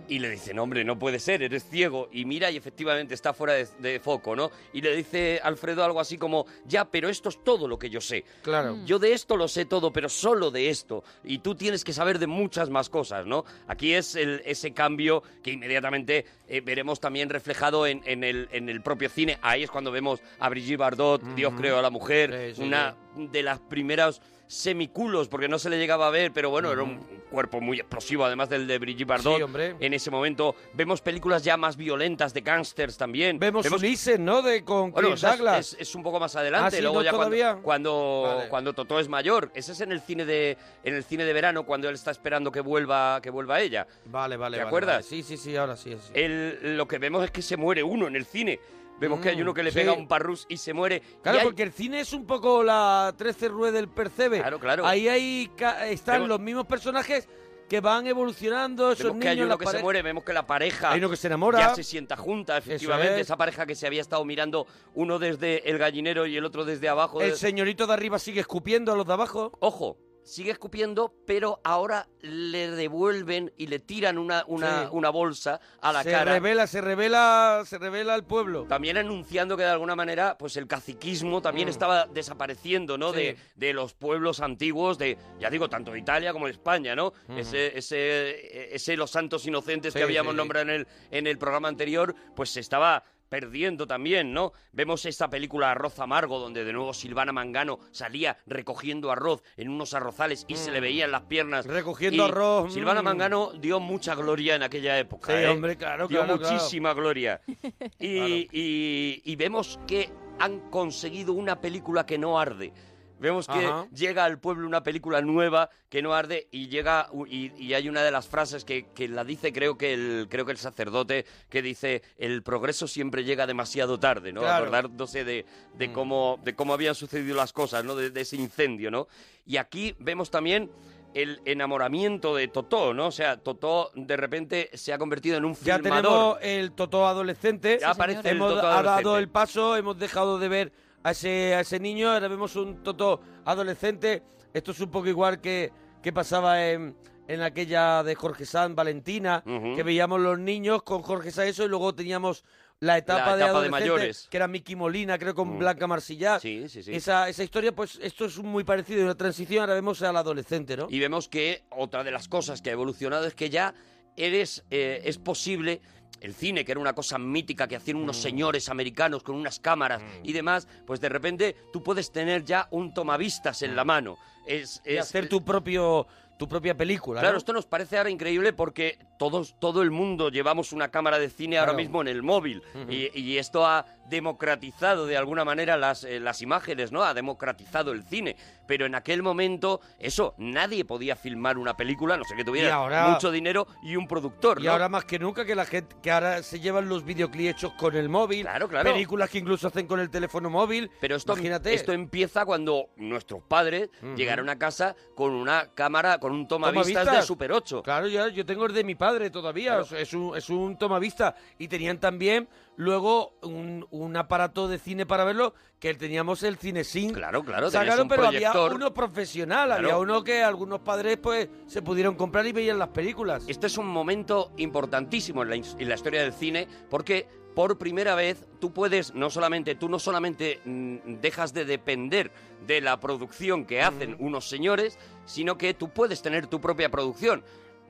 [0.07, 2.09] Y le dicen, hombre, no puede ser, eres ciego.
[2.11, 4.51] Y mira, y efectivamente está fuera de, de foco, ¿no?
[4.73, 8.01] Y le dice Alfredo algo así como, ya, pero esto es todo lo que yo
[8.01, 8.25] sé.
[8.41, 8.77] Claro.
[8.85, 11.03] Yo de esto lo sé todo, pero solo de esto.
[11.23, 13.45] Y tú tienes que saber de muchas más cosas, ¿no?
[13.67, 18.67] Aquí es el- ese cambio que inmediatamente eh, veremos también reflejado en, en el, en
[18.67, 19.37] el propio cine.
[19.41, 22.95] Ahí es cuando vemos a Brigitte Bardot, Dios creó a la mujer, Sí, sí, una
[23.15, 24.21] de las primeras
[24.51, 26.99] semiculos, porque no se le llegaba a ver, pero bueno, era un
[27.31, 29.37] cuerpo muy explosivo, además del de Brigitte Bardot.
[29.37, 29.75] Sí, hombre.
[29.79, 33.39] En ese momento vemos películas ya más violentas de gángsters también.
[33.39, 34.41] Vemos Ulises, ¿no?
[34.41, 36.81] De, con Bueno, o sea, es- es, un poco más adelante, Ah, ¿sí?
[36.81, 37.59] luego ¿No ya cuando, todavía?
[37.63, 38.49] cuando, Vale.
[38.49, 39.51] cuando Totó es mayor.
[39.55, 42.51] Ese es en el cine de en el cine de verano cuando él está esperando
[42.51, 43.87] que vuelva que vuelva ella.
[44.05, 44.95] Vale, vale, ¿Te vale, acuerdas?
[44.95, 45.03] vale.
[45.07, 45.95] Sí, sí, sí, ahora sí.
[45.97, 46.11] sí.
[46.13, 48.59] El- lo que vemos es que se muere uno en el cine.
[48.99, 49.79] Vemos que hay Mm, uno que le sí.
[49.79, 51.01] pega un parrus y se muere.
[51.23, 54.39] Claro, hay- porque el cine es un poco la 13 rueda del percebe.
[54.39, 54.85] Claro, claro.
[54.85, 57.27] Ahí hay, ca- están Vemos- los mismos personajes
[57.67, 60.91] que van evolucionando, esos Vemos que hay uno que se muere, vemos que la pareja
[60.91, 61.57] Hay uno que se enamora.
[61.59, 63.15] ya se sienta junta, efectivamente.
[63.15, 63.21] es.
[63.21, 66.89] Esa pareja que se había estado mirando uno desde el gallinero y el otro desde
[66.89, 67.21] abajo.
[67.21, 69.53] El de- señorito de arriba sigue escupiendo a los de abajo.
[69.61, 74.89] Ojo, sigue escupiendo, pero ahora le devuelven y le tiran una, una, Sí.
[74.91, 76.33] una bolsa a la se cara.
[76.33, 78.65] revela, se revela, se revela al pueblo.
[78.65, 81.71] También anunciando que de alguna manera, pues el caciquismo también Mm.
[81.71, 83.11] estaba desapareciendo, ¿no?
[83.11, 83.17] Sí.
[83.17, 87.13] De, de los pueblos antiguos, de, ya digo, tanto de Italia como de España, ¿no?
[87.35, 91.67] Ese, ese, ese los santos inocentes Sí, que habíamos nombrado en el, en el programa
[91.67, 93.03] anterior, pues se estaba
[93.41, 94.51] perdiendo también, ¿no?
[94.73, 99.93] Vemos esta película Arroz Amargo, donde de nuevo Silvana Mangano salía recogiendo arroz en unos
[99.93, 100.83] arrozales y se le Mm.
[100.83, 101.65] veían las piernas.
[101.65, 103.05] Recogiendo Y arroz, Silvana mm.
[103.05, 105.31] Mangano dio mucha gloria en aquella época.
[105.31, 105.47] Sí, ¿eh?
[105.47, 106.53] hombre, claro, Dio claro, claro.
[106.53, 107.39] muchísima gloria.
[107.99, 110.09] Y, y- y vemos que
[110.39, 112.73] han conseguido una película que no arde.
[113.21, 113.87] Vemos que Ajá.
[113.93, 118.01] llega al pueblo una película nueva que no arde y llega y, y hay una
[118.03, 121.61] de las frases que, que la dice creo que el creo que el sacerdote que
[121.61, 124.41] dice el progreso siempre llega demasiado tarde, ¿no?
[124.41, 124.65] Claro.
[124.65, 125.45] Acordándose de,
[125.77, 125.93] de Mm.
[125.93, 127.95] cómo de cómo habían sucedido las cosas, ¿no?
[127.95, 129.07] De, de ese incendio, ¿no?
[129.45, 130.71] Y aquí vemos también
[131.13, 133.07] el enamoramiento de Totó, ¿no?
[133.07, 136.37] O sea, Totó de repente se ha convertido en un Ya filmador.
[136.37, 137.77] tenemos el Totó adolescente.
[137.81, 139.19] Ya aparece el Totó ha dado adolescente.
[139.19, 140.71] el paso, hemos dejado de ver
[141.03, 144.23] a ese, a ese niño, ahora vemos un Totó adolescente.
[144.53, 145.71] Esto es un poco igual que,
[146.01, 146.95] que pasaba en,
[147.27, 149.75] en aquella de Jorge Sanz, Valentina, Ujú.
[149.75, 152.43] que veíamos los niños con Jorge Sanz eso y luego teníamos
[152.79, 154.27] la etapa, La de etapa de adolescente, mayores.
[154.31, 155.59] que era Miki Molina, creo, con Mm.
[155.59, 156.41] Blanca Marsillat.
[156.41, 156.93] Sí, sí, sí.
[156.95, 160.87] Esa, esa historia, pues esto es muy parecido, una transición, ahora vemos al adolescente, ¿no?
[160.89, 163.75] Y vemos que otra de las cosas que ha evolucionado es que ya
[164.17, 165.79] eres, eh, es posible
[166.19, 168.03] el cine, que era una cosa mítica que hacían Mm.
[168.03, 172.67] unos señores americanos con unas cámaras y demás, pues de repente tú puedes tener ya
[172.71, 174.17] un tomavistas en la mano.
[174.45, 176.07] Es, Y es- hacer tu propio
[176.41, 177.37] tu propia película, Claro, ¿no?
[177.37, 181.59] esto nos parece ahora increíble porque todos, todo el mundo llevamos una cámara de cine
[181.59, 186.19] ahora mismo en el móvil y, y esto ha democratizado de alguna manera las, eh,
[186.19, 187.03] las imágenes, ¿no?
[187.03, 188.35] Ha democratizado el cine.
[188.67, 193.07] Pero en aquel momento, eso, nadie podía filmar una película, no sé que tuviera ahora-
[193.09, 194.71] mucho dinero y un productor, Y ¿no?
[194.71, 197.95] ahora más que nunca que la gente que ahora se llevan los videoclips hechos con
[197.95, 198.91] el móvil, Claro, claro.
[198.91, 200.89] películas que incluso hacen con el teléfono móvil.
[201.01, 201.73] Pero esto, imagínate.
[201.73, 207.21] esto empieza cuando nuestros padres llegaron a casa con una cámara, con un tomavistas, de
[207.21, 207.83] Super 8.
[207.83, 209.97] Claro, yo, yo tengo el de mi padre todavía, Claro.
[209.97, 211.35] es un, es un tomavista.
[211.57, 212.47] Y tenían también
[212.77, 217.11] luego un, un aparato de cine para verlo, que teníamos el cine sin.
[217.13, 218.57] Claro, claro, Sacaron, pero proyector.
[218.65, 219.81] había uno profesional, Claro.
[219.83, 223.43] había uno que algunos padres pues se pudieron comprar y veían las películas.
[223.47, 228.15] Este es un momento importantísimo en la, en la historia del cine porque por primera
[228.15, 232.31] vez tú puedes, no solamente, tú no solamente mm, dejas de depender
[232.65, 237.43] de la producción que hacen unos señores, sino que tú puedes tener tu propia producción.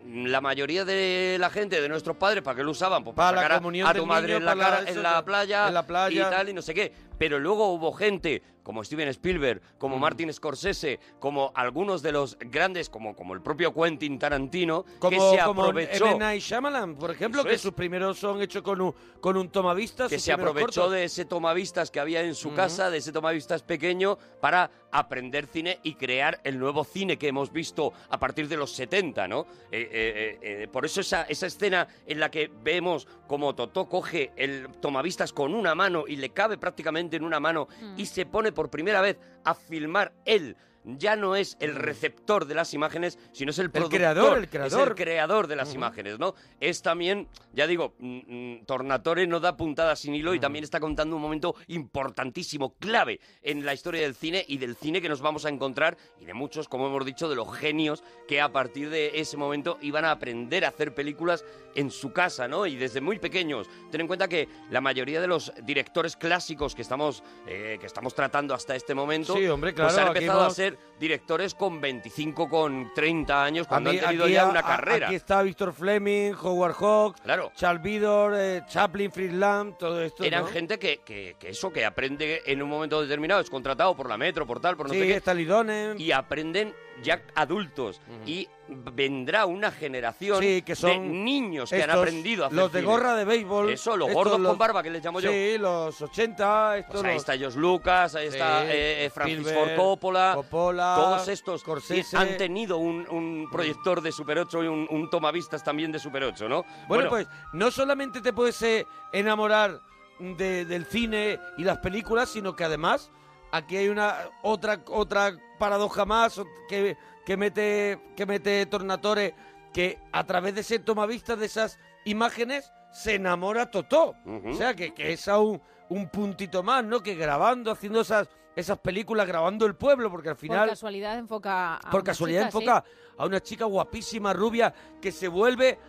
[0.03, 3.03] La mayoría de la gente, de nuestros padres, ¿para qué lo usaban?
[3.03, 5.73] Pues para, sacar a- a, tu madre niño, en la, cara- en la playa en
[5.75, 6.27] la playa.
[6.27, 6.91] y tal y no sé qué.
[7.19, 8.41] Pero luego hubo gente
[8.71, 13.73] como Steven Spielberg, como Martin Scorsese, como algunos de los grandes, como, como el propio
[13.73, 16.19] Quentin Tarantino, que Como, se como aprovechó M.
[16.19, 17.61] Night Shyamalan, por ejemplo, Eso que es.
[17.61, 20.07] sus primeros son hechos con un, con un tomavista.
[20.07, 20.91] que se aprovechó cortos.
[20.93, 25.79] de ese tomavistas que había en su casa, de ese tomavistas pequeño, para aprender cine
[25.83, 29.41] y crear el nuevo cine que hemos visto a partir de los 70, ¿no?
[29.69, 34.31] Eh, eh, eh, por eso esa, esa escena en la que vemos como Totó coge
[34.35, 38.51] el tomavistas con una mano y le cabe prácticamente en una mano y se pone
[38.51, 43.51] por primera vez a filmar él ya no es el receptor de las imágenes, sino
[43.51, 43.97] es el productor.
[43.99, 44.87] creador, el Es creador.
[44.89, 46.33] el creador de las imágenes, ¿no?
[46.59, 48.19] Es también, ya digo, mm,
[48.61, 51.55] mm, Tornatore no da puntada sin hilo y también está contando un momento
[51.95, 55.97] importantísimo, clave en la historia del cine y del cine que nos vamos a encontrar
[56.19, 59.77] y de muchos, como hemos dicho, de los genios que a partir de ese momento
[59.81, 61.45] iban a aprender a hacer películas
[61.75, 62.65] en su casa, ¿no?
[62.65, 63.69] Y desde muy pequeños.
[63.91, 68.13] Ten en cuenta que la mayoría de los directores clásicos que estamos, eh, que estamos
[68.13, 71.81] tratando hasta este momento, Sí, hombre, pues claro, han aquí empezado a ser directores con
[71.81, 75.07] 25, con 30 años, cuando Aquí- han tenido aquí ya a- una a- carrera.
[75.07, 77.51] Aquí está Víctor Fleming, Howard Hawks, Claro.
[77.55, 80.23] Charles Vidor, eh, Chaplin, Fritz Lang, todo esto.
[80.23, 80.47] Eran ¿no?
[80.47, 84.17] gente que, que- que eso, que aprende en un momento determinado, es contratado por la
[84.17, 85.15] metro, por tal, por no Sí, sé qué.
[85.15, 85.99] Stanley Donen.
[85.99, 87.99] Y aprenden ya adultos.
[88.25, 92.57] Y vendrá una generación Sí, que de son niños que han estos, aprendido a hacer
[92.57, 92.91] Los de cine.
[92.91, 93.69] gorra de béisbol.
[93.69, 95.29] Eso, los estos, gordos los- con barba, que les llamo yo.
[95.29, 99.09] Sí, los 80, estos Pues ahí los- está Josh Lucas, ahí está Sí, eh, eh,
[99.09, 102.15] Francis Ford Coppola, Coppola, todos estos Scorsese.
[102.15, 106.23] han tenido un, un proyector de Super 8 y un, un tomavistas también de Super
[106.23, 106.63] 8, ¿no?
[106.87, 109.81] Bueno, pues no solamente te puedes eh, enamorar
[110.19, 113.11] de- del cine y las películas, sino que además
[113.51, 119.35] aquí hay una otra otra paradoja más que, que mete que mete Tornatore
[119.73, 124.15] que a través de ese tomavistas de esas imágenes se enamora Totó.
[124.45, 127.01] O sea, que, que es aún un puntito más, ¿no?
[127.01, 131.75] Que grabando, haciendo esas esas películas, grabando el pueblo, porque al Por final casualidad enfoca
[131.75, 132.57] a por una casualidad chica, sí.
[132.57, 132.83] enfoca
[133.17, 135.79] a una chica guapísima, rubia, que se vuelve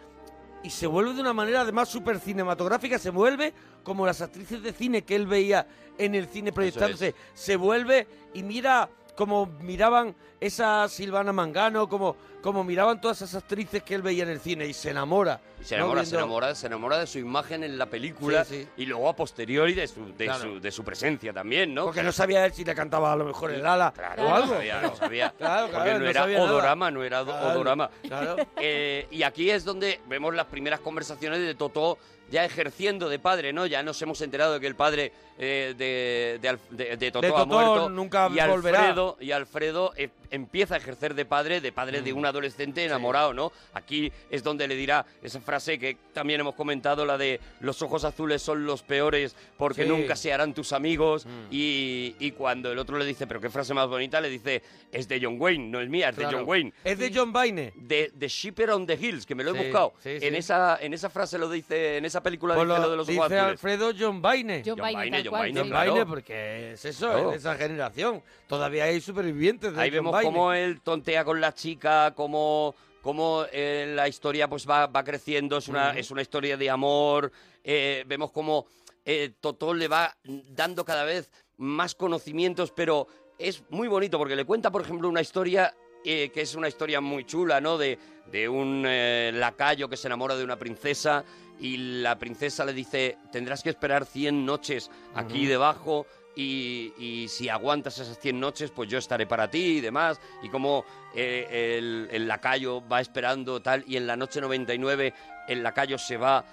[0.62, 3.52] y se vuelve de una manera además súper cinematográfica, se vuelve
[3.82, 5.66] como las actrices de cine que él veía
[5.98, 12.64] en el cine proyectándose, se vuelve y mira como miraban esa Silvana Mangano, como, como
[12.64, 15.40] miraban todas esas actrices que él veía en el cine y se enamora.
[15.60, 15.84] Y se ¿no?
[15.84, 18.68] enamora, se enamora, se enamora de su imagen en la película Sí, sí.
[18.78, 20.40] y luego a posteriori de su, de, Claro.
[20.54, 21.84] su, de su presencia también, ¿no?
[21.84, 24.46] Porque no sabía él si le cantaba a lo mejor el ala Claro, o algo.
[24.48, 25.34] No sabía, no sabía.
[25.38, 26.50] Claro, porque claro, no, no era sabía nada.
[26.50, 27.90] odorama, no era odorama.
[28.06, 28.36] claro.
[28.56, 31.98] Eh, y aquí es donde vemos las primeras conversaciones de Totó
[32.32, 33.66] ya ejerciendo de padre, ¿no?
[33.66, 37.32] Ya nos hemos enterado de que el padre eh, de, de, de- de Totó De
[37.32, 37.88] ha Totó muerto.
[37.90, 38.78] nunca y volverá.
[38.80, 42.04] Alfredo, y Alfredo eh, empieza a ejercer de padre, de padre Mm.
[42.04, 43.52] de un adolescente enamorado, ¿no?
[43.74, 48.02] Aquí es donde le dirá esa frase que también hemos comentado, la de los ojos
[48.04, 49.88] azules son los peores porque Sí.
[49.88, 51.26] nunca se harán tus amigos.
[51.26, 51.30] Mm.
[51.50, 55.06] Y, y cuando el otro le dice, pero qué frase más bonita, le dice, es
[55.06, 56.38] de John Wayne, no es mía, es de Claro.
[56.38, 56.72] John Wayne.
[56.82, 57.72] Es de John Baine.
[57.76, 59.92] De, de Shipper on the Hills, que me lo he Sí, buscado.
[60.02, 60.36] sí, En, sí.
[60.36, 63.06] esa, en esa frase lo dice, en esa película Pues dice lo lo de los
[63.06, 63.50] dice ojos azules.
[63.52, 64.62] Alfredo John Baine.
[64.64, 65.52] John Baine, tal John sí.
[65.58, 66.06] John claro.
[66.06, 67.26] Porque es eso, Claro.
[67.26, 68.22] es de esa generación.
[68.46, 70.32] Todavía hay supervivientes de Ahí John vemos Baine.
[70.32, 75.58] cómo él tontea con la chica, cómo, cómo eh, la historia pues va, va creciendo,
[75.58, 77.32] es una, es una historia de amor.
[77.64, 78.66] eh, vemos cómo
[79.04, 83.06] eh, Totó le va dando cada vez más conocimientos, pero
[83.38, 85.74] es muy bonito porque le cuenta, por ejemplo, una historia
[86.04, 87.78] eh, que es una historia muy chula, ¿no?
[87.78, 87.98] De,
[88.30, 91.24] de un eh, lacayo que se enamora de una princesa
[91.60, 97.48] y la princesa le dice, tendrás que esperar 100 noches aquí debajo y, y si
[97.48, 100.20] aguantas esas 100 noches, pues yo estaré para ti y demás.
[100.42, 100.84] Y como
[101.14, 105.12] eh, el, el lacayo va esperando tal y en la noche 99
[105.48, 106.44] el lacayo se va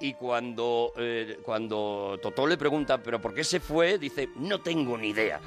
[0.00, 3.98] y cuando, eh, cuando Totó le pregunta, ¿pero por qué se fue?
[3.98, 5.40] Dice, no tengo ni idea.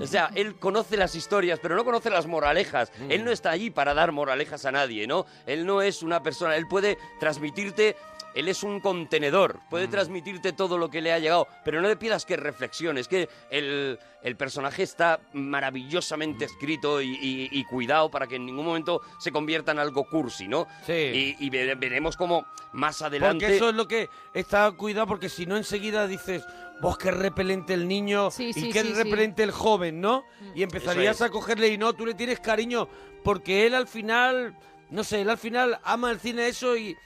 [0.00, 2.92] o sea, él conoce las historias, pero no conoce las moralejas.
[3.08, 5.26] Él no está allí para dar moralejas a nadie, ¿no?
[5.46, 7.96] Él no es una persona, él puede transmitirte...
[8.34, 11.96] Él es un contenedor, puede transmitirte todo lo que le ha llegado, pero no le
[11.96, 13.00] pidas que reflexione.
[13.00, 18.46] Es que el, el personaje está maravillosamente escrito y, y- y cuidado para que en
[18.46, 20.66] ningún momento se convierta en algo cursi, ¿no?
[20.86, 20.92] Sí.
[20.92, 23.44] Y, y vere- veremos cómo más adelante...
[23.44, 26.44] Porque eso es lo que está cuidado, porque si no enseguida dices,
[26.80, 28.94] vos qué repelente el niño Sí, y sí, qué sí, sí.
[28.94, 30.24] repelente el joven, ¿no?
[30.54, 31.22] Y empezarías es.
[31.22, 32.88] a cogerle y no, tú le tienes cariño,
[33.24, 34.56] porque él al final,
[34.90, 36.96] no sé, él al final ama el cine eso y,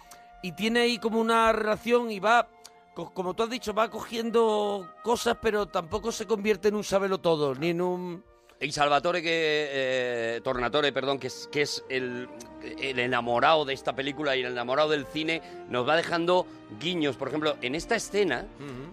[0.45, 2.49] y tiene ahí como una relación y va,
[2.95, 7.19] co- como tú has dicho, va cogiendo cosas, pero tampoco se convierte en un sabelo
[7.19, 8.25] todo, ni en un...
[8.61, 12.29] Y Salvatore, que, eh, Tornatore, perdón, que es, que es el,
[12.63, 16.47] el enamorado de esta película y el enamorado del cine, nos va dejando
[16.81, 17.17] guiños.
[17.17, 18.47] Por ejemplo, en esta escena,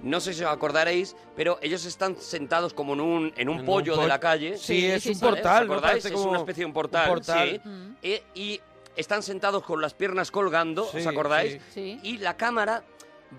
[0.04, 3.60] no sé si os acordaréis, pero ellos están sentados como en un, en un En
[3.62, 4.58] un pollo de po- la calle.
[4.58, 5.36] Sí, es un ¿Vale?
[5.36, 5.92] portal, ¿Os acordáis?
[5.92, 7.08] Parece Es como una especie de un portal.
[7.10, 7.50] un portal.
[7.64, 7.70] sí.
[7.70, 7.96] Mm.
[8.02, 8.62] Eh, y
[8.96, 11.54] están sentados con las piernas colgando, Sí, ¿os acordáis?
[11.74, 12.00] sí.
[12.00, 12.00] Sí.
[12.04, 12.84] Y la cámara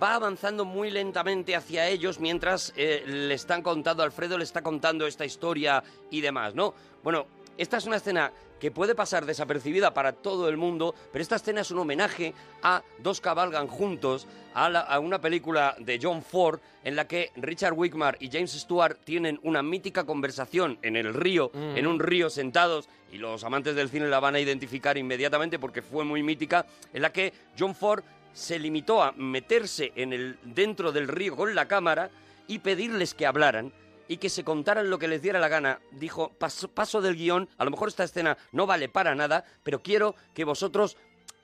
[0.03, 5.07] va avanzando muy lentamente hacia ellos mientras eh, le están contando, Alfredo le está contando
[5.07, 6.75] esta historia y demás, ¿no?
[7.03, 7.27] Bueno,
[7.59, 11.63] esta es una escena que puede pasar desapercibida para todo el mundo, pero esta escena
[11.63, 16.61] es un homenaje a Dos cabalgan juntos, a, la- a una película de John Ford
[16.85, 21.51] en la que Richard Wickmar y James Stewart tienen una mítica conversación en el río,
[21.53, 21.77] Mm.
[21.77, 25.83] en un río sentados, y los amantes del cine la van a identificar inmediatamente porque
[25.83, 30.93] fue muy mítica, en la que John Ford se limitó a meterse en el, dentro
[30.93, 32.11] del río con la cámara
[32.47, 33.73] y pedirles que hablaran
[34.13, 35.81] y que se contaran lo que les diera la gana.
[35.93, 39.83] Dijo, paso, paso del guion, a lo mejor esta escena no vale para nada, pero
[39.83, 40.99] quiero que vosotros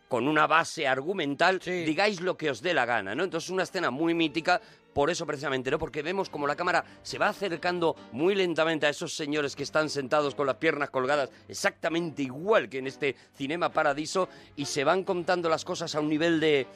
[0.06, 3.24] con una base argumental digáis lo que os dé la gana, ¿no?
[3.24, 4.60] Entonces una escena muy mítica
[4.92, 5.78] por eso precisamente, ¿no?
[5.78, 9.88] Porque vemos como la cámara se va acercando muy lentamente a esos señores que están
[9.88, 15.04] sentados con las piernas colgadas, exactamente igual que en este Cinema Paradiso, y se van
[15.04, 16.66] contando las cosas a un nivel de,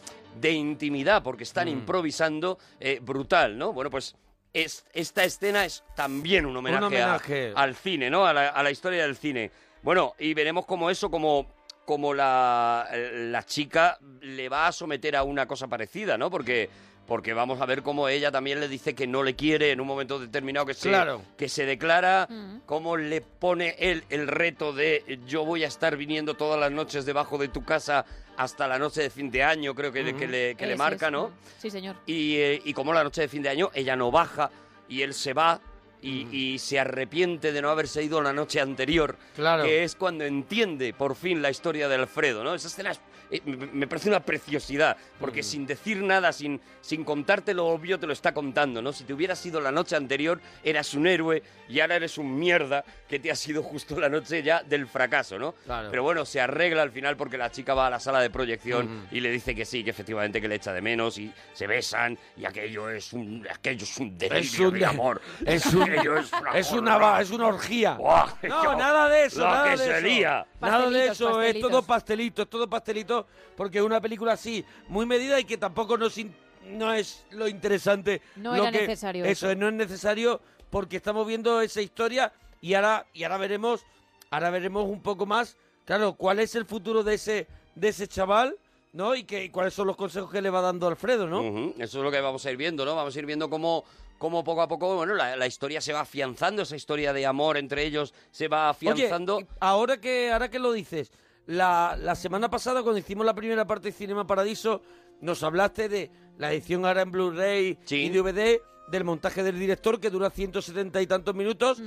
[0.40, 1.73] de intimidad, porque están Mm.
[1.73, 3.73] improvisando eh, brutal, ¿no?
[3.73, 4.14] Bueno, pues
[4.53, 8.27] es- esta escena es también un homenaje, al cine, ¿no?
[8.27, 9.51] A la, a la historia del cine.
[9.83, 11.47] Bueno, y veremos como eso, como,
[11.85, 16.31] como la, la chica le va a someter a una cosa parecida, ¿no?
[16.31, 16.70] Porque,
[17.07, 19.87] porque vamos a ver cómo ella también le dice que no le quiere en un
[19.89, 21.23] momento determinado que se, Claro.
[21.37, 22.29] que se declara,
[22.65, 27.05] cómo le pone él el reto de yo voy a estar viniendo todas las noches
[27.05, 28.05] debajo de tu casa
[28.37, 31.07] hasta la noche de fin de año, creo que, que le, que le Eso marca,
[31.07, 31.13] es.
[31.13, 31.31] ¿no?
[31.59, 31.97] Sí, señor.
[32.07, 34.51] Y, eh, y como la noche de fin de año, ella no baja
[34.89, 35.61] y él se va
[36.01, 39.17] y, y se arrepiente de no haberse ido la noche anterior.
[39.37, 39.63] Claro.
[39.65, 42.55] Que es cuando entiende por fin la historia de Alfredo, ¿no?
[42.55, 43.01] Esa escena es-
[43.45, 48.07] me me parece una preciosidad, porque sin decir nada, sin, sin contarte lo obvio, te
[48.07, 48.93] lo está contando, ¿no?
[48.93, 52.85] Si te hubieras ido la noche anterior, eras un héroe y ahora eres un mierda
[53.09, 55.53] que te ha sido justo la noche ya del fracaso, ¿no?
[55.65, 55.89] Claro.
[55.91, 59.07] Pero bueno, se arregla al final porque la chica va a la sala de proyección
[59.11, 62.19] y le dice que sí, que efectivamente que le echa de menos y se besan
[62.37, 65.21] y aquello es un, aquello es un delirio Es un de amor.
[65.47, 67.95] Es, un- es una es una, va- es una orgía.
[67.95, 70.47] Buah, no, yo- nada de eso, nada que de se eso.
[70.61, 73.22] Nada de Pastelitos, eso, es todo pastelito, es todo pastelito,
[73.57, 76.35] porque es una película así, muy medida y que tampoco nos in-
[76.66, 78.23] no es lo interesante.
[78.36, 79.59] No lo era que- necesario Eso, eso.
[79.59, 80.40] no es necesario
[80.70, 83.85] porque estamos viendo esa historia y ahora, y ahora veremos,
[84.31, 88.57] ahora veremos un poco más, claro, cuál es el futuro de ese, de ese chaval,
[88.93, 89.15] ¿no?
[89.15, 91.73] Y que, cuáles son los consejos que le va dando Alfredo, ¿no?
[91.78, 92.94] Eso es lo que vamos a ir viendo, ¿no?
[92.94, 93.85] Vamos a ir viendo cómo,
[94.19, 97.57] cómo poco a poco, bueno, la, la historia se va afianzando, esa historia de amor
[97.57, 99.39] entre ellos se va afianzando.
[99.39, 101.11] Oye, ahora que, ahora que lo dices,
[101.47, 104.82] la, la semana pasada cuando hicimos la primera parte de Cinema Paradiso,
[105.20, 110.10] nos hablaste de la edición ahora en Blu-ray y DVD, del montaje del director que
[110.10, 111.82] dura 170 y tantos minutos.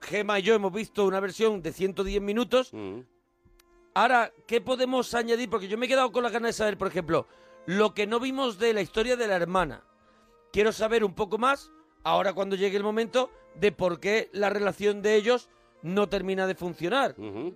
[0.00, 2.72] Gema y yo hemos visto una versión de 110 minutos.
[3.94, 5.50] Ahora, ¿qué podemos añadir?
[5.50, 7.26] Porque yo me he quedado con la ganas de saber, por ejemplo,
[7.66, 9.82] lo que no vimos de la historia de la hermana.
[10.52, 11.72] Quiero saber un poco más,
[12.04, 15.48] ahora cuando llegue el momento, de por qué la relación de ellos
[15.82, 17.14] no termina de funcionar.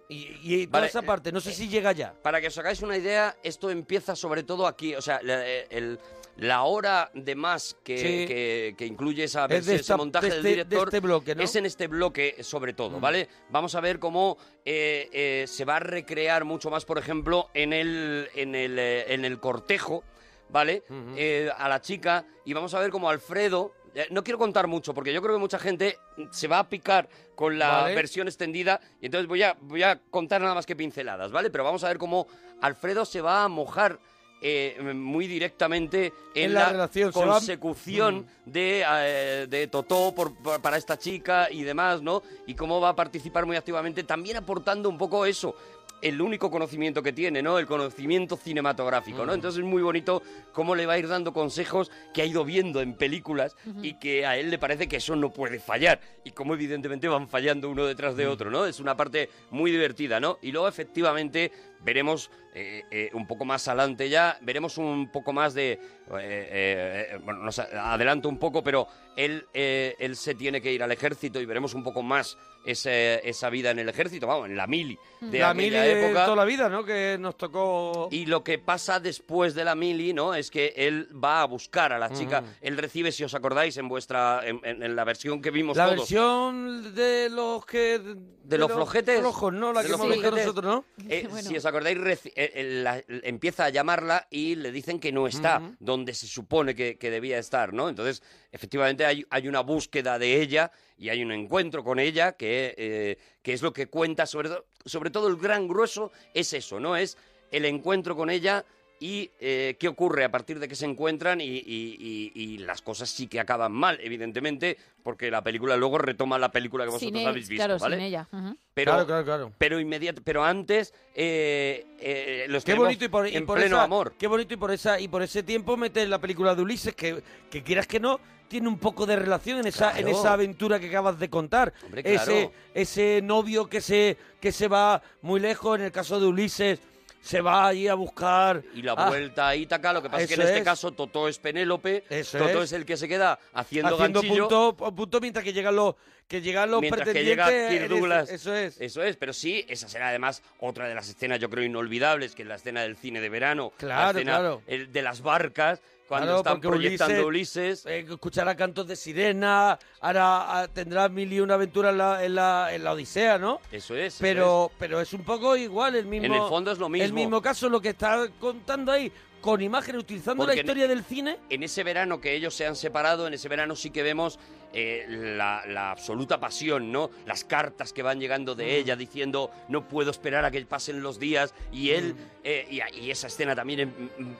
[0.08, 2.14] Y, y toda Vale, esa parte, no sé si llega ya.
[2.22, 5.66] Para que os hagáis una idea, esto empieza sobre todo aquí, o sea, la, eh,
[5.70, 5.98] el-
[6.36, 8.04] la hora de más que, Sí.
[8.26, 11.00] que- que incluye esa Es de ese esta- montaje de del este- de director este
[11.00, 11.42] bloque, ¿no?
[11.42, 13.00] es en este bloque sobre todo, Mm.
[13.02, 13.28] ¿vale?
[13.50, 17.72] Vamos a ver cómo eh, eh, se va a recrear mucho más, por ejemplo, en
[17.74, 20.04] el, en el, eh, en el cortejo,
[20.48, 20.84] ¿vale?
[21.16, 23.74] Eh, a la chica y vamos a ver cómo Alfredo...
[23.94, 25.98] eh, No quiero contar mucho porque yo creo que mucha gente
[26.30, 27.94] se va a picar con la Vale.
[27.94, 31.50] versión extendida y entonces voy a, voy a contar nada más que pinceladas, ¿vale?
[31.50, 32.26] Pero vamos a ver cómo
[32.60, 33.98] Alfredo se va a mojar
[34.44, 40.34] eh, muy directamente en, En la relación, se va- consecución de, eh, de Totó por-
[40.36, 42.22] por- para esta chica y demás, ¿no?
[42.48, 45.54] Y cómo va a participar muy activamente, también aportando un poco eso,
[46.02, 47.58] el único conocimiento que tiene, ¿no?
[47.58, 49.32] El conocimiento cinematográfico, ¿no?
[49.32, 50.22] Entonces es muy bonito
[50.52, 54.26] cómo le va a ir dando consejos que ha ido viendo en películas y que
[54.26, 57.86] a él le parece que eso no puede fallar y cómo evidentemente van fallando uno
[57.86, 58.66] detrás de otro, ¿no?
[58.66, 60.38] Es una parte muy divertida, ¿no?
[60.42, 61.52] Y luego efectivamente
[61.84, 65.78] veremos eh, eh, un poco más adelante ya, veremos un poco más de...
[66.18, 68.86] eh, eh, eh, bueno, nos adelanto un poco, pero
[69.16, 73.20] él, eh, él se tiene que ir al ejército y veremos un poco más ese-
[73.28, 76.24] esa vida en el ejército, vamos, en la mili de la aquella mili de época.
[76.24, 76.84] toda la vida, ¿no?
[76.84, 78.08] Que nos tocó...
[78.12, 80.32] Y lo que pasa después de la mili, ¿no?
[80.34, 82.42] Es que él va a buscar a la chica.
[82.60, 85.86] Él recibe, si os acordáis, en vuestra, en, en- en la versión que vimos La
[85.86, 85.98] todos.
[85.98, 88.00] versión de los que...
[88.44, 89.20] de los flojetes.
[89.20, 89.72] Flojos, ¿no?
[89.72, 90.84] La De que los hemos visto nosotros, ¿no?
[91.08, 95.12] Eh, Si os acordáis, reci- eh, eh, la- empieza a llamarla y le dicen que
[95.12, 97.88] no está donde se supone que, debía estar, ¿no?
[97.88, 103.18] Entonces, efectivamente, hay, una búsqueda de ella y hay un encuentro con ella que, eh,
[103.42, 104.50] que es lo que cuenta, sobre,
[104.84, 106.96] sobre todo el gran grueso, es eso, ¿no?
[106.96, 107.16] Es
[107.50, 108.64] el encuentro con ella
[109.02, 111.60] y eh, qué ocurre a partir de que se encuentran y, y-
[111.98, 116.52] y- y las cosas sí que acaban mal, evidentemente, porque la película luego retoma la
[116.52, 117.96] película que vosotros Sin habéis visto, claro, ¿vale?
[117.96, 118.28] sin ella.
[118.74, 119.52] Pero, Claro, claro, claro.
[119.58, 123.58] Pero inmediato, pero antes eh, eh, los Qué tenemos bonito y por, y en por
[123.58, 124.14] pleno esa- amor.
[124.16, 127.24] Qué bonito y por esa y por ese tiempo meter la película de Ulises que,
[127.50, 130.88] que quieras que no tiene un poco de relación en esa en esa aventura que
[130.88, 131.72] acabas de contar.
[131.84, 132.20] Hombre, claro.
[132.32, 136.78] Ese ese novio que se que se va muy lejos en el caso de Ulises
[137.22, 140.34] se va allí a buscar Y la vuelta a Ítaca, lo que pasa es que
[140.34, 140.64] en este es.
[140.64, 142.64] caso Totó es Penélope, Eso Totó es.
[142.64, 142.72] es.
[142.72, 144.48] el que se queda haciendo, haciendo ganchillo.
[144.48, 145.94] punto, punto mientras que llegan los
[146.26, 148.30] que llegan los mientras que llega Kirk Douglas.
[148.30, 148.80] eso es.
[148.80, 152.42] Eso es, pero sí, esa será además otra de las escenas, yo creo, inolvidables, que
[152.42, 153.72] es la escena del cine de verano.
[153.76, 154.62] Claro, la escena claro.
[154.66, 155.82] de las barcas,
[156.12, 157.86] cuando Claro, están proyectando Ulises.
[157.86, 162.34] eh, escuchará cantos de sirena, ahora ah, tendrá mil y una aventura en la, en
[162.34, 163.60] la, en la Odisea, ¿no?
[163.72, 164.14] Eso es.
[164.14, 166.26] eso Pero, pero es un poco igual, el mismo.
[166.26, 167.06] En el fondo es lo mismo.
[167.06, 169.10] El mismo caso, lo que está contando ahí,
[169.40, 171.38] con imágenes, utilizando Porque la en- historia del cine.
[171.48, 174.38] en ese verano que ellos se han separado, en ese verano sí que vemos
[174.74, 177.10] eh, la, la absoluta pasión, ¿no?
[177.26, 178.68] Las cartas que van llegando de Mm.
[178.68, 182.18] ella diciendo no puedo esperar a que pasen los días y él, Mm.
[182.44, 183.92] eh, y, y esa escena también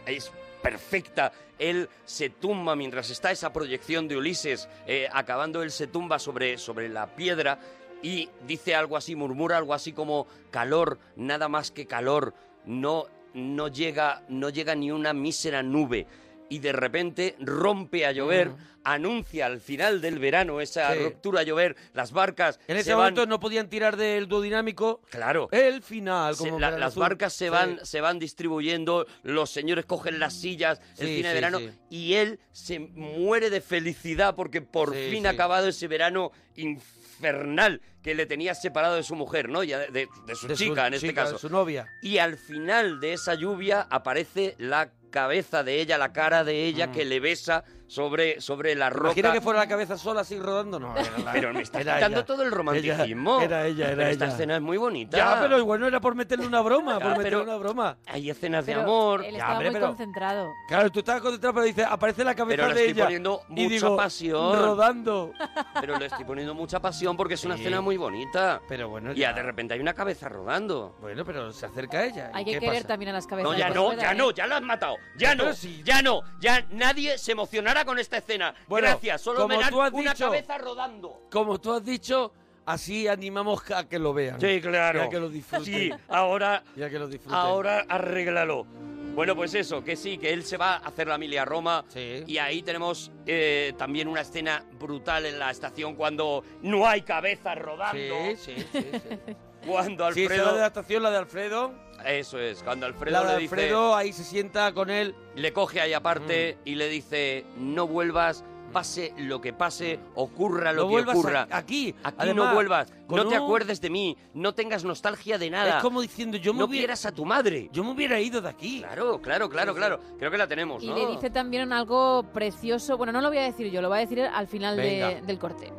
[0.07, 0.33] es, es
[0.63, 1.33] perfecta.
[1.59, 6.59] Él se tumba mientras está esa proyección de Ulises, eh, acabando él se tumba sobre,
[6.59, 7.59] sobre la piedra
[8.03, 12.35] y dice algo así, murmura algo así como calor, nada más que calor,
[12.65, 16.07] no, no, llega, no llega ni una mísera nube.
[16.53, 18.51] Y de repente rompe a llover,
[18.85, 20.99] anuncia al final del verano esa Sí.
[20.99, 25.01] ruptura a llover, las barcas En ese se van- momento no podían tirar del duodinámico.
[25.09, 25.49] Claro.
[25.51, 27.01] El final, Se- la- las Azul.
[27.01, 27.51] barcas se Sí.
[27.51, 31.59] van, se van distribuyendo, los señores cogen las sillas, el cine de verano,
[31.89, 38.15] y él se muere de felicidad porque por fin ha acabado ese verano infernal que
[38.15, 39.63] le tenía separado de su mujer, ¿no?
[39.63, 41.39] Ya de, de- de su De su chica en este chica, de caso.
[41.39, 41.87] su novia.
[42.03, 46.91] Y al final de esa lluvia aparece la cabeza de ella, la cara de ella
[46.91, 49.09] que le besa sobre, sobre la roca.
[49.09, 50.81] Imagina que fuera la cabeza sola así rodando.
[50.81, 52.25] No, era la- Pero me está era quitando ella.
[52.27, 53.43] todo el romanticismo.
[53.43, 54.33] Era ella, era Pero esta ella.
[54.33, 55.19] escena es muy bonita.
[55.19, 57.99] Ya, pero igual no era por meterle una broma, Ya, por meterle una broma.
[58.07, 59.21] Hay escenas de Pero amor.
[59.23, 60.51] Él Ya, estaba hombre, muy pero- concentrado.
[60.67, 63.05] Claro, tú estabas concentrado, pero dice, aparece la cabeza Pero le de estoy ella.
[63.05, 64.59] poniendo y mucha digo, pasión.
[64.59, 65.33] Rodando.
[65.79, 67.61] Pero le estoy poniendo mucha pasión porque es una Sí.
[67.61, 68.61] escena muy bonita.
[68.69, 69.33] Pero bueno, Y ya.
[69.33, 70.97] de repente hay una cabeza rodando.
[71.01, 72.31] Bueno, pero se acerca a ella.
[72.35, 72.89] ¿y Hay que qué querer pasa?
[72.89, 73.51] también a las cabezas.
[73.53, 74.97] No, ya no, ya no, ya la has matado.
[75.17, 75.83] Ya no, Pero sí.
[75.85, 78.55] ya no, ya nadie se emocionará con esta escena.
[78.69, 81.23] Bueno, Gracias, solo como me dan tú has una dicho- cabeza rodando.
[81.31, 82.33] Como tú has dicho,
[82.67, 84.41] así animamos a que lo vean.
[84.41, 85.01] Sí, claro.
[85.03, 85.65] Y a que lo disfruten.
[85.65, 87.39] Sí, ahora, Y a que lo disfruten.
[87.39, 88.67] ahora arréglalo.
[89.15, 91.85] Bueno, pues eso, que sí, que él se va a hacer la mili a Roma.
[91.89, 92.25] Sí.
[92.27, 97.59] Y ahí tenemos eh, también una escena brutal en la estación cuando no hay cabezas
[97.59, 98.15] rodando.
[98.37, 98.87] Sí, sí, sí.
[98.93, 99.35] sí.
[99.67, 100.47] Cuando Sí, Alfredo.
[100.47, 101.73] la de adaptación, la de Alfredo.
[102.05, 103.55] Eso es, cuando Alfredo la de le dice.
[103.55, 105.15] Alfredo, ahí se sienta con él.
[105.37, 106.69] le coge ahí aparte Mm.
[106.69, 108.43] y le dice: No vuelvas,
[108.73, 111.47] pase lo que pase, ocurra lo No que ocurra.
[111.51, 111.95] a- aquí.
[112.03, 115.77] Aquí Además, no vuelvas, no te un- acuerdes de mí, no tengas nostalgia de nada.
[115.77, 117.69] Es como diciendo, yo me no hubiera- quieras a tu madre.
[117.73, 118.81] Yo me hubiera ido de aquí.
[118.81, 120.01] Claro, claro, claro, claro.
[120.19, 120.97] Creo que la tenemos, Y ¿no?
[120.97, 122.97] le dice también algo precioso.
[122.97, 125.39] Bueno, no lo voy a decir yo, lo voy a decir al final de- del
[125.39, 125.73] corte.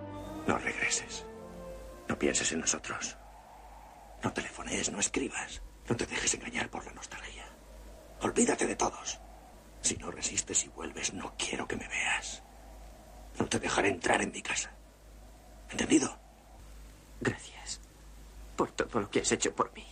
[0.47, 1.25] No regreses.
[2.07, 3.17] No pienses en nosotros.
[4.23, 5.61] No telefonees, no escribas.
[5.89, 7.45] No te dejes engañar por la nostalgia.
[8.21, 9.19] Olvídate de todos.
[9.81, 12.41] Si no resistes y vuelves, no quiero que me veas.
[13.39, 14.71] No te dejaré entrar en mi casa.
[15.69, 16.17] ¿Entendido?
[17.21, 17.81] Gracias
[18.55, 19.85] por todo lo que has hecho por mí.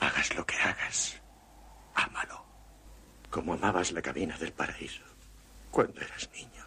[0.00, 1.20] Hagas lo que hagas.
[1.94, 2.44] Ámalo.
[3.30, 5.02] Como amabas la cabina del paraíso.
[5.70, 6.64] Cuando eras niño.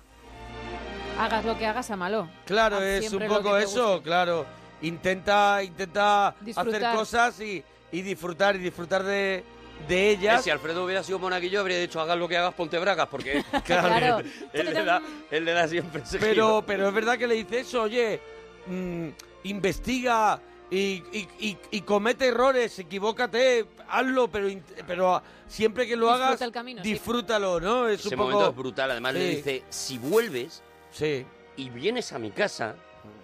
[1.20, 2.28] Hagas lo que hagas, amalo.
[2.46, 4.04] Claro, Haz es un poco eso, guste.
[4.04, 4.46] claro.
[4.82, 9.44] Intenta, intenta hacer cosas y, y disfrutar, y disfrutar de,
[9.88, 10.44] de ellas.
[10.44, 13.44] Si Alfredo hubiera sido monaguillo, habría dicho: Hagas lo que hagas, ponte bragas, porque.
[13.66, 14.20] Claro.
[14.20, 16.64] él, él le da, él le da siempre ese Pero, giro.
[16.66, 18.20] pero es verdad que le dice eso, oye,
[18.68, 19.08] mm,
[19.44, 20.40] investiga
[20.70, 24.48] y, y- y- y comete errores, equivócate, hazlo, pero,
[24.88, 26.90] pero siempre que lo Disfruta hagas, el camino, sí.
[26.92, 27.88] disfrútalo, ¿no?
[27.88, 28.32] Es Ese un poco...
[28.32, 28.92] momento es brutal.
[28.92, 31.26] Además, le dice: Si vuelves Sí.
[31.58, 32.76] y vienes a mi casa,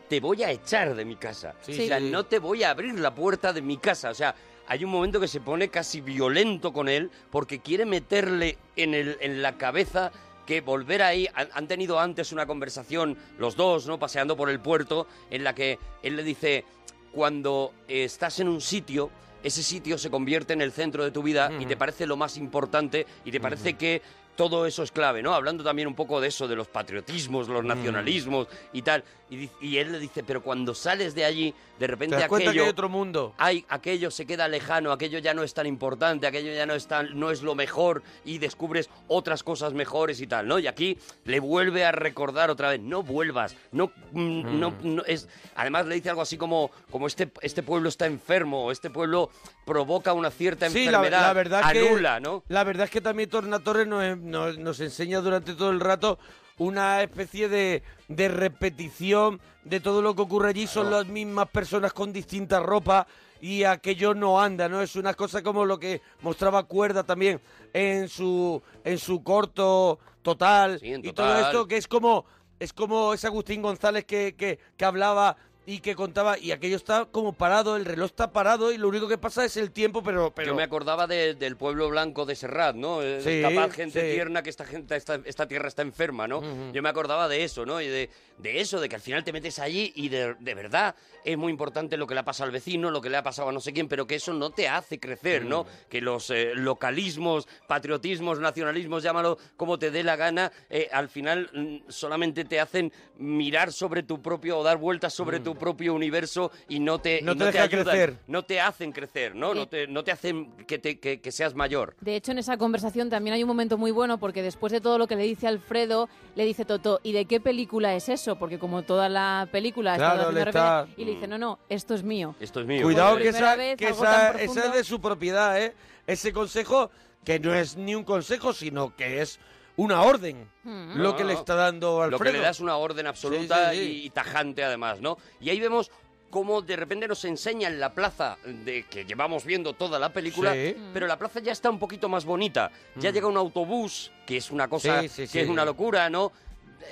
[0.07, 1.55] te voy a echar de mi casa.
[1.61, 2.09] Sí, o sea, sí.
[2.11, 4.11] no te voy a abrir la puerta de mi casa.
[4.11, 4.35] O sea,
[4.71, 9.17] hay un momento que se pone casi violento con él porque quiere meterle en, el,
[9.19, 10.13] en la cabeza
[10.47, 11.27] que volver ahí.
[11.33, 13.99] Han, han tenido antes una conversación, los dos, ¿no?
[13.99, 16.63] Paseando por el puerto, en la que él le dice:
[17.11, 19.09] Cuando estás en un sitio.
[19.43, 22.37] Ese sitio se convierte en el centro de tu vida y te parece lo más
[22.37, 23.99] importante y te parece que
[24.35, 25.33] todo eso es clave, ¿no?
[25.33, 27.51] Hablando también un poco de eso, de los patriotismos, Mm.
[27.51, 29.03] los nacionalismos y tal.
[29.31, 32.49] Y él le dice, pero cuando sales de allí, de repente Te das cuenta que
[32.51, 32.63] aquello...
[32.65, 33.33] hay otro mundo.
[33.39, 36.85] hay- aquello se queda lejano, aquello ya no es tan importante, aquello ya no es
[36.87, 40.59] tan, no es lo mejor y descubres otras cosas mejores y tal, ¿no?
[40.59, 45.27] Y aquí le vuelve a recordar otra vez, no vuelvas, no, mm, no, no es,
[45.55, 49.31] además le dice algo así como, como este, este pueblo está enfermo, este pueblo
[49.65, 52.43] provoca una cierta Sí, enfermedad, la verdad anula, que, ¿no?
[52.47, 56.19] La verdad es que también Tornatore nos, nos, nos enseña durante todo el rato
[56.61, 60.67] una especie de, de repetición de todo lo que ocurre allí.
[60.67, 63.07] Son las mismas personas con distintas ropas
[63.41, 64.81] y aquello no anda, ¿no?
[64.81, 67.41] Es una cosa como lo que mostraba Cuerda también
[67.73, 70.79] en su, en su corto total.
[70.83, 71.45] en Y todo Total.
[71.45, 72.25] esto que es como,
[72.59, 75.35] es como ese Agustín González que, que, que hablaba
[75.65, 79.07] y que contaba y aquello está como parado, el reloj está parado y lo único
[79.07, 80.31] que pasa es el tiempo, pero...
[80.33, 83.01] pero Yo me acordaba de- del pueblo blanco de Serrat, ¿no?
[83.03, 84.15] Eh, Sí, Capaz gente sí.
[84.15, 86.41] tierna que esta gente, esta, esta tierra está enferma, ¿no?
[86.73, 87.79] Yo me acordaba de eso, ¿no?
[87.79, 88.09] Y de,
[88.39, 91.51] de eso, de que al final te metes allí y de, de verdad es muy
[91.51, 93.59] importante lo que le ha pasado al vecino, lo que le ha pasado a no
[93.59, 95.67] sé quién, pero que eso no te hace crecer, ¿no?
[95.89, 101.49] Que los eh, localismos, patriotismos, nacionalismos, llámalo como te dé la gana, eh, al final
[101.53, 106.51] mm, solamente te hacen mirar sobre tu propio o dar vueltas sobre tu propio universo
[106.67, 108.15] y no te, No te deja ayudan, crecer.
[108.27, 109.53] no te hacen crecer, ¿no?
[109.53, 111.95] No te, no te hacen que, te, que, que seas mayor.
[112.01, 114.97] De hecho, en esa conversación también hay un momento muy bueno porque después de todo
[114.97, 118.37] lo que le dice Alfredo, le dice Toto, ¿y de qué película es eso?
[118.37, 121.93] Porque como toda la película está Claro, le está- y le dice, no, no, esto
[121.93, 122.35] es mío.
[122.39, 122.83] Esto es mío.
[122.83, 125.73] Cuidado que, esa, vez, que esa, es de su propiedad, ¿eh?
[126.07, 126.89] Ese consejo
[127.23, 129.39] que no es ni un consejo, sino que es
[129.77, 130.47] una orden.
[130.63, 130.97] Mm.
[130.97, 132.19] Lo No, que no, le está dando Alfredo.
[132.23, 133.91] Lo que le da es una orden absoluta Sí, sí, sí.
[134.01, 135.17] Y, y tajante además, ¿no?
[135.39, 135.91] Y ahí vemos
[136.29, 140.53] cómo de repente nos enseña en la plaza de que llevamos viendo toda la película,
[140.53, 140.75] Sí.
[140.93, 142.71] pero la plaza ya está un poquito más bonita.
[142.95, 143.13] Ya Mm.
[143.13, 145.39] llega un autobús, que es una cosa Sí, sí, que sí.
[145.39, 146.31] es una locura, ¿no?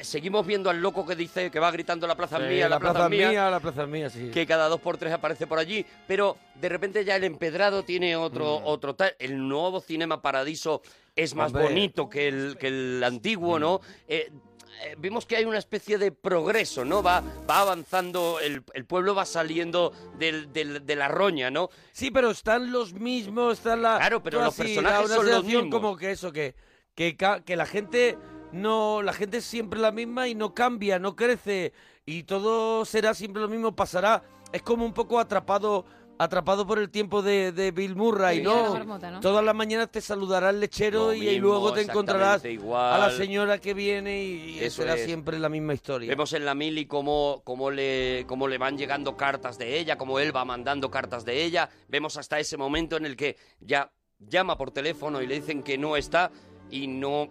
[0.02, 3.10] Seguimos viendo al loco que dice que va gritando la plaza Sí, mía, la, plaza,
[3.10, 4.30] mía, la plaza mía, sí.
[4.32, 8.16] que cada dos por tres aparece por allí, pero de repente ya el empedrado tiene
[8.16, 9.16] otro, otro tal.
[9.20, 10.82] El nuevo Cinema Paradiso
[11.16, 11.56] es más Mm.
[11.56, 11.64] Hombre.
[11.64, 11.74] Mm.
[11.76, 13.82] bonito que el, que el antiguo, ¿no?
[14.08, 14.32] Eh,
[14.86, 17.04] eh, vemos que hay una especie de progreso, ¿no?
[17.04, 21.70] Va, va avanzando, el, el pueblo va saliendo del, del- de la roña, ¿no?
[21.92, 23.98] Sí, pero están los mismos, están la...
[23.98, 25.70] Claro, pero los así, personajes son los mismos.
[25.70, 26.56] como que eso, que,
[26.96, 28.18] que la gente
[28.52, 29.02] no...
[29.02, 31.74] La gente es siempre la misma y no cambia, no crece.
[32.06, 34.24] Y todo será siempre lo mismo, pasará.
[34.52, 35.86] Es como un poco atrapado...
[36.22, 38.74] Atrapado por el tiempo de, de Bill Murray, la ¿no?
[38.74, 39.22] marmota, ¿no?
[39.22, 42.94] Todas las mañanas te saludará el lechero y, luego te encontrarás igual.
[42.94, 45.06] a la señora que viene y, y Eso será es.
[45.06, 46.10] siempre la misma historia.
[46.10, 50.20] Vemos en la mili cómo, cómo, le, cómo le van llegando cartas de ella, cómo
[50.20, 51.70] él va mandando cartas de ella.
[51.88, 53.90] Vemos hasta ese momento en el que ya
[54.20, 56.32] llama por teléfono y le dicen que no está
[56.72, 57.30] y no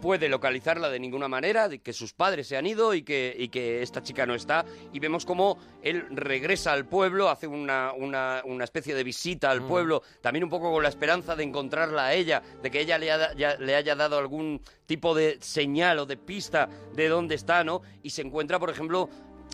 [0.00, 3.48] puede localizarla de ninguna manera, de que sus padres se han ido y que, y
[3.48, 4.64] que esta chica no está.
[4.92, 9.62] Y vemos cómo él regresa al pueblo, hace una, una, una especie de visita al
[9.62, 9.68] Mm.
[9.68, 13.10] pueblo, también un poco con la esperanza de encontrarla a ella, de que ella le,
[13.10, 17.64] ha- ya- le haya dado algún tipo de señal o de pista de dónde está,
[17.64, 17.82] ¿no?
[18.02, 19.10] Y se encuentra, por ejemplo,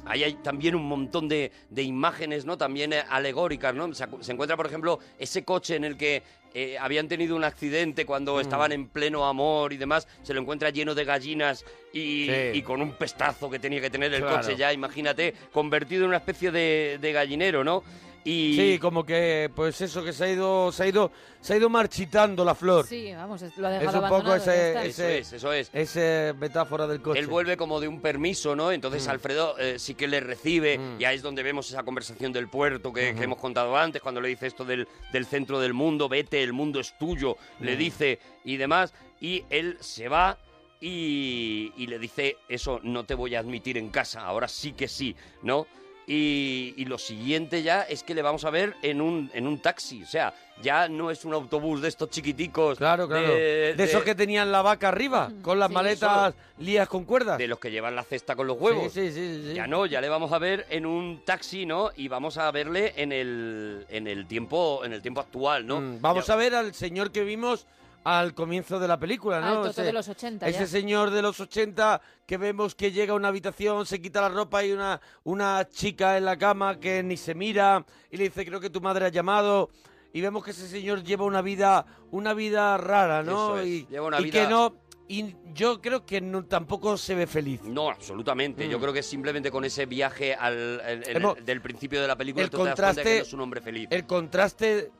[0.06, 2.56] Ahí hay también un montón de, de imágenes, ¿no?
[2.58, 3.92] También eh, alegóricas, ¿no?
[3.94, 6.22] Se, encuentra, por ejemplo, ese coche en el que
[6.56, 8.40] eh, habían tenido un accidente cuando Mm.
[8.40, 10.06] estaban en pleno amor y demás.
[10.22, 12.32] Se lo encuentra lleno de gallinas y, Sí.
[12.58, 14.36] y con un pestazo que tenía que tener el Claro.
[14.40, 17.82] coche ya, imagínate, convertido en una especie de, de gallinero, ¿no?
[18.26, 21.56] Y Sí, como que, pues eso, que se ha ido, se ha ido, se ha
[21.58, 22.86] ido marchitando la flor.
[22.86, 24.84] Sí, vamos, es- lo ha Es dejado un poco abandonado, ya ese, está.
[24.86, 25.70] ese, Eso es, eso es.
[25.74, 27.20] ese metáfora del coche.
[27.20, 28.72] Él vuelve como de un permiso, ¿no?
[28.72, 29.10] Entonces Mm.
[29.10, 31.00] Alfredo eh, sí que le recibe, Mm.
[31.00, 33.22] y ahí es donde vemos esa conversación del puerto que, que Ujú.
[33.24, 36.80] hemos contado antes, cuando le dice esto del, del centro del mundo, vete, el mundo
[36.80, 37.78] es tuyo, le Mm.
[37.78, 40.38] dice, y demás, y él se va
[40.80, 44.88] y, y le dice, eso no te voy a admitir en casa, ahora sí que
[44.88, 45.66] sí, ¿no?
[46.06, 49.58] Y, y lo siguiente ya es que le vamos a ver en un, en un
[49.60, 52.76] taxi, o sea, ya no es un autobús de estos chiquiticos.
[52.78, 53.28] Claro, claro.
[53.28, 57.38] De, esos que tenían la vaca arriba, con las Sí, maletas lías con cuerdas.
[57.38, 58.92] De los que llevan la cesta con los huevos.
[58.92, 59.54] Sí, sí, sí, sí.
[59.54, 61.90] Ya no, ya le vamos a ver en un taxi, ¿no?
[61.96, 65.80] Y vamos a verle en el, en el tiempo, en el tiempo actual, ¿no?
[65.80, 67.66] Mm, Vamos a ver al señor que vimos
[68.04, 69.62] al comienzo de la película, Al ¿no?
[69.62, 70.66] Toto de los 80 Ese ya.
[70.66, 74.62] señor de los 80 que vemos que llega a una habitación, se quita la ropa
[74.64, 78.60] y una, una chica en la cama que ni se mira y le dice, creo
[78.60, 79.70] que tu madre ha llamado.
[80.12, 83.56] Y vemos que ese señor lleva una vida, una vida rara, ¿no?
[83.56, 84.76] Eso es, Y, lleva una y vida- que no,
[85.08, 87.62] y yo creo que no, tampoco se ve feliz.
[87.64, 88.64] No, absolutamente.
[88.66, 88.70] Mm.
[88.70, 92.44] Yo creo que simplemente con ese viaje al, el- el- del principio de la película
[92.44, 93.88] el tú te das cuenta que contraste- no es un hombre feliz.
[93.90, 94.92] El contraste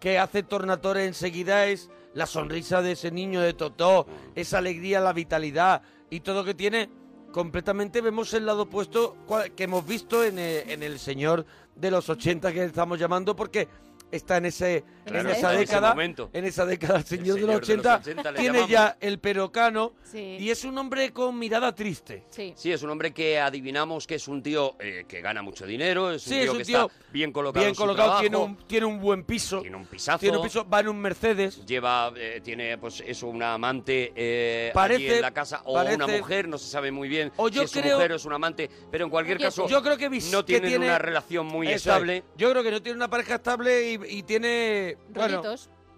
[0.00, 5.12] que hace Tornatore enseguida es la sonrisa de ese niño de Totó, esa alegría, la
[5.12, 6.90] vitalidad y todo que tiene.
[7.30, 9.16] Completamente vemos el lado opuesto
[9.54, 11.46] que hemos visto en el, en el señor
[11.76, 13.68] de los 80 que estamos llamando porque
[14.12, 16.30] está en ese Claro, en esa en ese década momento.
[16.32, 18.96] en esa década el señor, de señor los de los 80, 80 le tiene ya
[19.00, 20.36] el perocano Sí.
[20.40, 22.52] y es un hombre con mirada triste Sí.
[22.56, 26.10] Sí, es un hombre que adivinamos que es un tío eh, que gana mucho dinero,
[26.12, 28.08] es un Sí, tío es un que tío está bien colocado bien en su colocado
[28.08, 30.88] trabajo, tiene un tiene un buen piso tiene un pisazo, tiene un piso va en
[30.88, 35.62] un Mercedes lleva, eh, tiene pues eso, una amante eh, Parece- allí en la casa
[35.64, 37.96] o parece- una mujer, no se sabe muy bien O si yo es su creo-
[37.96, 40.68] mujer o es un amante, pero en cualquier caso yo creo que no que tienen
[40.70, 41.76] tiene- una relación muy es.
[41.76, 42.22] estable.
[42.36, 45.42] Yo creo que no tiene una pareja estable y, y tiene bueno,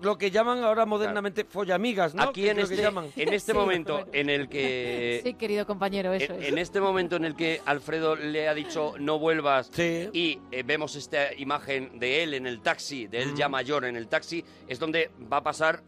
[0.00, 2.24] lo que llaman ahora modernamente follamigas, ¿no?
[2.24, 3.06] Aquí en que este, llaman.
[3.16, 4.10] en este Sí, momento bueno.
[4.12, 6.48] en el que Sí, querido compañero, eso en, es.
[6.48, 10.96] en este momento en el que Alfredo le ha dicho no vuelvas y eh, vemos
[10.96, 14.78] esta imagen de él en el taxi, de él ya mayor en el taxi, es
[14.80, 15.84] donde va a pasar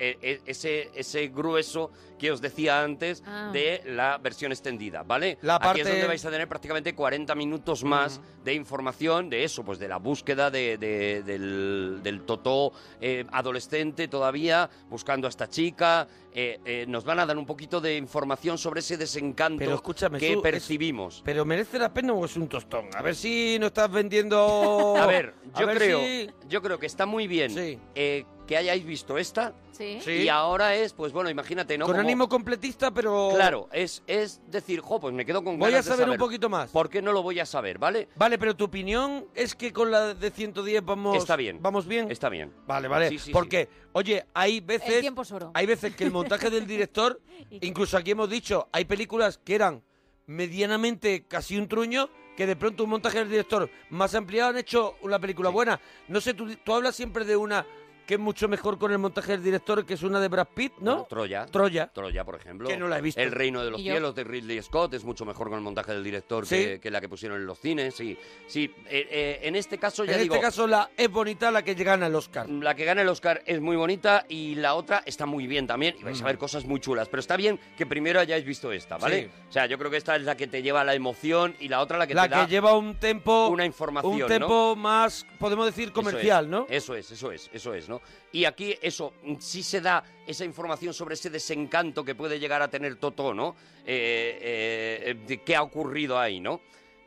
[0.00, 3.50] ese, ese grueso que os decía antes Ah.
[3.52, 5.38] de la versión extendida, ¿vale?
[5.42, 9.64] La Aquí es donde vais a tener prácticamente 40 minutos más de información de eso,
[9.64, 15.48] pues de la búsqueda de, de- del, del Totó eh, adolescente todavía, buscando a esta
[15.48, 16.08] chica.
[16.38, 20.18] Eh, eh, nos van a dar un poquito de información sobre ese desencanto Pero escúchame,
[20.18, 21.22] que Su, es- percibimos.
[21.24, 22.88] Pero merece la pena o es un tostón.
[22.94, 26.78] A ver si no estás vendiendo A ver, A yo ver creo, si- yo creo
[26.78, 29.54] que está muy bien eh, que hayáis visto esta.
[29.72, 29.98] Sí.
[30.06, 31.84] Y ahora es, pues bueno, imagínate, ¿no?
[31.84, 35.72] con Como- ánimo completista, pero Claro, es, es decir, jo, pues me quedo con Voy
[35.74, 36.70] a de saber un poquito más.
[36.70, 38.08] ¿Por qué no lo voy a saber, vale?
[38.16, 41.58] Vale, pero tu opinión es que con la de 110 vamos Está bien.
[41.60, 42.10] Vamos bien.
[42.10, 42.52] Está bien.
[42.66, 43.08] Vale, vale.
[43.10, 44.90] Sí, sí, Porque, oye, hay veces.
[44.90, 45.52] El tiempo es oro.
[45.54, 47.18] Hay veces que el montaje del director,
[47.62, 49.82] incluso aquí hemos dicho, hay películas que eran
[50.26, 54.96] medianamente casi un truño, que de pronto un montaje del director más ampliado han hecho
[55.00, 55.80] una película buena.
[56.08, 57.66] No sé, tú, tú hablas siempre de una
[58.06, 60.74] que es mucho mejor con el montaje del director, que es una de Brad Pitt,
[60.78, 60.92] ¿no?
[60.92, 61.46] Bueno, Troya.
[61.46, 61.90] Troya.
[61.92, 62.68] Troya, por ejemplo.
[62.68, 63.20] Que no la he visto.
[63.20, 63.80] El Reino de los.
[63.80, 66.56] Cielos de Ridley Scott es mucho mejor con el montaje del director Sí.
[66.56, 67.94] que, que la que pusieron en los cines.
[67.94, 68.16] Sí,
[68.46, 68.72] sí.
[68.88, 70.34] eh, eh, en este caso ya en digo.
[70.34, 72.48] este caso la es bonita la que gana el Oscar.
[72.48, 75.96] La que gana el Oscar es muy bonita y la otra está muy bien también
[75.98, 76.26] y vais a Mm.
[76.26, 77.08] ver cosas muy chulas.
[77.08, 79.22] Pero está bien que primero hayáis visto esta, ¿vale?
[79.24, 79.30] Sí.
[79.48, 81.68] O sea, yo creo que esta es la que te lleva a la emoción y
[81.68, 84.26] la otra la que la te que da lleva un tempo una información, un ¿no?
[84.26, 87.95] tempo más podemos decir comercial Eso es, no Eso es, eso es, eso es, ¿no?
[88.32, 92.62] Y aquí eso mm, sí se da esa información sobre ese desencanto que puede llegar
[92.62, 93.56] a tener Totó, ¿no?
[93.84, 96.60] Eh, eh, eh, qué ha ocurrido ahí, ¿no?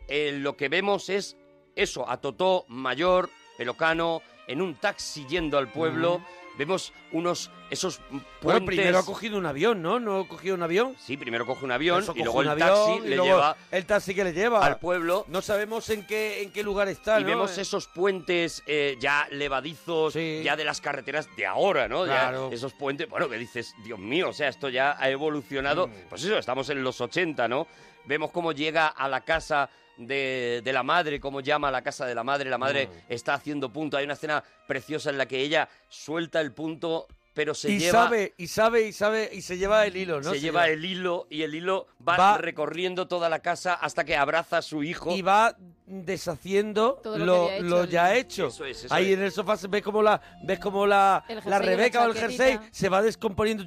[0.10, 1.38] Lo que vemos es
[1.76, 6.22] eso, a Totó mayor, pelocano, en un taxi yendo al pueblo.
[6.58, 8.24] Vemos unos, esos puentes...
[8.42, 11.64] bueno primero ha cogido un avión no no ha cogido un avión Sí, primero coge
[11.64, 13.86] un avión Eso, y coge luego un el avión, taxi y le luego lleva el
[13.86, 15.26] taxi que le lleva al pueblo.
[15.30, 17.30] no sabemos en qué en qué lugar está y ¿no?
[17.30, 22.06] vemos Eh, esos puentes eh, ya levadizos, ya de las carreteras de ahora, ¿no?
[22.06, 22.50] Ya Claro.
[22.52, 25.88] esos puentes, bueno, que dices, Dios mío, o sea, esto ya ha evolucionado.
[25.88, 25.92] Mm.
[26.10, 27.68] Pues eso, estamos en los 80, ¿no?
[28.06, 29.70] Vemos cómo llega a la casa
[30.00, 32.50] de, de la madre, cómo llama a la casa de la madre.
[32.50, 32.92] La madre Mm.
[33.14, 33.98] está haciendo punto.
[33.98, 38.06] Hay una escena preciosa en la que ella suelta el punto, pero se y lleva...
[38.06, 41.28] sabe y sabe y sabe y se lleva el hilo no se lleva el hilo
[41.30, 45.16] y el hilo va, Va- recorriendo toda la casa hasta que abraza a su hijo.
[45.16, 45.56] y va
[45.90, 48.48] deshaciendo Todo lo lo, ya el- hecho.
[48.48, 49.18] Eso es, eso Ahí es.
[49.18, 52.60] en el sofá se ve como la ves como la, la Rebeca o el jersey
[52.72, 53.64] se va descomponiendo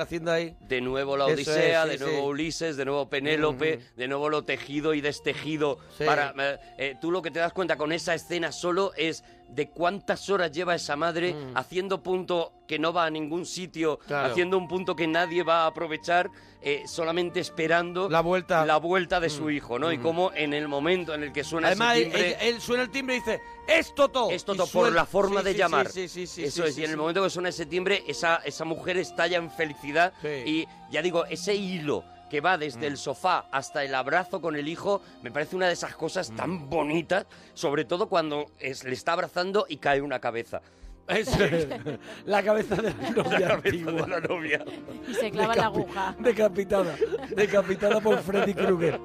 [0.00, 0.56] haciendo ahí.
[0.60, 2.26] De nuevo la Odisea, es, sí, de nuevo sí.
[2.28, 5.78] Ulises, de nuevo Penélope, de nuevo lo tejido y destejido.
[5.96, 6.04] Sí.
[6.04, 9.68] Para, eh, eh, tú lo que te das cuenta con esa escena solo es de
[9.68, 14.06] cuántas horas lleva esa madre haciendo punto que no va a ningún sitio, Mm.
[14.06, 14.28] Claro.
[14.30, 16.30] haciendo un punto que nadie va a aprovechar,
[16.62, 18.66] eh, solamente esperando La vuelta.
[18.66, 19.50] la vuelta de su Mm.
[19.50, 19.92] hijo, ¿no?
[19.92, 20.02] Y Mm.
[20.02, 22.28] cómo en el momento en el que suena Además, ese timbre...
[22.30, 24.30] él- él suena el timbre y dice, ¡es Toto!
[24.30, 25.88] Es Y Toto por la forma sí, de sí, llamar.
[25.90, 28.64] Sí, sí, sí, Eso es, y en el momento que suena ese timbre, esa, esa
[28.64, 30.12] mujer estalla en felicidad.
[30.24, 32.92] Y ya digo, ese hilo que va desde Mm.
[32.92, 36.70] el sofá hasta el abrazo con el hijo, me parece una de esas cosas tan
[36.70, 40.60] bonitas, sobre todo cuando es- le está abrazando y cae una cabeza.
[41.10, 41.36] Es.
[42.24, 43.92] La cabeza de la novia La cabeza antigua.
[43.92, 44.64] de la novia.
[45.08, 46.16] Y se clava la aguja.
[46.18, 46.94] Decapitada.
[47.34, 49.00] Decapitada por Freddy Krueger.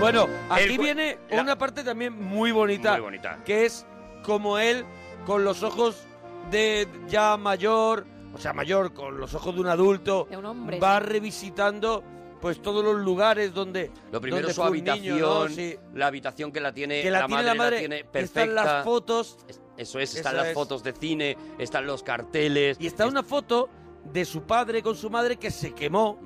[0.00, 2.92] Bueno, aquí El viene la- una parte también muy bonita.
[2.92, 3.38] Muy bonita.
[3.44, 3.86] Que es
[4.24, 4.84] como él,
[5.26, 6.06] con los ojos
[6.50, 10.78] de ya mayor, o sea, mayor, con los ojos de un adulto, De un hombre,
[10.80, 11.06] va sí.
[11.06, 12.02] revisitando
[12.40, 15.48] pues todos los lugares donde Lo primero donde es su fue un niño, habitación, ¿no?
[15.48, 15.76] Sí.
[15.94, 18.54] la habitación que la tiene, Que la la, tiene madre, la madre, la tiene están
[18.54, 19.38] las fotos.
[19.48, 20.54] Es- Eso es, están Eso las es.
[20.54, 22.76] fotos de cine, están los carteles.
[22.80, 23.68] Y está una foto
[24.04, 26.18] de su padre con su madre que se quemó.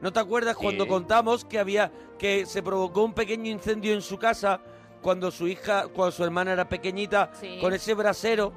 [0.00, 0.90] ¿No te acuerdas cuando Sí.
[0.90, 4.60] contamos que había que se provocó un pequeño incendio en su casa
[5.02, 7.58] cuando su hija, cuando su hermana era pequeñita, Sí.
[7.60, 8.52] con ese brasero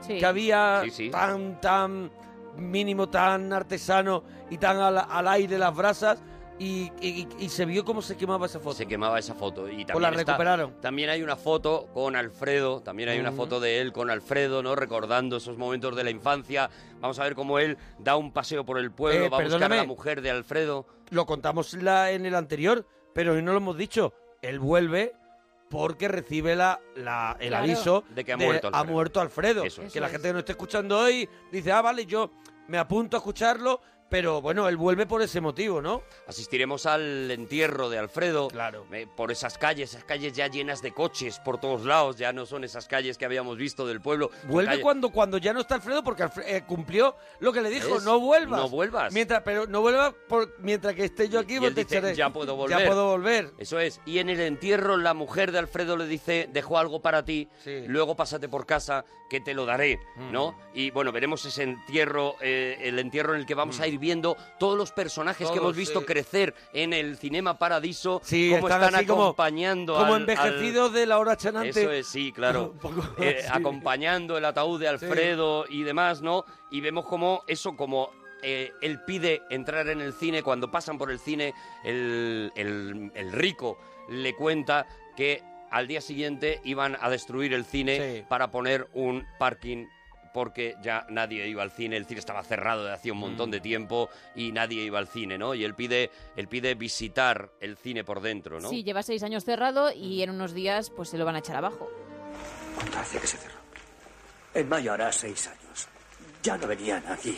[0.00, 0.18] Sí.
[0.18, 1.10] que había Sí, sí.
[1.10, 2.10] tan, tan
[2.56, 6.22] mínimo, tan artesano y tan al, al aire las brasas
[6.62, 8.76] y, y- y se vio cómo se quemaba esa foto.
[8.76, 10.80] Se quemaba esa foto y también Pues la está- recuperaron.
[10.82, 13.36] también hay una foto con Alfredo, también hay una Ujú.
[13.38, 14.76] foto de él con Alfredo, ¿no?
[14.76, 16.68] Recordando esos momentos de la infancia.
[17.00, 19.72] Vamos a ver cómo él da un paseo por el pueblo, Eh, va a buscar
[19.72, 20.86] a la mujer de Alfredo.
[21.08, 24.12] Lo contamos la- en el anterior, pero hoy no lo hemos dicho.
[24.42, 25.14] Él vuelve
[25.70, 27.64] porque recibe la, la- el Claro.
[27.64, 28.84] aviso De que ha muerto Alfredo.
[28.92, 29.64] muerto Alfredo.
[29.64, 29.92] Eso es.
[29.92, 32.30] Que la Eso gente que no esté escuchando hoy dice, ah, vale, yo
[32.68, 33.80] me apunto a escucharlo,
[34.10, 36.02] pero bueno, él vuelve por ese motivo, ¿no?
[36.26, 38.48] Asistiremos al entierro de Alfredo.
[38.48, 38.84] Claro.
[38.92, 42.44] eh, por esas calles, esas calles ya llenas de coches por todos lados, ya no
[42.46, 44.30] son esas calles que habíamos visto del pueblo.
[44.42, 47.62] Son Vuelve calles- cuando, cuando ya no está Alfredo porque Alfre- eh, cumplió lo que
[47.62, 48.60] le dijo, no vuelvas.
[48.60, 49.12] no vuelvas.
[49.12, 52.14] Mientras, pero no vuelvas por, mientras que esté yo aquí, Y él te dice, echaré.
[52.16, 52.78] ya puedo volver.
[52.80, 53.52] Ya puedo volver.
[53.58, 54.00] Eso es.
[54.04, 57.84] Y en el entierro la mujer de Alfredo le dice, dejo algo para ti, Sí.
[57.86, 60.32] luego pásate por casa que te lo daré, Mm.
[60.32, 60.58] ¿no?
[60.74, 64.36] Y bueno, veremos ese entierro, eh, el entierro en el que vamos a ir viendo
[64.58, 66.06] todos los personajes que hemos visto sí.
[66.06, 70.92] crecer en el Cinema Paradiso, Sí, cómo están están así como- acompañando Como al- envejecidos
[70.92, 71.68] de la hora chanante.
[71.82, 72.72] Eso es, sí, claro.
[72.80, 76.44] Poco Eh, acompañando el ataúd de Alfredo y demás, ¿no?
[76.70, 78.10] Y vemos como eso, como
[78.42, 81.52] eh, él pide entrar en el cine, cuando pasan por el cine,
[81.84, 83.78] el, el- el rico
[84.08, 84.86] le cuenta
[85.16, 89.86] que al día siguiente iban a destruir el cine para poner un parking
[90.32, 93.52] porque ya nadie iba al cine, el cine estaba cerrado de hacía un montón Mm.
[93.52, 95.54] de tiempo y nadie iba al cine, ¿no?
[95.54, 98.68] Y él pide, él pide visitar el cine por dentro, ¿no?
[98.70, 101.56] Sí, lleva seis años cerrado y en unos días pues se lo van a echar
[101.56, 101.90] abajo.
[102.76, 103.58] ¿Cuánto hace que se cerró?
[104.54, 105.88] En mayo hará seis años.
[106.42, 107.36] Ya no venía nadie.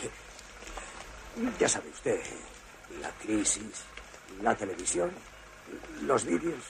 [1.59, 2.21] Ya sabe usted,
[3.01, 3.83] la crisis,
[4.41, 5.11] la televisión,
[6.03, 6.63] los vídeos.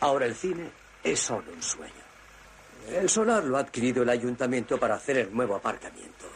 [0.00, 0.70] Ahora el cine
[1.02, 2.05] es solo un sueño.
[2.88, 6.26] El solar lo ha adquirido el ayuntamiento para hacer el nuevo aparcamiento.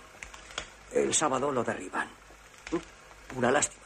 [0.93, 2.09] El sábado lo derriban.
[3.37, 3.85] Una lástima.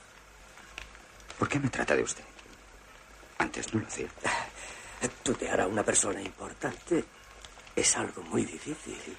[1.38, 2.24] ¿Por qué me trata de usted?
[3.38, 4.08] Antes no lo hacía.
[5.22, 7.04] Tutear a una persona importante
[7.76, 9.16] es algo muy difícil.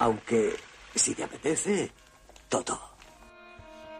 [0.00, 0.54] Aunque,
[0.94, 1.90] si te apetece,
[2.48, 2.78] todo.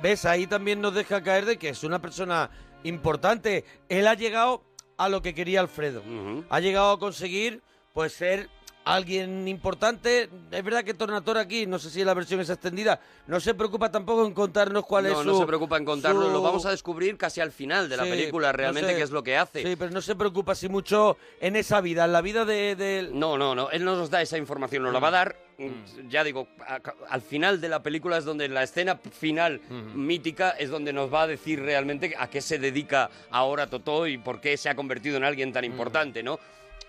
[0.02, 0.26] ¿Ves?
[0.26, 2.50] Ahí también nos deja caer de que es una persona
[2.82, 3.64] importante.
[3.88, 4.64] Él ha llegado
[4.98, 6.02] a lo que quería Alfredo.
[6.50, 7.62] Ha llegado a conseguir,
[7.94, 8.50] pues, ser
[8.84, 10.28] alguien importante.
[10.50, 13.90] Es verdad que Tornator aquí, no sé si la versión es extendida, no se preocupa
[13.90, 15.24] tampoco en contarnos cuál es no, su...
[15.28, 18.02] no se preocupa en contarlo, su- lo vamos a descubrir casi al final de la
[18.04, 18.96] película, no realmente, sé.
[18.96, 19.62] qué es lo que hace.
[19.62, 22.76] Sí, pero no se preocupa así mucho en esa vida, en la vida de...
[22.76, 25.36] de- No, no, no, él no nos da esa información, nos la va a dar,
[25.58, 29.60] mm, ya digo, a- al final de la película es donde la escena final
[29.94, 34.18] mítica es donde nos va a decir realmente a qué se dedica ahora Totó y
[34.18, 36.38] por qué se ha convertido en alguien tan importante, ¿no?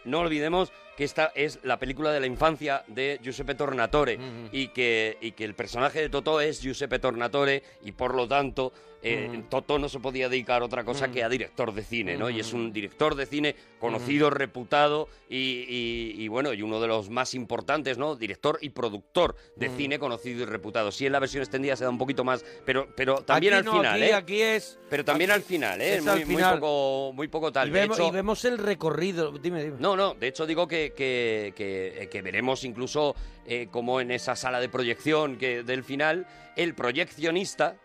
[0.03, 4.17] No olvidemos que esta es la película de la infancia de Giuseppe Tornatore
[4.51, 8.71] y, que, y que el personaje de Totó es Giuseppe Tornatore y por lo tanto
[9.07, 9.43] eh,
[9.79, 12.27] no se podía dedicar a otra cosa que a director de cine, ¿no?
[12.31, 16.87] Y es un director de cine conocido, reputado y, y- y, bueno, y uno de
[16.87, 18.15] los más importantes, ¿no?
[18.15, 20.91] Director y productor de cine conocido y reputado.
[20.91, 23.65] Sí, en la versión extendida se da un poquito más, pero, pero también Aquí al
[23.65, 24.13] no, final, aquí- ¿eh?
[24.15, 25.95] aquí es- Pero también aquí al final, ¿eh?
[25.97, 27.67] es Muy, al muy poco, muy poco tal.
[27.67, 29.31] y, De vemos, hecho- y vemos el recorrido.
[29.33, 29.77] Dime, dime.
[29.79, 34.11] no, no, de hecho digo que, que, que- eh, que veremos incluso eh, como en
[34.11, 36.25] esa sala de proyección que del final,
[36.55, 37.75] el proyeccionista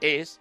[0.00, 0.40] es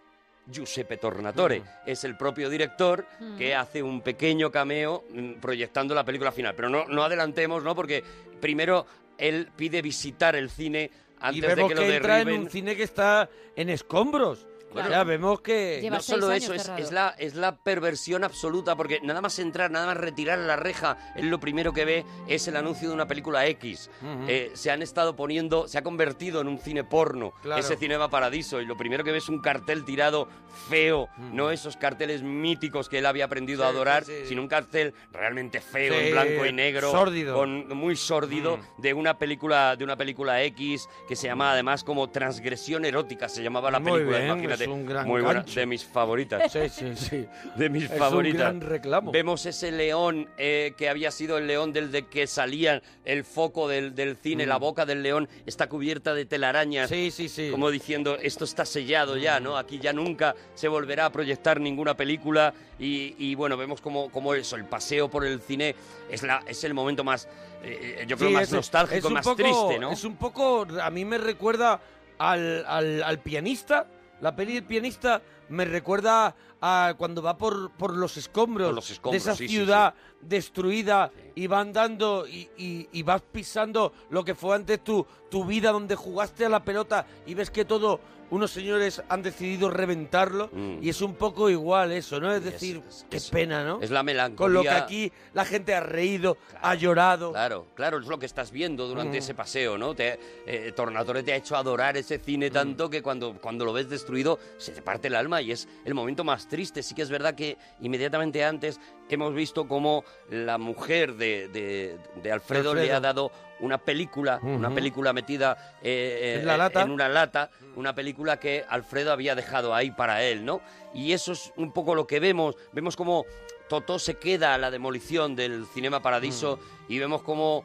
[0.51, 3.05] Giuseppe Tornatore, es el propio director
[3.37, 6.53] que hace un pequeño cameo mm, proyectando la película final.
[6.55, 7.73] Pero no, no adelantemos, ¿no?
[7.75, 8.03] Porque
[8.41, 8.85] primero
[9.17, 12.49] él pide visitar el cine antes y de vemos que que, lo entra en un
[12.49, 14.45] cine que está en escombros.
[14.73, 14.89] Claro.
[14.89, 15.87] Ya vemos que...
[15.89, 19.87] no solo eso, es, es la, es la perversión absoluta, porque nada más entrar, nada
[19.87, 23.45] más retirar la reja, él lo primero que ve es el anuncio de una película
[23.47, 23.89] X.
[24.27, 27.59] Eh, se han estado poniendo, se ha convertido en un cine porno, Claro.
[27.59, 30.27] ese Cinema Paradiso, y lo primero que ve es un cartel tirado
[30.69, 34.29] feo, no esos carteles míticos que él había aprendido a adorar, sí, sí.
[34.29, 37.35] sino un cartel realmente feo, Sí, en blanco y negro, sórdido.
[37.35, 42.09] con muy sórdido, de una película de una película X que se llama además como
[42.09, 45.59] Transgresión erótica, se llamaba la Muy película, bien, imagínate, es un gran muy buena, gancho.
[45.59, 46.51] de mis favoritas.
[46.51, 47.25] Sí, sí, sí.
[47.55, 48.39] De mis Es un favoritas.
[48.39, 49.11] gran reclamo.
[49.11, 53.67] Vemos ese león eh, que había sido el león del de que salía el foco
[53.67, 54.49] del, del cine, Mm.
[54.49, 56.89] la boca del león está cubierta de telarañas.
[56.89, 57.49] Sí, sí, sí.
[57.51, 59.57] Como diciendo, esto está sellado ya, ¿no?
[59.57, 62.53] Aquí ya nunca se volverá a proyectar ninguna película.
[62.79, 65.75] Y, y, bueno, vemos como, como eso, el paseo por el cine
[66.09, 67.27] es, la, es el momento más,
[67.63, 69.91] eh, yo creo, Sí, más es- nostálgico, es un más poco- triste, ¿no?
[69.91, 71.79] Es un poco, a mí me recuerda
[72.17, 73.85] al, al, al pianista,
[74.23, 76.33] la peli del pianista, me recuerda
[76.65, 79.93] a cuando va por, por los escombros, Por los escombros, de esa sí, sí, ciudad
[80.21, 85.43] destruida y va andando y, y- y vas pisando lo que fue antes tu, tu
[85.43, 87.99] vida donde jugaste a la pelota y ves que todo
[88.29, 90.49] unos señores han decidido reventarlo
[90.81, 92.33] y es un poco igual eso, ¿no?
[92.33, 92.47] Es Mm.
[92.47, 93.79] es- decir, es- qué es- pena, ¿no?
[93.79, 94.37] es la melancolía.
[94.37, 97.31] Con lo que aquí la gente ha reído, ha llorado.
[97.31, 99.19] Claro, claro, es lo que estás viendo durante Mm.
[99.19, 99.93] ese paseo, ¿no?
[99.93, 102.53] Te, eh, Tornatore te ha hecho adorar ese cine Mm.
[102.53, 105.93] tanto que cuando, cuando lo ves destruido se te parte el alma y es el
[105.93, 106.83] momento más triste.
[106.83, 112.31] Sí que es verdad que inmediatamente antes hemos visto cómo la mujer de, de- de
[112.31, 112.85] Alfredo, Alfredo.
[112.87, 116.81] le ha dado una película, una película metida eh, eh, En la lata.
[116.83, 120.61] en una lata, una película que Alfredo había dejado ahí para él, ¿no?
[120.93, 122.55] Y eso es un poco lo que vemos.
[122.71, 123.25] Vemos como
[123.69, 127.63] Totó se queda a la demolición del Cinema Paradiso y vemos como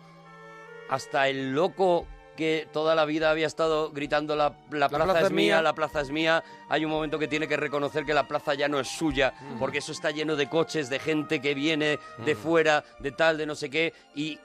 [0.88, 2.06] hasta el loco
[2.38, 6.12] que toda la vida había estado gritando la, la plaza, es mía, la plaza es
[6.12, 9.34] mía, hay un momento que tiene que reconocer que la plaza ya no es suya,
[9.58, 13.46] porque eso está lleno de coches, de gente que viene de fuera, de tal, de
[13.46, 14.38] no sé qué, y,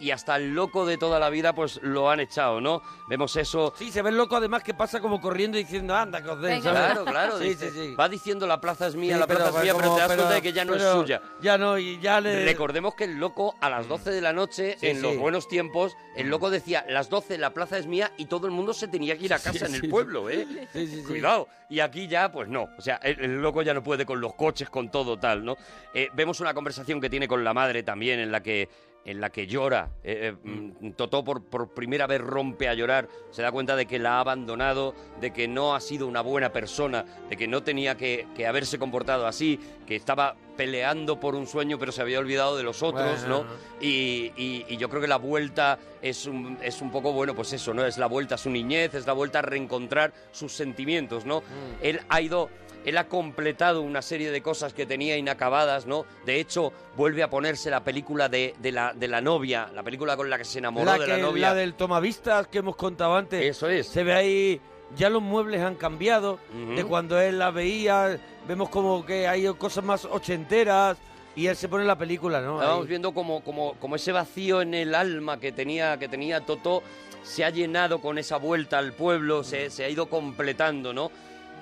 [0.00, 2.82] y hasta el loco de toda la vida pues lo han echado, ¿no?
[3.08, 3.72] Vemos eso...
[3.76, 6.40] Sí, se ve el loco además que pasa como corriendo y diciendo, anda, que os
[6.40, 6.80] den", ¿sabes?
[6.80, 7.94] Claro, claro, Sí, dice- sí, sí.
[7.94, 10.30] va diciendo la plaza es mía, Sí, la plaza es mía, pero te das cuenta
[10.30, 11.20] de que ya no es suya.
[11.40, 12.44] Ya no, y ya le...
[12.44, 15.02] Recordemos que el loco a las 12 de la noche, Sí, en sí.
[15.02, 18.52] los buenos tiempos, el loco decía, las 12 la plaza es mía y todo el
[18.52, 20.46] mundo se tenía que ir a casa Sí, en el sí, pueblo, ¿eh?
[20.72, 21.02] Sí, sí, sí.
[21.04, 21.48] Cuidado.
[21.68, 22.68] Y aquí ya, pues no.
[22.78, 25.56] O sea, el, el loco ya no puede con los coches, con todo tal, ¿no?
[25.94, 28.68] Eh, vemos una conversación que tiene con la madre también en la que
[29.04, 29.90] en la que llora.
[30.04, 30.48] Eh, eh,
[30.80, 34.16] mm, Totó por, por primera vez rompe a llorar, se da cuenta de que la
[34.16, 38.26] ha abandonado, de que no ha sido una buena persona, de que no tenía que,
[38.36, 42.62] que haberse comportado así, que estaba peleando por un sueño pero se había olvidado de
[42.62, 43.44] los otros, Bueno.
[43.44, 43.46] ¿no?
[43.80, 47.52] Y, y- y yo creo que la vuelta es un, es un poco, bueno, pues
[47.54, 47.86] eso, ¿no?
[47.86, 51.42] Es la vuelta a su niñez, es la vuelta a reencontrar sus sentimientos, ¿no?
[51.82, 52.50] Él ha ido...
[52.84, 56.06] Él ha completado una serie de cosas que tenía inacabadas, ¿no?
[56.24, 60.16] De hecho, vuelve a ponerse la película de, de la, de la novia, la película
[60.16, 61.48] con la que se enamoró la, de que, la novia.
[61.48, 63.44] la del tomavistas que hemos contado antes.
[63.44, 63.86] Eso es.
[63.86, 64.60] Se ve ahí,
[64.96, 66.38] ya los muebles han cambiado
[66.74, 68.18] de cuando él la veía.
[68.48, 70.96] Vemos como que hay cosas más ochenteras
[71.36, 72.60] y él se pone la película, ¿no?
[72.60, 76.82] Estábamos viendo como, como, como ese vacío en el alma que tenía, que tenía Totó
[77.22, 81.10] se ha llenado con esa vuelta al pueblo, se, se ha ido completando, ¿no?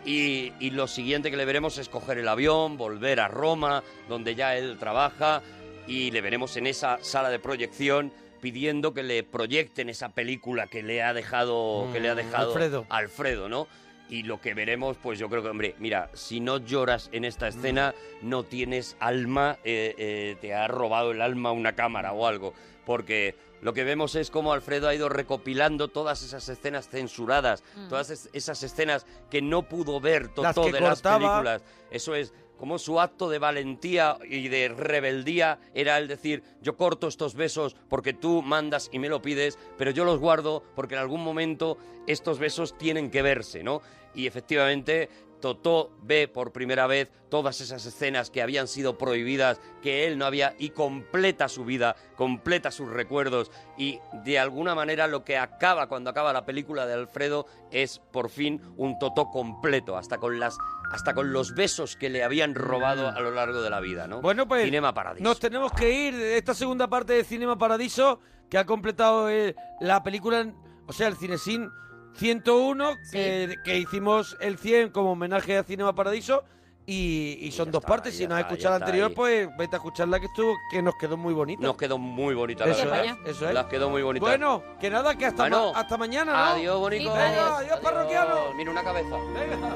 [0.04, 4.34] Y, y lo siguiente que le veremos es coger el avión, volver a Roma, donde
[4.34, 5.42] ya él trabaja,
[5.86, 10.82] y le veremos en esa sala de proyección pidiendo que le proyecten esa película que
[10.82, 12.86] le ha dejado, que le ha Mm, dejado Alfredo.
[12.88, 13.66] Alfredo, ¿no?
[14.08, 17.48] Y lo que veremos, pues yo creo que, hombre, mira, si no lloras en esta
[17.48, 22.54] escena, no tienes alma, eh, eh, te ha robado el alma una cámara o algo.
[22.86, 27.88] Porque lo que vemos es cómo Alfredo ha ido recopilando todas esas escenas censuradas, Mm.
[27.88, 31.62] todas es- esas escenas que no pudo ver Las Totó que de las películas.
[31.90, 37.06] Eso es, como su acto de valentía y de rebeldía era el decir, yo corto
[37.06, 41.00] estos besos porque tú mandas y me lo pides, pero yo los guardo porque en
[41.00, 41.78] algún momento
[42.08, 43.80] estos besos tienen que verse, ¿no?
[44.14, 45.08] Y efectivamente
[45.40, 50.24] Totó ve por primera vez todas esas escenas que habían sido prohibidas, que él no
[50.24, 55.88] había, y completa su vida, completa sus recuerdos, y de alguna manera lo que acaba
[55.88, 60.58] cuando acaba la película de Alfredo es por fin un Totó completo, hasta con las
[60.90, 64.22] hasta con los besos que le habían robado a lo largo de la vida, ¿no?
[64.22, 65.22] Bueno, pues Cinema Paradiso.
[65.22, 69.54] nos tenemos que ir de esta segunda parte de Cinema Paradiso que ha completado eh,
[69.80, 70.50] la película,
[70.86, 71.70] o sea, el Cinesin
[72.16, 76.44] 101, que, que hicimos el 100 como homenaje a Cinema Paradiso.
[76.90, 78.16] Y, y son dos partes.
[78.16, 79.14] Si no has escuchado la anterior, ahí.
[79.14, 81.62] pues vete a escuchar la que estuvo, que nos quedó muy bonita.
[81.62, 83.18] Nos quedó muy bonita Eso la es, verdad.
[83.26, 83.52] eso es.
[83.54, 84.24] Las quedó muy bonita.
[84.24, 86.38] Bueno, que nada, que hasta, Bueno, ma- hasta mañana, ¿no?
[86.54, 87.12] Adiós, bonito.
[87.12, 88.54] Venga, adiós, parroquiano.
[88.56, 89.16] Mira una cabeza.
[89.34, 89.74] Venga.